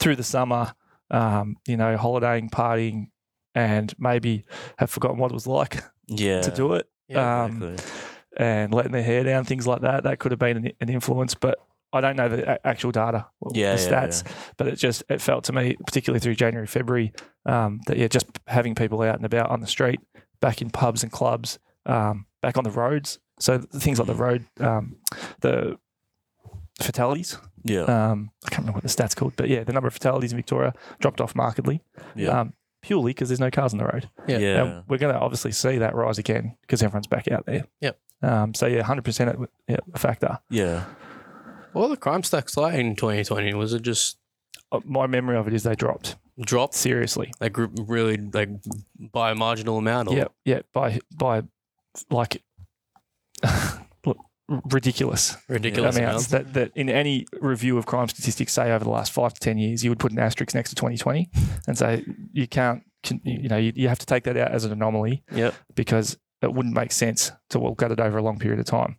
through 0.00 0.16
the 0.16 0.24
summer. 0.24 0.74
Um, 1.10 1.56
you 1.68 1.76
know, 1.76 1.96
holidaying, 1.96 2.48
partying, 2.50 3.08
and 3.54 3.94
maybe 3.98 4.44
have 4.78 4.90
forgotten 4.90 5.18
what 5.18 5.30
it 5.30 5.34
was 5.34 5.46
like 5.46 5.82
yeah. 6.06 6.40
to 6.40 6.50
do 6.50 6.74
it 6.74 6.88
Yeah. 7.08 7.44
um, 7.44 7.62
Exactly. 7.62 7.92
and 8.36 8.74
letting 8.74 8.92
their 8.92 9.02
hair 9.02 9.22
down, 9.24 9.44
things 9.44 9.66
like 9.66 9.82
that. 9.82 10.02
That 10.04 10.18
could 10.18 10.32
have 10.32 10.38
been 10.40 10.56
an, 10.56 10.72
an 10.80 10.88
influence, 10.88 11.34
but 11.34 11.58
I 11.92 12.00
don't 12.00 12.16
know 12.16 12.28
the 12.28 12.66
actual 12.66 12.90
data, 12.90 13.26
Yeah, 13.52 13.76
the 13.76 13.82
yeah, 13.82 13.88
stats. 13.88 14.24
But 14.56 14.66
it 14.66 14.76
just 14.76 15.04
it 15.08 15.20
felt 15.20 15.44
to 15.44 15.52
me, 15.52 15.76
particularly 15.86 16.18
through 16.20 16.34
January, 16.34 16.66
February, 16.66 17.12
um, 17.46 17.80
that 17.86 17.96
yeah, 17.96 18.08
just 18.08 18.26
having 18.48 18.74
people 18.74 19.00
out 19.02 19.14
and 19.14 19.24
about 19.24 19.50
on 19.50 19.60
the 19.60 19.68
street, 19.68 20.00
back 20.40 20.60
in 20.60 20.70
pubs 20.70 21.04
and 21.04 21.12
clubs, 21.12 21.60
um, 21.86 22.26
back 22.42 22.58
on 22.58 22.64
the 22.64 22.70
roads. 22.72 23.20
So 23.38 23.58
things 23.58 23.98
like 24.00 24.08
the 24.08 24.14
road, 24.14 24.44
um, 24.58 24.96
the 25.40 25.78
fatalities. 26.80 27.38
Yeah. 27.64 27.82
Um, 27.82 28.30
I 28.44 28.50
can't 28.50 28.60
remember 28.62 28.78
what 28.78 28.82
the 28.82 28.88
stats 28.88 29.14
called, 29.16 29.34
but 29.36 29.48
yeah, 29.48 29.64
the 29.64 29.72
number 29.72 29.86
of 29.86 29.94
fatalities 29.94 30.32
in 30.32 30.36
Victoria 30.36 30.74
dropped 31.00 31.20
off 31.20 31.34
markedly. 31.34 31.82
yeah. 32.16 32.44
Purely 32.84 33.10
because 33.10 33.28
there's 33.28 33.40
no 33.40 33.50
cars 33.50 33.72
on 33.72 33.78
the 33.78 33.84
road. 33.86 34.08
yeah. 34.28 34.38
yeah. 34.38 34.62
And 34.62 34.84
we're 34.88 34.98
going 34.98 35.14
to 35.14 35.18
obviously 35.20 35.52
see 35.52 35.78
that 35.78 35.94
rise 35.94 36.18
again 36.18 36.56
because 36.60 36.82
everyone's 36.82 37.06
back 37.06 37.28
out 37.28 37.46
there. 37.46 37.64
Yep. 37.80 37.98
Um, 38.22 38.54
so 38.54 38.66
yeah, 38.66 38.82
hundred 38.82 39.04
percent 39.04 39.38
yeah, 39.68 39.78
a 39.92 39.98
factor. 39.98 40.38
yeah. 40.50 40.84
What 41.72 41.82
were 41.88 41.94
the 41.96 42.00
crime 42.00 42.22
stacks 42.22 42.56
like 42.56 42.74
in 42.74 42.94
2020? 42.94 43.52
Was 43.54 43.72
it 43.74 43.82
just 43.82 44.18
Uh, 44.70 44.80
My 44.84 45.06
memory 45.08 45.36
of 45.36 45.48
it 45.48 45.54
is 45.54 45.62
they 45.64 45.74
dropped 45.74 46.16
dropped 46.40 46.74
seriously. 46.74 47.32
like 47.40 47.52
group 47.52 47.72
really 47.86 48.16
like 48.16 48.48
by 49.12 49.30
a 49.32 49.34
marginal 49.34 49.78
amount? 49.78 50.08
Or? 50.08 50.14
Yeah, 50.16 50.26
yeah, 50.44 50.60
by 50.72 51.00
by 51.16 51.42
like 52.10 52.42
look, 53.42 53.50
ridiculous 54.48 55.36
ridiculous 55.48 55.96
amounts 55.96 56.26
amounts. 56.30 56.52
that, 56.52 56.52
that 56.54 56.72
in 56.74 56.88
any 56.90 57.26
review 57.40 57.78
of 57.78 57.86
crime 57.86 58.08
statistics, 58.08 58.52
say 58.52 58.70
over 58.72 58.84
the 58.84 58.90
last 58.90 59.12
five 59.12 59.32
to 59.34 59.40
ten 59.40 59.58
years, 59.58 59.82
you 59.84 59.90
would 59.90 59.98
put 59.98 60.12
an 60.12 60.18
asterisk 60.18 60.54
next 60.54 60.70
to 60.70 60.76
2020 60.76 61.30
and 61.66 61.78
say 61.78 62.04
you 62.32 62.46
can't, 62.46 62.82
can, 63.02 63.20
you 63.24 63.48
know, 63.48 63.56
you, 63.56 63.72
you 63.74 63.88
have 63.88 63.98
to 63.98 64.06
take 64.06 64.24
that 64.24 64.36
out 64.36 64.50
as 64.50 64.64
an 64.64 64.72
anomaly 64.72 65.22
Yep. 65.34 65.54
because 65.74 66.18
it 66.42 66.52
wouldn't 66.52 66.74
make 66.74 66.92
sense 66.92 67.32
to 67.50 67.58
look 67.58 67.82
at 67.82 67.90
it 67.90 68.00
over 68.00 68.18
a 68.18 68.22
long 68.22 68.38
period 68.38 68.60
of 68.60 68.66
time 68.66 68.98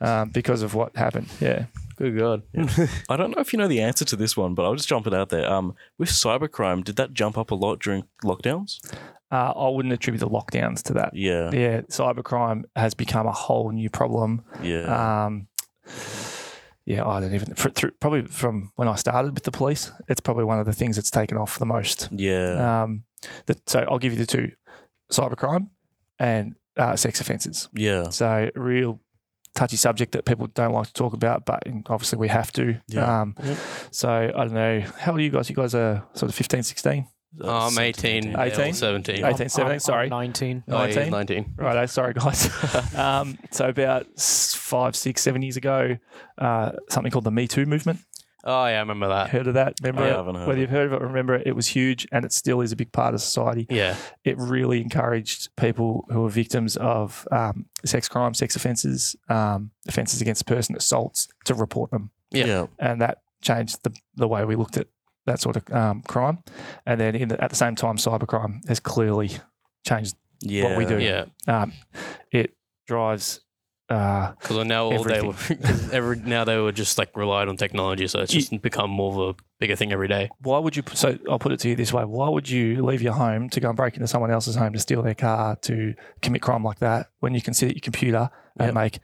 um, 0.00 0.30
because 0.30 0.62
of 0.62 0.74
what 0.74 0.96
happened. 0.96 1.28
Yeah. 1.40 1.66
Good 1.96 2.16
God. 2.16 2.42
I 3.08 3.16
don't 3.16 3.32
know 3.34 3.40
if 3.40 3.52
you 3.52 3.58
know 3.58 3.66
the 3.68 3.82
answer 3.82 4.04
to 4.06 4.16
this 4.16 4.36
one, 4.36 4.54
but 4.54 4.64
I'll 4.64 4.76
just 4.76 4.88
jump 4.88 5.06
it 5.08 5.12
out 5.12 5.28
there. 5.30 5.50
Um, 5.52 5.74
with 5.98 6.08
cybercrime, 6.10 6.84
did 6.84 6.94
that 6.96 7.12
jump 7.12 7.36
up 7.36 7.50
a 7.50 7.56
lot 7.56 7.80
during 7.80 8.04
lockdowns? 8.24 8.78
Uh, 9.30 9.52
I 9.54 9.68
wouldn't 9.68 9.92
attribute 9.92 10.20
the 10.20 10.28
lockdowns 10.28 10.82
to 10.84 10.94
that. 10.94 11.14
Yeah. 11.14 11.50
Yeah, 11.52 11.80
cybercrime 11.82 12.62
has 12.74 12.94
become 12.94 13.26
a 13.26 13.32
whole 13.32 13.70
new 13.72 13.90
problem. 13.90 14.42
Yeah. 14.62 15.24
Um, 15.26 15.48
yeah, 16.86 17.06
I 17.06 17.20
don't 17.20 17.34
even 17.34 17.54
fr- 17.54 17.68
through, 17.68 17.90
probably 18.00 18.22
from 18.24 18.72
when 18.76 18.88
I 18.88 18.94
started 18.94 19.34
with 19.34 19.44
the 19.44 19.50
police. 19.50 19.92
It's 20.08 20.20
probably 20.20 20.44
one 20.44 20.58
of 20.58 20.64
the 20.66 20.72
things 20.72 20.96
that's 20.96 21.10
taken 21.10 21.36
off 21.36 21.58
the 21.58 21.66
most. 21.66 22.08
yeah. 22.12 22.82
Um, 22.84 23.04
that, 23.46 23.68
so 23.68 23.80
I'll 23.90 23.98
give 23.98 24.12
you 24.12 24.18
the 24.18 24.26
two: 24.26 24.52
cybercrime 25.12 25.68
and 26.18 26.54
uh, 26.78 26.96
sex 26.96 27.20
offences. 27.20 27.68
yeah. 27.74 28.08
So 28.08 28.50
real 28.54 29.00
touchy 29.54 29.76
subject 29.76 30.12
that 30.12 30.24
people 30.24 30.46
don't 30.46 30.72
like 30.72 30.86
to 30.86 30.92
talk 30.92 31.12
about, 31.12 31.44
but 31.44 31.62
obviously 31.86 32.18
we 32.18 32.28
have 32.28 32.52
to. 32.52 32.80
Yeah. 32.86 33.20
Um, 33.22 33.34
Yep. 33.42 33.58
So 33.90 34.08
I 34.10 34.44
don't 34.44 34.52
know. 34.54 34.80
How 34.98 35.12
old 35.12 35.20
are 35.20 35.22
you 35.22 35.30
guys? 35.30 35.50
You 35.50 35.56
guys 35.56 35.74
are 35.74 36.06
sort 36.14 36.30
of 36.30 36.34
15, 36.34 36.62
16? 36.62 37.06
Oh, 37.40 37.68
I'm 37.68 37.78
18, 37.78 38.36
18? 38.38 38.72
17. 38.74 39.24
18, 39.24 39.48
17, 39.48 39.60
I'm- 39.62 39.72
I'm 39.72 39.78
sorry. 39.78 40.08
19. 40.08 40.64
Oh, 40.68 40.84
yeah, 40.84 40.94
19? 40.94 41.10
19. 41.10 41.54
Right, 41.56 41.90
sorry 41.90 42.14
guys. 42.14 42.48
um, 42.96 43.38
so 43.50 43.68
about 43.68 44.06
five, 44.18 44.96
six, 44.96 45.22
seven 45.22 45.42
years 45.42 45.56
ago, 45.56 45.98
uh, 46.38 46.72
something 46.90 47.12
called 47.12 47.24
the 47.24 47.30
Me 47.30 47.46
Too 47.46 47.66
movement. 47.66 48.00
Oh, 48.44 48.64
yeah, 48.66 48.76
I 48.76 48.78
remember 48.78 49.08
that. 49.08 49.30
Heard 49.30 49.46
of 49.48 49.54
that? 49.54 49.74
Remember 49.82 50.02
I 50.04 50.08
it? 50.10 50.16
haven't 50.16 50.36
heard 50.36 50.46
Whether 50.46 50.52
of 50.58 50.60
you've 50.60 50.70
heard 50.70 50.86
of 50.86 50.92
it, 50.94 51.00
remember 51.02 51.34
it. 51.34 51.46
It 51.46 51.56
was 51.56 51.66
huge, 51.66 52.06
and 52.12 52.24
it 52.24 52.32
still 52.32 52.60
is 52.60 52.72
a 52.72 52.76
big 52.76 52.92
part 52.92 53.12
of 53.12 53.20
society. 53.20 53.66
Yeah. 53.68 53.96
It 54.24 54.38
really 54.38 54.80
encouraged 54.80 55.54
people 55.56 56.06
who 56.10 56.24
are 56.24 56.30
victims 56.30 56.76
of 56.76 57.26
um, 57.30 57.66
sex 57.84 58.08
crime, 58.08 58.32
sex 58.34 58.56
offences, 58.56 59.16
um, 59.28 59.72
offences 59.86 60.20
against 60.22 60.46
the 60.46 60.54
person, 60.54 60.76
assaults, 60.76 61.28
to 61.44 61.54
report 61.54 61.90
them, 61.90 62.10
Yeah. 62.30 62.46
Yeah. 62.46 62.66
and 62.78 63.00
that 63.02 63.18
changed 63.42 63.82
the 63.84 63.92
the 64.16 64.26
way 64.26 64.44
we 64.44 64.56
looked 64.56 64.76
at 64.76 64.86
that 65.28 65.40
sort 65.40 65.56
of 65.56 65.72
um, 65.72 66.02
crime. 66.02 66.38
And 66.86 67.00
then 67.00 67.14
in 67.14 67.28
the, 67.28 67.42
at 67.42 67.50
the 67.50 67.56
same 67.56 67.74
time, 67.76 67.96
cybercrime 67.96 68.66
has 68.68 68.80
clearly 68.80 69.30
changed. 69.86 70.16
Yeah. 70.40 70.64
What 70.70 70.78
we 70.78 70.84
do. 70.84 70.98
Yeah. 70.98 71.26
Um, 71.46 71.72
it 72.32 72.54
drives. 72.86 73.40
Uh, 73.90 74.32
Because 74.32 74.66
now 74.66 74.84
all 74.84 75.02
they 75.02 75.22
were, 75.22 75.34
every 75.92 76.18
now 76.18 76.44
they 76.44 76.58
were 76.58 76.72
just 76.72 76.98
like 76.98 77.16
relied 77.16 77.48
on 77.48 77.56
technology, 77.56 78.06
so 78.06 78.20
it's 78.20 78.34
You- 78.34 78.40
just 78.40 78.60
become 78.60 78.90
more 78.90 79.12
of 79.28 79.36
a 79.36 79.42
bigger 79.60 79.76
thing 79.76 79.92
every 79.92 80.08
day. 80.08 80.28
why 80.42 80.58
would 80.58 80.76
you? 80.76 80.82
So 80.92 81.18
I'll 81.30 81.38
put 81.38 81.52
it 81.52 81.60
to 81.60 81.70
you 81.70 81.74
this 81.74 81.90
way: 81.90 82.04
Why 82.04 82.28
would 82.28 82.50
you 82.50 82.84
leave 82.84 83.00
your 83.00 83.14
home 83.14 83.48
to 83.48 83.60
go 83.60 83.68
and 83.68 83.76
break 83.78 83.94
into 83.94 84.06
someone 84.06 84.30
else's 84.30 84.56
home 84.56 84.74
to 84.74 84.78
steal 84.78 85.00
their 85.00 85.14
car 85.14 85.56
to 85.62 85.94
commit 86.20 86.42
crime 86.42 86.62
like 86.62 86.80
that 86.80 87.08
when 87.20 87.32
you 87.34 87.40
can 87.40 87.54
sit 87.54 87.70
at 87.70 87.76
your 87.76 87.80
computer 87.80 88.28
and 88.60 88.74
make 88.74 88.98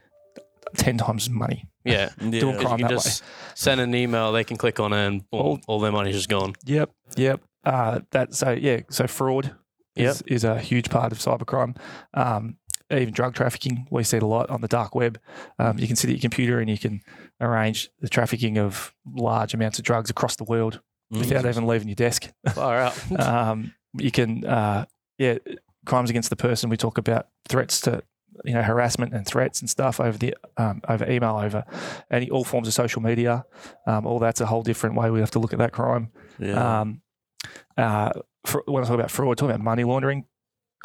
ten 0.77 0.97
times 0.99 1.31
money? 1.31 1.65
Yeah. 1.93 2.09
Yeah. 2.21 2.39
Crime 2.41 2.57
you 2.61 2.67
can 2.67 2.81
that 2.81 2.89
just 2.89 3.23
send 3.55 3.79
an 3.81 3.93
email, 3.95 4.31
they 4.31 4.43
can 4.43 4.57
click 4.57 4.79
on 4.79 4.91
it, 4.93 5.05
and 5.07 5.29
boom, 5.29 5.39
All- 5.41 5.59
all 5.67 5.79
their 5.79 5.91
money's 5.91 6.15
just 6.15 6.29
gone. 6.29 6.53
Yep, 6.65 6.91
yep. 7.17 7.41
Uh, 7.63 7.99
that 8.11 8.33
so 8.33 8.51
yeah. 8.51 8.81
So 8.89 9.07
fraud 9.07 9.55
is, 9.95 10.21
is 10.27 10.43
a 10.43 10.59
huge 10.59 10.89
part 10.89 11.11
of 11.11 11.19
cybercrime. 11.19 11.77
Um, 12.13 12.57
even 12.91 13.13
drug 13.13 13.33
trafficking, 13.33 13.87
we 13.89 14.03
see 14.03 14.17
it 14.17 14.23
a 14.23 14.27
lot 14.27 14.49
on 14.51 14.61
the 14.61 14.67
dark 14.67 14.93
web. 14.93 15.19
Um, 15.57 15.79
you 15.79 15.87
can 15.87 15.95
sit 15.95 16.09
at 16.09 16.15
your 16.17 16.21
computer 16.21 16.59
and 16.59 16.69
you 16.69 16.77
can 16.77 17.01
arrange 17.41 17.89
the 17.99 18.07
trafficking 18.09 18.57
of 18.59 18.93
large 19.15 19.53
amounts 19.55 19.79
of 19.79 19.85
drugs 19.85 20.09
across 20.09 20.35
the 20.35 20.43
world 20.43 20.81
Mm. 21.13 21.19
without 21.19 21.45
even 21.45 21.67
leaving 21.67 21.87
your 21.87 21.95
desk. 21.95 22.29
Far 22.55 22.77
out. 22.79 23.19
um, 23.21 23.73
you 23.95 24.09
can, 24.09 24.43
uh, 24.43 24.85
yeah, 25.19 25.37
crimes 25.85 26.09
against 26.09 26.31
the 26.31 26.35
person. 26.35 26.67
We 26.69 26.77
talk 26.77 26.97
about 26.97 27.27
threats 27.47 27.79
to, 27.81 28.01
you 28.43 28.53
know, 28.53 28.61
harassment 28.61 29.13
and 29.13 29.25
threats 29.25 29.61
and 29.61 29.69
stuff 29.69 29.99
over 29.99 30.17
the 30.17 30.35
um, 30.57 30.81
over 30.89 31.09
email, 31.09 31.37
over 31.37 31.63
any 32.11 32.29
all 32.29 32.43
forms 32.43 32.67
of 32.67 32.73
social 32.73 33.01
media. 33.01 33.45
Um, 33.87 34.05
all 34.05 34.19
that's 34.19 34.41
a 34.41 34.45
whole 34.45 34.63
different 34.63 34.95
way 34.95 35.09
we 35.09 35.19
have 35.19 35.31
to 35.31 35.39
look 35.39 35.53
at 35.53 35.59
that 35.59 35.71
crime. 35.71 36.11
Yeah. 36.39 36.81
Um, 36.81 37.01
uh, 37.77 38.11
for, 38.45 38.63
when 38.65 38.83
I 38.83 38.87
talk 38.87 38.95
about 38.95 39.11
fraud, 39.11 39.37
talking 39.37 39.55
about 39.55 39.63
money 39.63 39.83
laundering, 39.83 40.25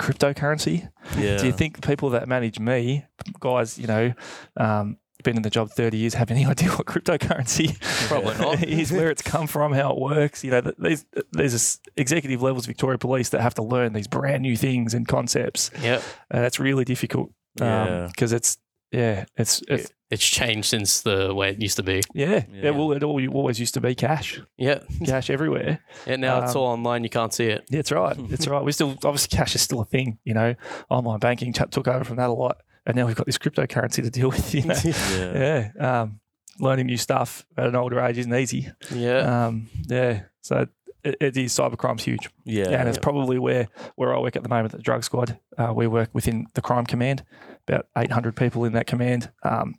cryptocurrency. 0.00 0.88
yeah. 1.18 1.36
Do 1.36 1.46
you 1.46 1.52
think 1.52 1.84
people 1.86 2.10
that 2.10 2.28
manage 2.28 2.58
me, 2.58 3.04
guys, 3.38 3.78
you 3.78 3.86
know, 3.86 4.14
um, 4.56 4.96
been 5.22 5.36
in 5.36 5.42
the 5.42 5.50
job 5.50 5.70
30 5.70 5.98
years 5.98 6.14
have 6.14 6.30
any 6.30 6.46
idea 6.46 6.70
what 6.70 6.86
cryptocurrency 6.86 7.78
Probably 8.08 8.36
not. 8.38 8.62
is, 8.66 8.90
where 8.90 9.10
it's 9.10 9.22
come 9.22 9.46
from, 9.46 9.72
how 9.72 9.92
it 9.92 9.98
works. 10.00 10.42
You 10.42 10.52
know, 10.52 10.60
th- 10.62 10.74
there's 10.78 11.04
there's 11.32 11.80
executive 11.96 12.42
levels 12.42 12.64
of 12.64 12.68
Victoria 12.68 12.98
Police 12.98 13.28
that 13.30 13.40
have 13.42 13.54
to 13.54 13.62
learn 13.62 13.92
these 13.92 14.08
brand 14.08 14.42
new 14.42 14.56
things 14.56 14.94
and 14.94 15.06
concepts. 15.06 15.70
yeah 15.82 16.00
And 16.30 16.42
that's 16.42 16.58
really 16.58 16.84
difficult 16.84 17.32
Yeah. 17.58 18.06
because 18.08 18.32
it's 18.32 18.58
yeah, 18.92 19.24
it's, 19.36 19.62
it's 19.68 19.92
It's 20.10 20.26
changed 20.28 20.66
since 20.68 21.02
the 21.02 21.32
way 21.32 21.50
it 21.50 21.62
used 21.62 21.76
to 21.76 21.84
be. 21.84 22.00
yeah, 22.12 22.42
Yeah. 22.52 22.62
yeah. 22.64 22.70
Well, 22.70 22.90
it 22.90 23.04
all, 23.04 23.24
always 23.32 23.60
used 23.60 23.74
to 23.74 23.80
be 23.80 23.94
cash, 23.94 24.40
Yeah. 24.58 24.80
cash 25.06 25.30
everywhere. 25.30 25.78
And 26.08 26.20
now 26.20 26.42
it's 26.42 26.56
Um, 26.56 26.62
all 26.62 26.66
online. 26.72 27.04
You 27.04 27.10
can't 27.10 27.32
see 27.32 27.46
it. 27.46 27.62
Yeah, 27.70 27.78
that's 27.78 27.92
right. 27.92 28.16
it's 28.30 28.48
right. 28.48 28.64
We 28.64 28.72
still 28.72 28.90
obviously 29.04 29.36
cash 29.36 29.54
is 29.54 29.62
still 29.62 29.80
a 29.80 29.84
thing. 29.84 30.18
You 30.24 30.34
know, 30.34 30.54
online 30.88 31.20
banking 31.20 31.52
t- 31.52 31.64
took 31.70 31.86
over 31.86 32.02
from 32.04 32.16
that 32.16 32.30
a 32.30 32.32
lot, 32.32 32.56
and 32.84 32.96
now 32.96 33.06
we've 33.06 33.14
got 33.14 33.26
this 33.26 33.38
cryptocurrency 33.38 34.02
to 34.02 34.10
deal 34.10 34.30
with. 34.34 34.52
You 34.52 34.64
know, 34.64 34.74
Yeah. 34.82 35.70
yeah. 35.78 36.00
Um, 36.02 36.20
learning 36.58 36.86
new 36.86 36.96
stuff 36.96 37.46
at 37.56 37.68
an 37.68 37.76
older 37.76 38.00
age 38.00 38.18
isn't 38.18 38.34
easy. 38.34 38.68
yeah. 38.92 39.46
Um, 39.46 39.68
yeah. 39.86 40.22
So 40.42 40.66
it, 41.04 41.16
it 41.20 41.36
is 41.36 41.52
cybercrime's 41.52 42.04
huge, 42.04 42.28
Yeah. 42.44 42.68
and 42.70 42.88
it's 42.88 42.98
probably 42.98 43.38
where 43.38 43.68
where 43.96 44.14
I 44.14 44.18
work 44.20 44.36
at 44.36 44.42
the 44.42 44.48
moment, 44.48 44.72
the 44.72 44.78
drug 44.78 45.04
squad. 45.04 45.38
Uh, 45.58 45.72
we 45.74 45.86
work 45.86 46.10
within 46.12 46.46
the 46.54 46.62
crime 46.62 46.86
command, 46.86 47.24
about 47.68 47.86
eight 47.98 48.10
hundred 48.12 48.36
people 48.36 48.64
in 48.64 48.72
that 48.74 48.86
command. 48.86 49.30
Um, 49.42 49.76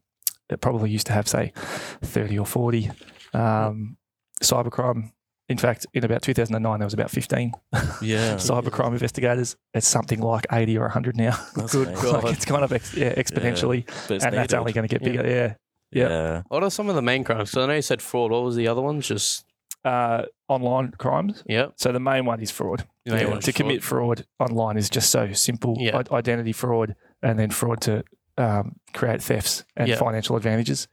it 0.49 0.59
probably 0.61 0.89
used 0.89 1.07
to 1.07 1.13
have 1.13 1.27
say 1.27 1.53
thirty 2.01 2.37
or 2.37 2.45
forty. 2.45 2.91
Um, 3.33 3.97
cybercrime. 4.43 5.11
In 5.49 5.57
fact, 5.57 5.85
in 5.93 6.05
about 6.05 6.21
2009, 6.21 6.79
there 6.79 6.85
was 6.85 6.93
about 6.93 7.11
15 7.11 7.51
yeah. 8.01 8.35
cybercrime 8.35 8.93
investigators. 8.93 9.57
It's 9.73 9.85
something 9.87 10.21
like 10.21 10.45
80 10.49 10.77
or 10.77 10.83
100 10.83 11.17
now. 11.17 11.37
That's 11.57 11.71
Good 11.73 11.89
amazing. 11.89 12.11
God. 12.11 12.23
like 12.23 12.33
it's 12.35 12.45
kind 12.45 12.63
of 12.63 12.71
ex- 12.71 12.93
yeah, 12.95 13.13
exponentially, 13.15 13.85
But 14.07 14.15
it's 14.15 14.23
and 14.25 14.33
that's 14.33 14.53
only 14.53 14.71
going 14.71 14.87
to 14.87 14.93
get 14.93 15.03
bigger. 15.03 15.27
Yeah. 15.27 15.53
yeah. 15.91 16.09
Yeah. 16.09 16.41
What 16.47 16.63
are 16.63 16.71
some 16.71 16.87
of 16.87 16.95
the 16.95 17.01
main 17.01 17.25
crimes? 17.25 17.51
'Cause 17.51 17.63
I 17.63 17.67
know 17.67 17.73
you 17.73 17.81
said 17.81 18.01
fraud. 18.01 18.31
What 18.31 18.43
was 18.43 18.55
the 18.55 18.69
other 18.69 18.81
ones? 18.81 19.05
Just 19.09 19.43
Uh, 19.83 20.25
online 20.47 20.91
crimes. 20.91 21.43
yep. 21.47 21.73
So 21.77 21.91
the 21.91 21.99
main 21.99 22.25
one 22.25 22.39
is 22.41 22.51
fraud. 22.51 22.85
The 23.05 23.13
main 23.13 23.21
Yeah, 23.21 23.29
one's 23.29 23.45
to 23.45 23.53
commit 23.53 23.81
fraud 23.83 24.25
online 24.39 24.77
is 24.77 24.89
just 24.89 25.09
so 25.09 25.31
simple. 25.33 25.75
Yeah. 25.79 25.97
I- 26.11 26.15
identity 26.17 26.51
fraud 26.51 26.95
and 27.23 27.39
then 27.39 27.49
fraud 27.49 27.81
to 27.81 28.03
um, 28.37 28.75
create 28.93 29.21
thefts 29.23 29.63
and 29.75 29.87
Yeah. 29.87 29.95
financial 29.95 30.35
advantages. 30.35 30.87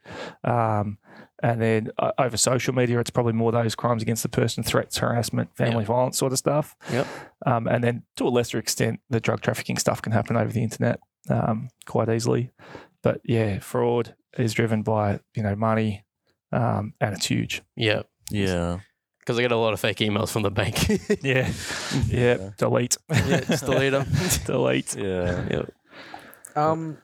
Um, 0.45 0.99
and 1.43 1.61
then 1.61 1.91
uh, 1.99 2.13
over 2.19 2.37
social 2.37 2.75
media, 2.75 2.99
it's 2.99 3.11
probably 3.11 3.33
more 3.33 3.53
those 3.53 3.75
crimes 3.75 4.03
against 4.03 4.23
the 4.23 4.29
person, 4.29 4.63
threats, 4.65 4.99
harassment, 4.99 5.55
family 5.57 5.85
violence 5.85 6.19
sort 6.19 6.33
of 6.33 6.39
stuff. 6.39 6.75
Yep. 6.93 7.07
Um, 7.47 7.67
and 7.69 7.85
then 7.85 8.03
to 8.17 8.27
a 8.27 8.31
lesser 8.31 8.59
extent, 8.59 9.01
the 9.11 9.21
drug 9.21 9.41
trafficking 9.41 9.77
stuff 9.79 10.03
can 10.03 10.13
happen 10.13 10.37
over 10.37 10.51
the 10.53 10.63
internet 10.63 10.99
um, 11.31 11.69
quite 11.87 12.09
easily. 12.09 12.51
But 13.03 13.21
yeah, 13.25 13.61
fraud 13.61 14.15
is 14.37 14.53
driven 14.53 14.83
by 14.83 15.21
you 15.35 15.43
know 15.43 15.55
money, 15.55 16.05
um, 16.53 16.95
and 17.01 17.15
it's 17.15 17.27
huge. 17.27 17.63
Yeah. 17.77 18.03
Yeah. 18.31 18.81
Because 19.21 19.39
I 19.39 19.43
get 19.43 19.53
a 19.53 19.57
lot 19.57 19.75
of 19.75 19.81
fake 19.81 19.99
emails 19.99 20.31
from 20.31 20.43
the 20.43 20.51
bank. 20.51 20.77
Yeah, 21.23 21.53
yeah. 22.07 22.51
Delete. 22.57 22.97
yeah. 23.11 23.41
Just 23.41 23.67
delete 23.67 23.93
them. 23.93 24.07
delete. 24.47 24.97
Yeah. 24.97 25.47
Yep. 25.51 25.75
Um, 26.57 26.99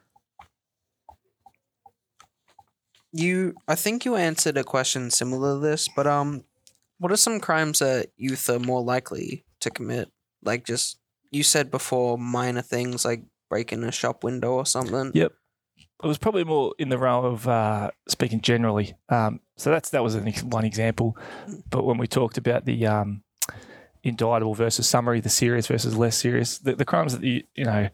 you, 3.12 3.54
I 3.68 3.74
think 3.74 4.04
you 4.04 4.16
answered 4.16 4.56
a 4.56 4.64
question 4.64 5.10
similar 5.10 5.54
to 5.54 5.60
this, 5.60 5.88
but 5.94 6.06
um, 6.06 6.44
what 6.98 7.12
are 7.12 7.16
some 7.16 7.40
crimes 7.40 7.80
that 7.80 8.08
youth 8.16 8.48
are 8.48 8.58
more 8.58 8.82
likely 8.82 9.44
to 9.60 9.70
commit? 9.70 10.10
Like 10.42 10.64
just 10.64 10.98
you 11.30 11.42
said 11.42 11.70
before, 11.70 12.16
minor 12.16 12.62
things 12.62 13.04
like 13.04 13.22
breaking 13.50 13.84
a 13.84 13.92
shop 13.92 14.24
window 14.24 14.52
or 14.52 14.66
something. 14.66 15.12
Yep. 15.14 15.32
It 16.02 16.06
was 16.06 16.18
probably 16.18 16.44
more 16.44 16.74
in 16.78 16.88
the 16.88 16.98
realm 16.98 17.24
of 17.24 17.48
uh, 17.48 17.90
speaking 18.08 18.40
generally. 18.40 18.94
Um, 19.08 19.40
so 19.56 19.70
that's 19.70 19.90
that 19.90 20.02
was 20.02 20.14
an 20.14 20.30
one 20.44 20.64
example. 20.64 21.16
But 21.70 21.84
when 21.84 21.98
we 21.98 22.06
talked 22.06 22.36
about 22.36 22.64
the 22.64 22.86
um, 22.86 23.22
indictable 24.02 24.54
versus 24.54 24.88
summary, 24.88 25.20
the 25.20 25.28
serious 25.28 25.66
versus 25.66 25.96
less 25.96 26.16
serious, 26.16 26.58
the, 26.58 26.74
the 26.74 26.84
crimes 26.84 27.12
that 27.12 27.22
the 27.22 27.44
you 27.54 27.64
know 27.64 27.88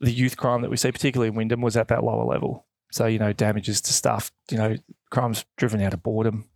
the 0.00 0.12
youth 0.12 0.36
crime 0.36 0.62
that 0.62 0.70
we 0.70 0.76
see, 0.76 0.92
particularly 0.92 1.28
in 1.28 1.34
Wyndham, 1.34 1.60
was 1.60 1.76
at 1.76 1.88
that 1.88 2.04
lower 2.04 2.24
level. 2.24 2.64
So 2.92 3.06
you 3.06 3.18
know 3.18 3.32
damages 3.32 3.80
to 3.82 3.92
stuff, 3.92 4.30
you 4.50 4.56
know 4.56 4.76
crimes 5.10 5.44
driven 5.56 5.82
out 5.82 5.94
of 5.94 6.02
boredom. 6.02 6.46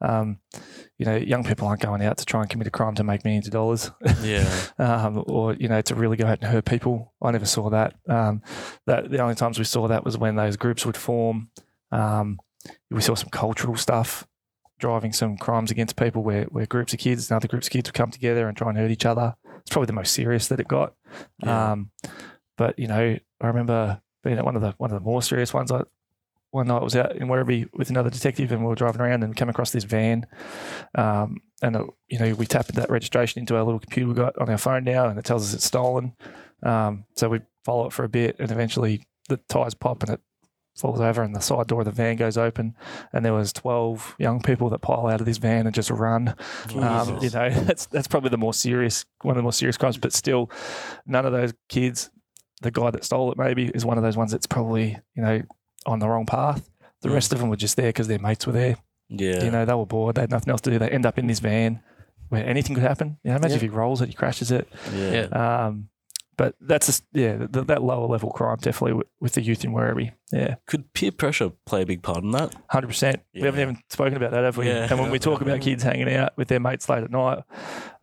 Um, 0.00 0.38
you 0.96 1.06
know, 1.06 1.16
young 1.16 1.44
people 1.44 1.66
aren't 1.66 1.80
going 1.80 2.02
out 2.02 2.18
to 2.18 2.24
try 2.24 2.40
and 2.40 2.50
commit 2.50 2.66
a 2.66 2.70
crime 2.70 2.94
to 2.96 3.04
make 3.04 3.24
millions 3.24 3.46
of 3.46 3.52
dollars 3.52 3.90
Yeah. 4.22 4.48
um, 4.78 5.24
or 5.26 5.54
you 5.54 5.68
know 5.68 5.80
to 5.82 5.94
really 5.94 6.16
go 6.16 6.26
out 6.26 6.38
and 6.40 6.50
hurt 6.50 6.64
people. 6.64 7.12
I 7.22 7.30
never 7.32 7.46
saw 7.46 7.70
that. 7.70 7.94
Um, 8.08 8.42
that 8.86 9.10
the 9.10 9.18
only 9.20 9.34
times 9.34 9.58
we 9.58 9.64
saw 9.64 9.88
that 9.88 10.04
was 10.04 10.16
when 10.16 10.36
those 10.36 10.56
groups 10.56 10.84
would 10.86 10.96
form. 10.96 11.50
Um, 11.90 12.38
we 12.90 13.00
saw 13.00 13.14
some 13.14 13.30
cultural 13.30 13.76
stuff 13.76 14.26
driving 14.78 15.12
some 15.12 15.36
crimes 15.36 15.70
against 15.70 15.96
people 15.96 16.22
where, 16.22 16.44
where 16.44 16.66
groups 16.66 16.92
of 16.92 17.00
kids 17.00 17.28
and 17.28 17.36
other 17.36 17.48
groups 17.48 17.66
of 17.66 17.72
kids 17.72 17.88
would 17.88 17.94
come 17.94 18.10
together 18.10 18.46
and 18.46 18.56
try 18.56 18.68
and 18.68 18.78
hurt 18.78 18.90
each 18.90 19.06
other. 19.06 19.34
It's 19.60 19.70
probably 19.70 19.86
the 19.86 19.92
most 19.92 20.14
serious 20.14 20.48
that 20.48 20.60
it 20.60 20.68
got. 20.68 20.94
Yeah. 21.42 21.72
Um, 21.72 21.90
but 22.56 22.78
you 22.78 22.86
know, 22.86 23.16
I 23.40 23.46
remember 23.46 24.00
being 24.22 24.38
at 24.38 24.44
one 24.44 24.56
of 24.56 24.62
the 24.62 24.74
one 24.78 24.90
of 24.90 24.94
the 25.00 25.04
more 25.04 25.22
serious 25.22 25.52
ones. 25.54 25.70
I, 25.72 25.82
one 26.50 26.68
night 26.68 26.80
I 26.80 26.84
was 26.84 26.96
out 26.96 27.16
in 27.16 27.28
Werribee 27.28 27.68
with 27.74 27.90
another 27.90 28.10
detective 28.10 28.52
and 28.52 28.62
we 28.62 28.68
were 28.68 28.74
driving 28.74 29.00
around 29.00 29.22
and 29.22 29.36
came 29.36 29.48
across 29.48 29.70
this 29.70 29.84
van. 29.84 30.26
Um, 30.94 31.38
and, 31.62 31.76
uh, 31.76 31.84
you 32.08 32.18
know, 32.18 32.34
we 32.34 32.46
tapped 32.46 32.74
that 32.74 32.90
registration 32.90 33.40
into 33.40 33.56
our 33.56 33.64
little 33.64 33.80
computer 33.80 34.08
we 34.08 34.14
got 34.14 34.38
on 34.38 34.48
our 34.48 34.58
phone 34.58 34.84
now 34.84 35.08
and 35.08 35.18
it 35.18 35.24
tells 35.24 35.46
us 35.46 35.54
it's 35.54 35.64
stolen. 35.64 36.14
Um, 36.62 37.04
so 37.16 37.28
we 37.28 37.40
follow 37.64 37.86
it 37.86 37.92
for 37.92 38.04
a 38.04 38.08
bit 38.08 38.36
and 38.38 38.50
eventually 38.50 39.06
the 39.28 39.36
tyres 39.48 39.74
pop 39.74 40.02
and 40.02 40.12
it 40.12 40.20
falls 40.76 41.00
over 41.00 41.22
and 41.22 41.34
the 41.34 41.40
side 41.40 41.66
door 41.66 41.80
of 41.80 41.86
the 41.86 41.92
van 41.92 42.16
goes 42.16 42.38
open 42.38 42.74
and 43.12 43.24
there 43.24 43.34
was 43.34 43.52
12 43.52 44.14
young 44.18 44.40
people 44.40 44.70
that 44.70 44.78
pile 44.78 45.08
out 45.08 45.20
of 45.20 45.26
this 45.26 45.38
van 45.38 45.66
and 45.66 45.74
just 45.74 45.90
run. 45.90 46.34
Um, 46.76 47.18
you 47.20 47.30
know, 47.30 47.50
that's, 47.64 47.86
that's 47.86 48.08
probably 48.08 48.30
the 48.30 48.38
more 48.38 48.54
serious, 48.54 49.04
one 49.22 49.32
of 49.32 49.36
the 49.36 49.42
more 49.42 49.52
serious 49.52 49.76
crimes, 49.76 49.98
but 49.98 50.12
still 50.12 50.50
none 51.04 51.26
of 51.26 51.32
those 51.32 51.52
kids, 51.68 52.10
the 52.62 52.70
guy 52.70 52.90
that 52.90 53.04
stole 53.04 53.30
it 53.30 53.38
maybe 53.38 53.66
is 53.66 53.84
one 53.84 53.98
of 53.98 54.04
those 54.04 54.16
ones 54.16 54.32
that's 54.32 54.46
probably, 54.46 54.98
you 55.14 55.22
know, 55.22 55.42
on 55.88 55.98
the 55.98 56.08
wrong 56.08 56.26
path. 56.26 56.68
The 57.02 57.08
Mm. 57.08 57.14
rest 57.14 57.32
of 57.32 57.38
them 57.38 57.48
were 57.48 57.56
just 57.56 57.76
there 57.76 57.88
because 57.88 58.08
their 58.08 58.18
mates 58.18 58.46
were 58.46 58.52
there. 58.52 58.76
Yeah. 59.08 59.42
You 59.44 59.50
know, 59.50 59.64
they 59.64 59.74
were 59.74 59.86
bored. 59.86 60.16
They 60.16 60.22
had 60.22 60.30
nothing 60.30 60.50
else 60.50 60.60
to 60.62 60.70
do. 60.70 60.78
They 60.78 60.88
end 60.90 61.06
up 61.06 61.18
in 61.18 61.26
this 61.26 61.40
van 61.40 61.80
where 62.28 62.44
anything 62.44 62.74
could 62.74 62.82
happen. 62.84 63.16
You 63.24 63.30
know, 63.30 63.36
imagine 63.36 63.50
Yeah. 63.52 63.56
if 63.56 63.62
he 63.62 63.68
rolls 63.68 64.02
it, 64.02 64.08
he 64.08 64.14
crashes 64.14 64.50
it. 64.52 64.68
yeah. 64.94 65.26
Um, 65.66 65.88
but 66.36 66.54
that's 66.60 66.86
just, 66.86 67.04
yeah, 67.12 67.46
th- 67.46 67.66
that 67.66 67.82
lower 67.82 68.06
level 68.06 68.30
crime 68.30 68.58
definitely 68.60 68.92
with, 68.94 69.06
with 69.20 69.32
the 69.32 69.42
youth 69.42 69.64
in 69.64 69.72
Werribee. 69.72 70.12
Yeah, 70.32 70.56
Could 70.66 70.92
peer 70.92 71.10
pressure 71.10 71.50
play 71.64 71.82
a 71.82 71.86
big 71.86 72.02
part 72.02 72.22
in 72.22 72.30
that? 72.32 72.54
hundred 72.68 72.88
percent. 72.88 73.20
We 73.34 73.42
haven't 73.42 73.60
even 73.60 73.78
spoken 73.88 74.14
about 74.16 74.32
that, 74.32 74.44
have 74.44 74.56
we? 74.58 74.66
Yeah. 74.66 74.86
And 74.90 75.00
when 75.00 75.10
we 75.10 75.18
talk 75.18 75.40
about 75.40 75.60
kids 75.62 75.82
hanging 75.82 76.12
out 76.12 76.36
with 76.36 76.48
their 76.48 76.60
mates 76.60 76.88
late 76.88 77.02
at 77.02 77.10
night, 77.10 77.44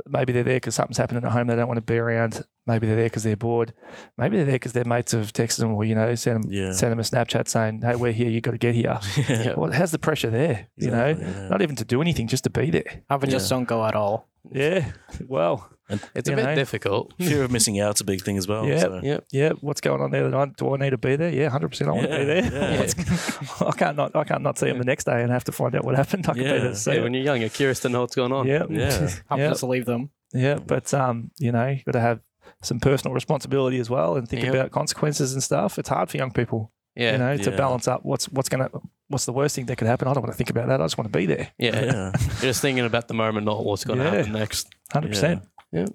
maybe 0.07 0.34
they're 0.34 0.43
there 0.43 0.55
because 0.55 0.76
something's 0.76 0.97
happening 0.97 1.23
at 1.23 1.32
home. 1.32 1.47
They 1.47 1.55
don't 1.55 1.67
want 1.67 1.78
to 1.78 1.82
be 1.82 1.97
around. 1.97 2.43
Maybe 2.67 2.88
they're 2.88 2.95
there 2.95 3.05
because 3.05 3.21
they're 3.23 3.36
bored. 3.38 3.73
Maybe 4.17 4.38
they're 4.38 4.45
there 4.45 4.55
because 4.55 4.73
their 4.73 4.86
mates 4.86 5.11
have 5.11 5.34
texted 5.34 5.57
them 5.59 5.73
or 5.76 5.84
you 5.86 5.93
know 5.93 6.15
send 6.15 6.43
them 6.45 6.51
Yeah. 6.51 6.71
send 6.71 6.91
them 6.91 6.99
a 6.99 7.03
Snapchat 7.03 7.47
saying, 7.47 7.82
"Hey, 7.84 7.95
we're 7.95 8.11
here. 8.11 8.30
You 8.30 8.41
got 8.41 8.51
to 8.51 8.57
get 8.57 8.73
here." 8.73 8.97
yeah. 9.30 9.53
Well, 9.55 9.71
how's 9.71 9.91
the 9.91 9.99
pressure 9.99 10.32
there? 10.32 10.67
You 10.78 10.89
know, 10.89 11.09
yeah. 11.09 11.47
not 11.49 11.61
even 11.61 11.76
to 11.76 11.86
do 11.86 12.01
anything, 12.01 12.28
just 12.28 12.43
to 12.45 12.49
be 12.49 12.71
there. 12.71 13.03
Having 13.09 13.30
just 13.30 13.51
Yeah. 13.51 13.57
don't 13.57 13.65
go 13.65 13.86
at 13.86 13.93
all. 13.95 14.28
Yeah. 14.51 14.91
Well, 15.28 15.69
It's 16.15 16.30
a 16.30 16.36
bit 16.36 16.43
know? 16.45 16.53
difficult. 16.55 17.13
Fear 17.19 17.43
of 17.43 17.51
missing 17.51 17.80
out's 17.80 18.01
a 18.01 18.03
big 18.03 18.21
thing 18.21 18.38
as 18.38 18.47
well. 18.47 18.65
Yeah. 18.65 18.80
so. 18.80 18.99
Yeah. 19.03 19.19
yeah. 19.32 19.49
What's 19.61 19.82
going 19.82 20.01
on 20.01 20.11
there? 20.11 20.23
Tonight? 20.23 20.55
Do 20.57 20.73
I 20.73 20.78
need 20.78 20.91
to 20.91 20.97
be 20.99 21.15
there? 21.15 21.30
Yeah, 21.32 21.49
hundred 21.49 21.69
percent. 21.69 21.89
I 21.89 21.93
want 21.93 22.07
to 22.07 22.14
be 22.18 22.26
Yeah, 22.26 22.49
there. 22.49 22.72
yeah. 22.74 22.80
What's- 22.80 23.61
I 23.61 23.72
can't 23.72 23.97
not. 23.97 24.16
I 24.16 24.24
can't 24.24 24.41
not 24.43 24.57
see 24.57 24.68
him 24.68 24.78
the 24.78 24.86
next 24.86 25.03
day 25.05 25.22
and 25.22 25.32
have 25.32 25.43
to 25.45 25.51
find 25.51 25.76
out 25.76 25.84
what 25.84 25.95
happened. 25.95 26.26
I 26.28 26.34
can 26.34 26.41
be 26.43 26.47
there 26.47 26.57
Yeah. 26.57 26.63
to 26.70 26.76
see 26.76 26.93
Yeah, 26.95 27.01
when 27.03 27.13
you're 27.13 27.24
young, 27.24 27.39
you're 27.41 27.49
curious 27.49 27.80
to 27.82 27.89
know 27.89 28.01
what's 28.01 28.16
going 28.16 28.32
on. 28.32 28.47
Yeah. 28.47 28.63
Yeah. 28.70 28.89
Have 29.30 29.39
Yeah. 29.39 29.45
to 29.45 29.49
just 29.49 29.63
leave 29.63 29.86
them. 29.86 30.09
Yeah, 30.34 30.55
but 30.55 30.93
um, 30.93 31.32
you 31.38 31.51
know, 31.51 31.68
you've 31.68 31.86
got 31.86 31.93
to 31.93 32.01
have 32.01 32.20
some 32.61 32.80
personal 32.80 33.13
responsibility 33.13 33.80
as 33.80 33.89
well, 33.89 34.16
and 34.18 34.28
think 34.28 34.43
Yep. 34.43 34.53
about 34.53 34.72
consequences 34.72 35.34
and 35.34 35.41
stuff. 35.41 35.78
It's 35.80 35.89
hard 35.89 36.09
for 36.09 36.18
young 36.18 36.32
people, 36.32 36.72
Yeah. 36.95 37.13
you 37.13 37.18
know, 37.20 37.38
to 37.38 37.51
balance 37.51 37.88
up 37.88 38.01
what's 38.03 38.28
what's 38.30 38.49
gonna 38.49 38.70
what's 39.07 39.26
the 39.26 39.34
worst 39.34 39.55
thing 39.55 39.66
that 39.68 39.76
could 39.78 39.88
happen. 39.88 40.07
I 40.07 40.13
don't 40.13 40.24
want 40.24 40.34
to 40.34 40.38
think 40.38 40.49
about 40.49 40.68
that. 40.68 40.82
I 40.82 40.86
just 40.86 40.97
want 40.97 41.11
to 41.13 41.18
be 41.18 41.26
there. 41.28 41.49
Yeah. 41.57 41.80
Yeah. 41.86 42.11
You're 42.41 42.51
just 42.51 42.61
thinking 42.61 42.86
about 42.86 43.07
the 43.07 43.13
moment, 43.13 43.45
not 43.45 43.63
what's 43.63 43.84
going 43.86 43.99
to 43.99 44.05
Yeah. 44.05 44.11
happen 44.16 44.32
next. 44.34 44.68
Hundred 44.91 45.09
percent. 45.09 45.43
Yeah. 45.72 45.86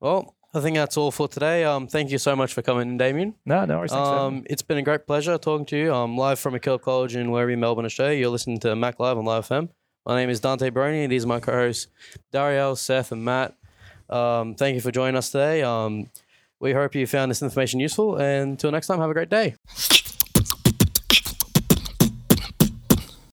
Well, 0.00 0.34
I 0.54 0.60
think 0.60 0.76
that's 0.76 0.98
all 0.98 1.10
for 1.10 1.28
today. 1.28 1.64
Um, 1.64 1.86
thank 1.86 2.10
you 2.10 2.18
so 2.18 2.36
much 2.36 2.52
for 2.52 2.60
coming 2.60 2.98
Damien. 2.98 3.34
No, 3.46 3.64
no 3.64 3.78
worries. 3.78 3.90
Thanks 3.90 4.06
for 4.06 4.14
having 4.14 4.32
me. 4.32 4.38
Um, 4.40 4.46
it's 4.50 4.60
been 4.60 4.76
a 4.76 4.82
great 4.82 5.06
pleasure 5.06 5.38
talking 5.38 5.64
to 5.66 5.76
you. 5.78 5.94
I'm 5.94 6.18
live 6.18 6.38
from 6.38 6.52
MacKillop 6.52 6.82
College 6.82 7.16
in 7.16 7.28
Werribee, 7.28 7.56
Melbourne, 7.56 7.86
Australia. 7.86 8.18
You're 8.18 8.28
listening 8.28 8.60
to 8.60 8.76
Mac 8.76 9.00
Live 9.00 9.16
on 9.16 9.24
Live 9.24 9.48
FM. 9.48 9.70
My 10.04 10.16
name 10.16 10.28
is 10.28 10.40
Dante 10.40 10.68
and 10.68 11.10
these 11.10 11.24
are 11.24 11.28
my 11.28 11.40
co-hosts 11.40 11.86
Dario, 12.32 12.74
Seth, 12.74 13.12
and 13.12 13.24
Matt. 13.24 13.54
Um, 14.10 14.54
thank 14.54 14.74
you 14.74 14.82
for 14.82 14.90
joining 14.90 15.16
us 15.16 15.30
today. 15.30 15.62
Um, 15.62 16.10
we 16.60 16.74
hope 16.74 16.94
you 16.94 17.06
found 17.06 17.30
this 17.30 17.40
information 17.40 17.80
useful, 17.80 18.16
and 18.16 18.50
until 18.50 18.72
next 18.72 18.88
time, 18.88 18.98
have 18.98 19.10
a 19.10 19.14
great 19.14 19.30
day. 19.30 19.54